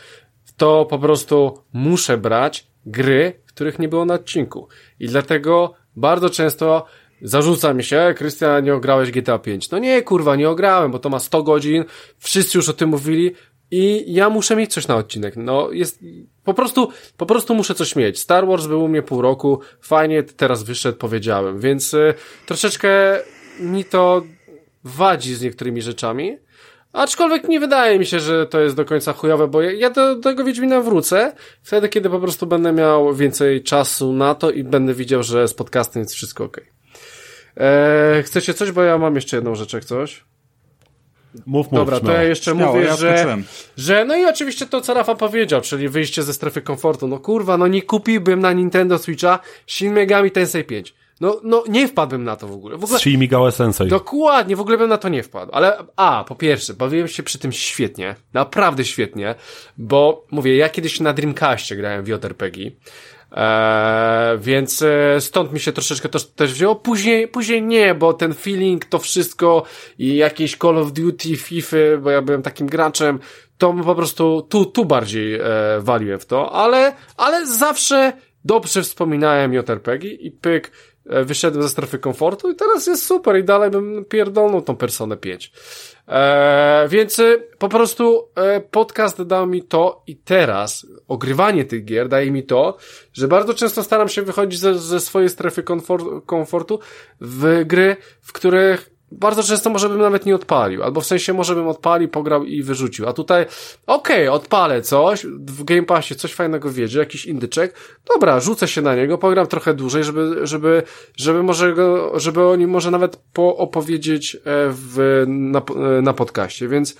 [0.57, 4.69] to po prostu muszę brać gry, których nie było na odcinku.
[5.01, 6.87] I dlatego bardzo często
[7.23, 9.71] zarzuca mi się, Krystian, nie ograłeś GTA 5.
[9.71, 11.85] No nie, kurwa, nie ograłem, bo to ma 100 godzin,
[12.19, 13.35] wszyscy już o tym mówili,
[13.71, 15.37] i ja muszę mieć coś na odcinek.
[15.37, 16.01] No, jest,
[16.45, 18.19] po prostu, po prostu muszę coś mieć.
[18.19, 22.15] Star Wars był u mnie pół roku, fajnie, teraz wyszedł, powiedziałem, więc y,
[22.47, 22.89] troszeczkę
[23.61, 24.23] mi to
[24.85, 26.39] wadzi z niektórymi rzeczami.
[26.93, 30.15] Aczkolwiek nie wydaje mi się, że to jest do końca chujowe, bo ja, ja do,
[30.15, 31.33] do tego Wiedźmina wrócę
[31.63, 35.55] wtedy, kiedy po prostu będę miał więcej czasu na to i będę widział, że z
[35.55, 36.61] podcastem jest wszystko ok.
[37.57, 38.73] Eee, chcecie coś?
[38.73, 40.25] Bo ja mam jeszcze jedną rzecz, jak coś.
[41.47, 43.39] Mów, mów, Dobra, to ja jeszcze Śmiało, mówię, ja że,
[43.77, 47.09] że no i oczywiście to, co Rafa powiedział, czyli wyjście ze strefy komfortu.
[47.09, 50.95] No kurwa, no nie kupiłbym na Nintendo Switcha Shin Megami Tensei 5.
[51.21, 52.77] No, no nie wpadłbym na to w ogóle.
[52.77, 53.89] W ogóle Shin Megami Sensei.
[53.89, 55.53] Dokładnie, w ogóle bym na to nie wpadł.
[55.53, 59.35] Ale a, po pierwsze, bawiłem się przy tym świetnie, naprawdę świetnie,
[59.79, 62.71] bo mówię, ja kiedyś na Dreamcastie grałem w JRPG
[63.37, 66.77] Eee, więc e, stąd mi się troszeczkę to też wzięło.
[66.77, 69.63] Później, później nie, bo ten feeling, to wszystko
[69.99, 73.19] i jakieś Call of Duty, FIFA, bo ja byłem takim graczem,
[73.59, 75.41] to po prostu tu, tu bardziej e,
[75.81, 78.13] waliłem w to, ale, ale zawsze
[78.45, 83.45] dobrze wspominałem JRPG i pyk, e, wyszedłem ze strefy komfortu i teraz jest super i
[83.45, 85.53] dalej bym pierdolnął tą Personę 5.
[86.09, 92.09] E, więc e, po prostu e, podcast dał mi to i teraz ogrywanie tych gier
[92.09, 92.77] daje mi to,
[93.13, 96.79] że bardzo często staram się wychodzić ze, ze swojej strefy komfort, komfortu
[97.21, 101.55] w gry, w których bardzo często może bym nawet nie odpalił, albo w sensie może
[101.55, 103.47] bym odpalił, pograł i wyrzucił, a tutaj
[103.87, 107.75] okej, okay, odpalę coś, w Game Passie coś fajnego wiedzie, jakiś indyczek,
[108.15, 110.83] dobra, rzucę się na niego, pogram trochę dłużej, żeby, żeby,
[111.17, 114.39] żeby może go, żeby o nim może nawet opowiedzieć e,
[114.71, 116.97] w, na, e, na podcaście, więc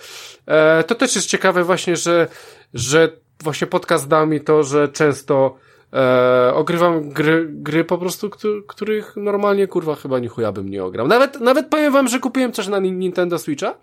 [0.47, 2.29] e, to też jest ciekawe właśnie, że,
[2.75, 3.09] że
[3.43, 5.57] właśnie podcast dał mi to, że często
[5.93, 8.31] E, ogrywam gry, gry po prostu,
[8.67, 11.09] których normalnie kurwa chyba ni chuja bym nie ograł.
[11.09, 13.75] Nawet, nawet powiem wam, że kupiłem coś na Nintendo Switcha,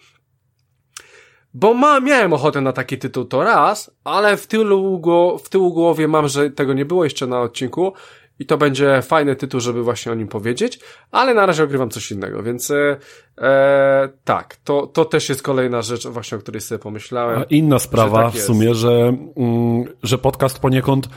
[1.53, 5.01] bo ma, miałem ochotę na taki tytuł to raz, ale w tyłu,
[5.43, 7.93] w tyłu głowie mam, że tego nie było jeszcze na odcinku
[8.39, 10.79] i to będzie fajny tytuł, żeby właśnie o nim powiedzieć,
[11.11, 12.97] ale na razie ogrywam coś innego, więc e,
[13.37, 17.39] e, tak, to, to też jest kolejna rzecz właśnie, o której sobie pomyślałem.
[17.39, 21.07] A inna sprawa tak w sumie, że, mm, że podcast poniekąd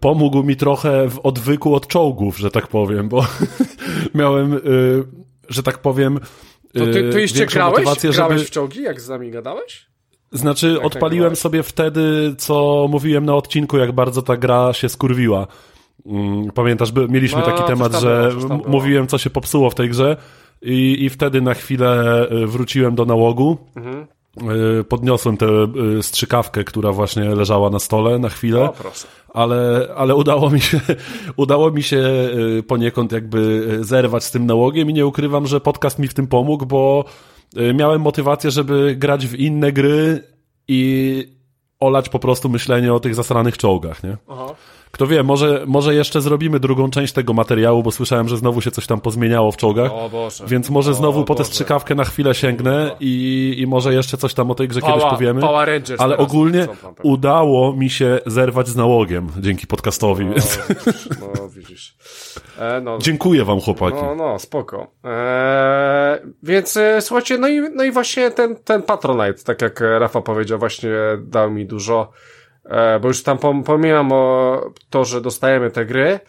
[0.00, 3.26] pomógł mi trochę w odwyku od czołgów, że tak powiem, bo
[4.14, 4.60] miałem, y,
[5.48, 6.20] że tak powiem,
[6.74, 7.84] to ty, ty jeszcze grałeś?
[8.02, 8.44] Grałeś żeby...
[8.44, 9.88] w czołgi, jak z nami gadałeś?
[10.32, 15.46] Znaczy, odpaliłem sobie wtedy, co mówiłem na odcinku, jak bardzo ta gra się skurwiła.
[16.06, 19.88] Mm, pamiętasz, by, mieliśmy no, taki temat, że było, mówiłem, co się popsuło w tej
[19.88, 20.16] grze
[20.62, 23.58] i, i wtedy na chwilę y, wróciłem do nałogu.
[23.76, 24.06] Mhm.
[24.88, 25.46] Podniosłem tę
[26.02, 28.60] strzykawkę, która właśnie leżała na stole na chwilę.
[28.60, 28.72] O,
[29.34, 30.80] ale, ale udało mi się,
[31.36, 31.96] udało mi się
[32.58, 36.26] y, poniekąd jakby zerwać z tym nałogiem i nie ukrywam, że podcast mi w tym
[36.26, 37.04] pomógł, bo
[37.74, 40.22] miałem motywację, żeby grać w inne gry
[40.68, 41.38] i
[41.80, 44.16] olać po prostu myślenie o tych zasranych czołgach, nie?
[44.28, 44.54] Aha.
[44.90, 48.70] Kto wie, może, może jeszcze zrobimy drugą część tego materiału, bo słyszałem, że znowu się
[48.70, 49.92] coś tam pozmieniało w czołgach.
[49.92, 50.44] O Boże.
[50.46, 54.34] Więc może znowu o po tę strzykawkę na chwilę sięgnę i, i może jeszcze coś
[54.34, 55.40] tam o tej grze kiedyś powiemy.
[55.40, 56.66] Power Rangers Ale ogólnie
[57.02, 60.24] udało mi się zerwać z nałogiem dzięki podcastowi.
[60.24, 60.58] No, więc...
[61.20, 61.96] no widzisz.
[62.58, 62.98] E, no.
[62.98, 63.96] Dziękuję wam, chłopaki.
[64.02, 64.86] No, no, spoko.
[65.04, 70.20] E, więc e, słuchajcie, no i, no i właśnie ten, ten Patronite, tak jak Rafa
[70.20, 70.90] powiedział, właśnie
[71.22, 72.10] dał mi dużo
[73.00, 76.20] bo już tam pomijam o to, że dostajemy te gry,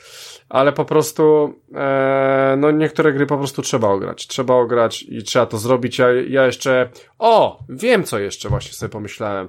[0.50, 4.28] ale po prostu e, no niektóre gry po prostu trzeba ograć.
[4.28, 5.98] Trzeba ograć i trzeba to zrobić.
[5.98, 6.90] Ja, ja jeszcze
[7.20, 9.48] o, wiem co jeszcze właśnie sobie pomyślałem,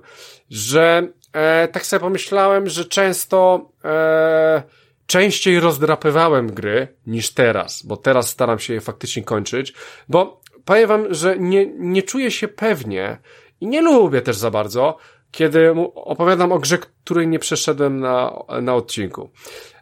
[0.50, 4.62] że e, tak sobie pomyślałem, że często e,
[5.06, 9.74] częściej rozdrapywałem gry niż teraz, bo teraz staram się je faktycznie kończyć,
[10.08, 13.18] bo powiem wam, że nie, nie czuję się pewnie
[13.60, 14.96] i nie lubię też za bardzo,
[15.30, 18.32] kiedy opowiadam o grze, której nie przeszedłem na,
[18.62, 19.30] na odcinku.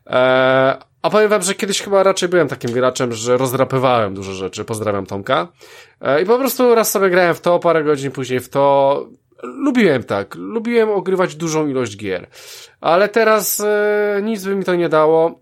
[0.06, 4.64] Eee, a powiem wam, że kiedyś chyba raczej byłem takim graczem, że rozdrapywałem dużo rzeczy.
[4.64, 5.48] Pozdrawiam Tomka.
[6.00, 9.06] Eee, I po prostu raz sobie grałem w to, parę godzin później w to.
[9.42, 10.34] Lubiłem tak.
[10.34, 12.26] Lubiłem ogrywać dużą ilość gier.
[12.80, 15.40] Ale teraz e, nic by mi to nie dało.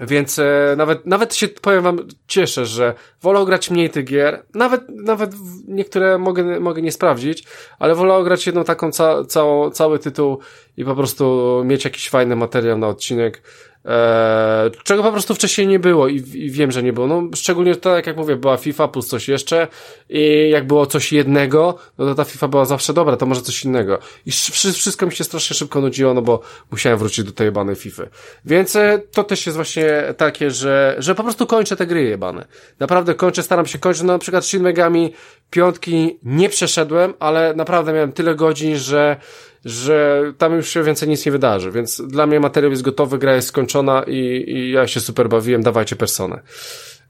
[0.00, 4.42] Więc e, nawet, nawet się, powiem wam, cieszę, że wolę grać mniej tych gier.
[4.54, 5.30] Nawet, nawet
[5.68, 7.44] niektóre mogę, mogę nie sprawdzić,
[7.78, 10.38] ale wolę grać jedną taką ca, całą, cały tytuł
[10.76, 13.42] i po prostu mieć jakiś fajny materiał na odcinek
[13.84, 17.06] E, czego po prostu wcześniej nie było i, i, wiem, że nie było.
[17.06, 19.68] No, szczególnie tak jak mówię, była FIFA plus coś jeszcze
[20.08, 23.64] i jak było coś jednego, no to ta FIFA była zawsze dobra, to może coś
[23.64, 23.98] innego.
[24.26, 24.30] I
[24.72, 26.40] wszystko mi się strasznie szybko nudziło, no bo
[26.70, 28.02] musiałem wrócić do tej jebanej FIFA.
[28.44, 32.46] Więc e, to też jest właśnie takie, że, że po prostu kończę te gry jebane.
[32.80, 35.12] Naprawdę kończę, staram się kończyć, no na przykład Shin Megami
[35.50, 39.16] piątki nie przeszedłem, ale naprawdę miałem tyle godzin, że
[39.64, 43.34] że tam już się więcej nic nie wydarzy, więc dla mnie materiał jest gotowy, gra
[43.34, 46.40] jest skończona i, i ja się super bawiłem, dawajcie personę.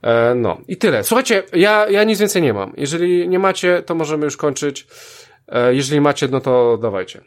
[0.01, 1.03] E, no i tyle.
[1.03, 2.73] Słuchajcie, ja, ja nic więcej nie mam.
[2.77, 4.87] Jeżeli nie macie, to możemy już kończyć.
[5.47, 7.21] E, jeżeli macie, no to dawajcie.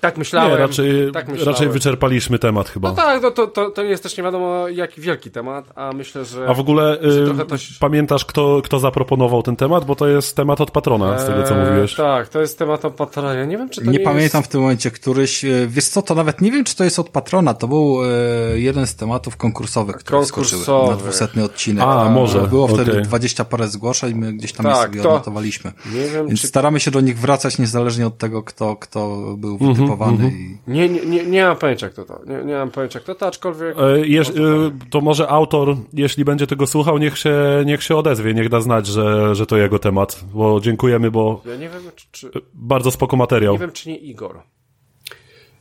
[0.00, 0.50] Tak myślałem.
[0.50, 1.54] Nie, raczej, tak myślałem.
[1.54, 2.88] raczej wyczerpaliśmy temat chyba.
[2.88, 6.24] No tak, no to, to, to jest też nie wiadomo jaki wielki temat, a myślę,
[6.24, 6.46] że...
[6.48, 9.84] A w ogóle y, pamiętasz kto, kto zaproponował ten temat?
[9.84, 11.94] Bo to jest temat od patrona, z tego co eee, mówiłeś.
[11.94, 13.34] Tak, to jest temat od patrona.
[13.34, 15.44] Ja nie wiem, czy to nie, nie pamiętam w tym momencie któryś.
[15.44, 17.54] E, wiesz co, to nawet nie wiem, czy to jest od patrona.
[17.54, 20.62] To był e, jeden z tematów konkursowych, które Konkursowy.
[20.62, 21.84] skoczyły na dwusetny odcinek.
[21.84, 22.40] A, może.
[22.48, 22.76] Było okay.
[22.76, 25.08] wtedy dwadzieścia parę zgłoszeń, my gdzieś tam tak, je sobie to...
[25.08, 25.72] odnotowaliśmy.
[25.94, 26.46] Nie wiem, Więc czy...
[26.46, 29.87] staramy się do nich wracać niezależnie od tego, kto, kto był mm -hmm.
[29.88, 30.28] Nahypowany.
[30.28, 30.58] i...
[30.70, 32.20] Nie, nie, nie, nie mam pojęcia kto to.
[32.26, 33.76] Nie, nie mam pojęcia kto to, aczkolwiek...
[33.78, 34.32] E, jeż, e,
[34.90, 37.34] to może autor, jeśli będzie tego słuchał, niech się,
[37.66, 41.56] niech się odezwie, niech da znać, że, że to jego temat, bo dziękujemy, bo Ja
[41.56, 43.52] nie wiem, czy, czy, bardzo spoko materiał.
[43.54, 44.40] nie wiem, czy nie Igor.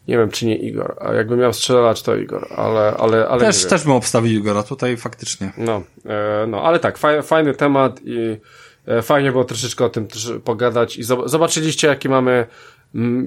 [0.07, 0.95] Nie wiem, czy nie Igor.
[1.01, 3.69] A jakbym miał strzelać, to Igor, ale, ale, ale nie Też, wiem.
[3.69, 5.51] też bym obstawił Igora, tutaj faktycznie.
[5.57, 8.38] No, e, no, ale tak, faj, fajny temat i
[8.88, 12.47] e, fajnie było troszeczkę o tym też pogadać i zob- zobaczyliście, jaki mamy, mm,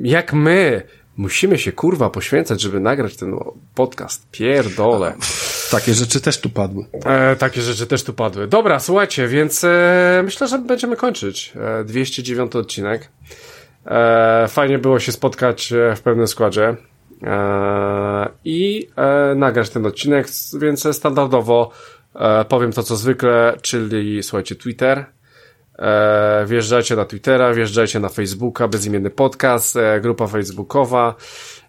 [0.03, 0.83] jak my
[1.17, 3.37] musimy się kurwa poświęcać, żeby nagrać ten
[3.75, 4.31] podcast.
[4.31, 5.15] Pierdole.
[5.71, 6.85] Takie rzeczy też tu padły.
[7.05, 8.49] E, takie rzeczy też tu padły.
[8.49, 11.53] Dobra, słuchajcie, więc e, myślę, że będziemy kończyć.
[11.81, 13.09] E, 209 odcinek.
[13.87, 16.77] E, fajnie było się spotkać e, w pewnym składzie
[17.23, 20.27] e, i e, nagrać ten odcinek,
[20.61, 21.71] więc standardowo
[22.49, 25.07] powiem to, co zwykle, czyli słuchajcie, Twitter.
[25.81, 31.15] E, wjeżdżajcie na Twittera, wjeżdżajcie na Facebooka, bezimienny podcast, e, grupa facebookowa.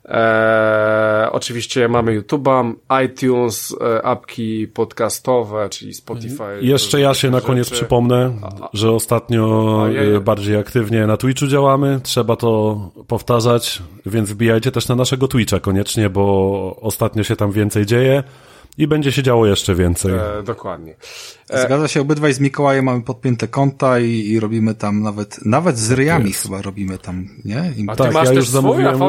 [0.06, 2.74] E, oczywiście mamy YouTube'a,
[3.06, 6.44] iTunes, e, apki podcastowe, czyli Spotify.
[6.62, 7.48] Jeszcze ja się na rzeczy.
[7.48, 8.34] koniec przypomnę,
[8.74, 14.96] że ostatnio e, bardziej aktywnie na Twitchu działamy, trzeba to powtarzać, więc wbijajcie też na
[14.96, 18.24] naszego Twitcha koniecznie, bo ostatnio się tam więcej dzieje
[18.78, 20.12] i będzie się działo jeszcze więcej.
[20.14, 20.96] E, dokładnie.
[21.66, 25.92] Zgadza się, obydwaj z Mikołajem mamy podpięte konta i, i robimy tam nawet, nawet z
[25.92, 27.74] ryjami chyba robimy tam, nie?
[27.78, 29.00] I A ty tak, masz ja też już swój, zamówiłem.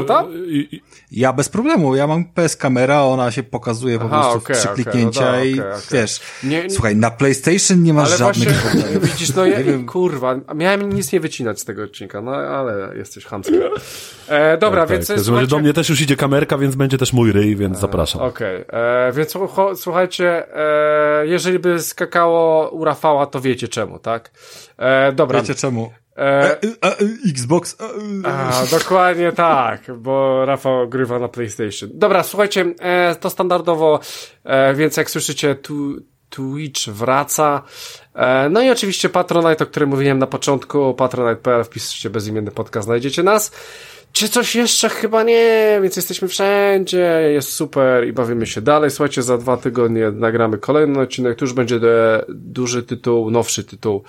[0.49, 0.83] I- i-
[1.13, 4.59] Ja bez problemu, ja mam PS kamera, ona się pokazuje po Aha, prostu okej, w
[4.59, 5.83] trzy okej, kliknięcia no dobra, i okej, okej.
[6.01, 9.11] wiesz, Nie- nie- słuchaj, na PlayStation nie masz Ale żadnych właśnie, problemów.
[9.13, 9.87] widzisz, no ja, Nie wiem.
[9.87, 13.55] kurwa, miałem nic nie wycinać z tego odcinka, no ale jesteś chamski.
[14.29, 17.13] E, dobra, tak, więc tak, słuchajcie, do mnie też już idzie kamerka, więc będzie też
[17.13, 18.23] mój ryj, więc zapraszam.
[18.23, 19.37] Okej, e, więc
[19.75, 24.31] słuchajcie, e, jeżeli by skakało u Rafała, to wiecie czemu, tak?
[24.79, 25.41] E, dobra.
[25.41, 25.93] Wiecie czemu?
[26.17, 26.97] E, E, e,
[27.31, 27.77] Xbox.
[27.81, 27.85] e,
[28.29, 28.33] e.
[28.33, 31.91] A, dokładnie tak, bo Rafał grywa na PlayStation.
[31.95, 32.75] Dobra, słuchajcie,
[33.21, 34.01] to standardowo,
[34.75, 35.97] więc jak słyszycie, tu,
[36.31, 37.63] Twitch wraca.
[38.51, 43.53] No i oczywiście Patronite, o którym mówiłem na początku, patronite.pl, wpiszcie bezimienny podcast, znajdziecie nas.
[44.13, 44.89] Czy coś jeszcze?
[44.89, 48.91] Chyba nie, więc jesteśmy wszędzie, jest super i bawimy się dalej.
[48.91, 51.81] Słuchajcie, za dwa tygodnie nagramy kolejny odcinek, tu już będzie
[52.29, 54.03] duży tytuł, nowszy tytuł.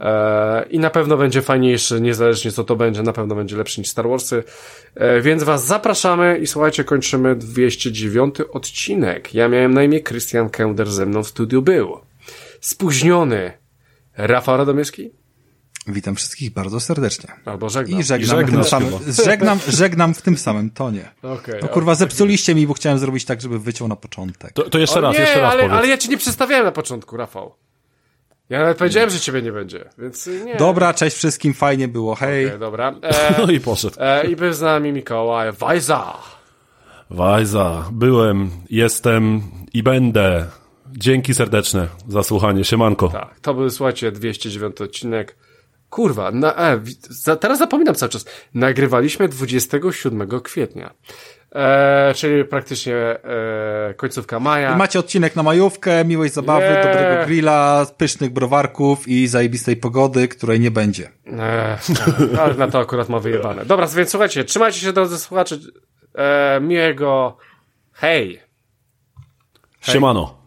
[0.00, 3.88] E, I na pewno będzie fajniejszy, niezależnie co to będzie, na pewno będzie lepszy niż
[3.90, 4.44] Star Warsy.
[4.94, 9.34] E, Więc was zapraszamy i słuchajcie, kończymy 209 odcinek.
[9.34, 11.98] Ja miałem na imię Christian Kender, ze mną w studiu był.
[12.60, 13.52] Spóźniony
[14.16, 15.10] Rafał Radomierski?
[15.86, 17.32] Witam wszystkich bardzo serdecznie.
[17.44, 18.00] Albo żegnam.
[18.00, 18.92] I żegnam, I w tym żegnasz samym,
[19.24, 21.10] żegnam, żegnam w tym samym tonie.
[21.22, 24.52] Okej, No kurwa, zepsuliście mi, bo chciałem zrobić tak, żeby wyciął na początek.
[24.52, 25.78] To, to jeszcze O raz, nie, jeszcze raz ale, powiedz.
[25.78, 27.54] ale ja ci nie przedstawiałem na początku, Rafał.
[28.48, 30.56] Ja nawet powiedziałem, że ciebie nie będzie, więc nie.
[30.56, 32.46] Dobra, cześć wszystkim, fajnie było, hej.
[32.46, 32.94] Okej, dobra.
[33.02, 33.96] E, No i poszedł.
[34.00, 36.12] e, I był z nami Mikołaj Wajza.
[37.10, 40.46] Wajza, byłem, jestem i będę.
[40.92, 42.64] Dzięki serdeczne za słuchanie.
[42.64, 43.08] Siemanko.
[43.08, 45.36] Tak, to był, słuchajcie, 209 odcinek.
[45.94, 48.24] Kurwa, na, e, za, teraz zapominam cały czas.
[48.54, 50.94] Nagrywaliśmy 27 kwietnia.
[51.52, 54.74] E, czyli praktycznie e, końcówka maja.
[54.74, 56.82] I macie odcinek na majówkę, miłej zabawy, Nie.
[56.82, 61.10] dobrego grilla, pysznych browarków i zajebistej pogody, której nie będzie.
[61.26, 61.78] E,
[62.42, 63.64] ale na to akurat ma wyjebane.
[63.64, 65.56] Dobra, więc słuchajcie, trzymajcie się drodzy słuchacze.
[66.14, 67.36] E, miłego.
[67.92, 68.40] Hej!
[69.80, 70.43] Siemano.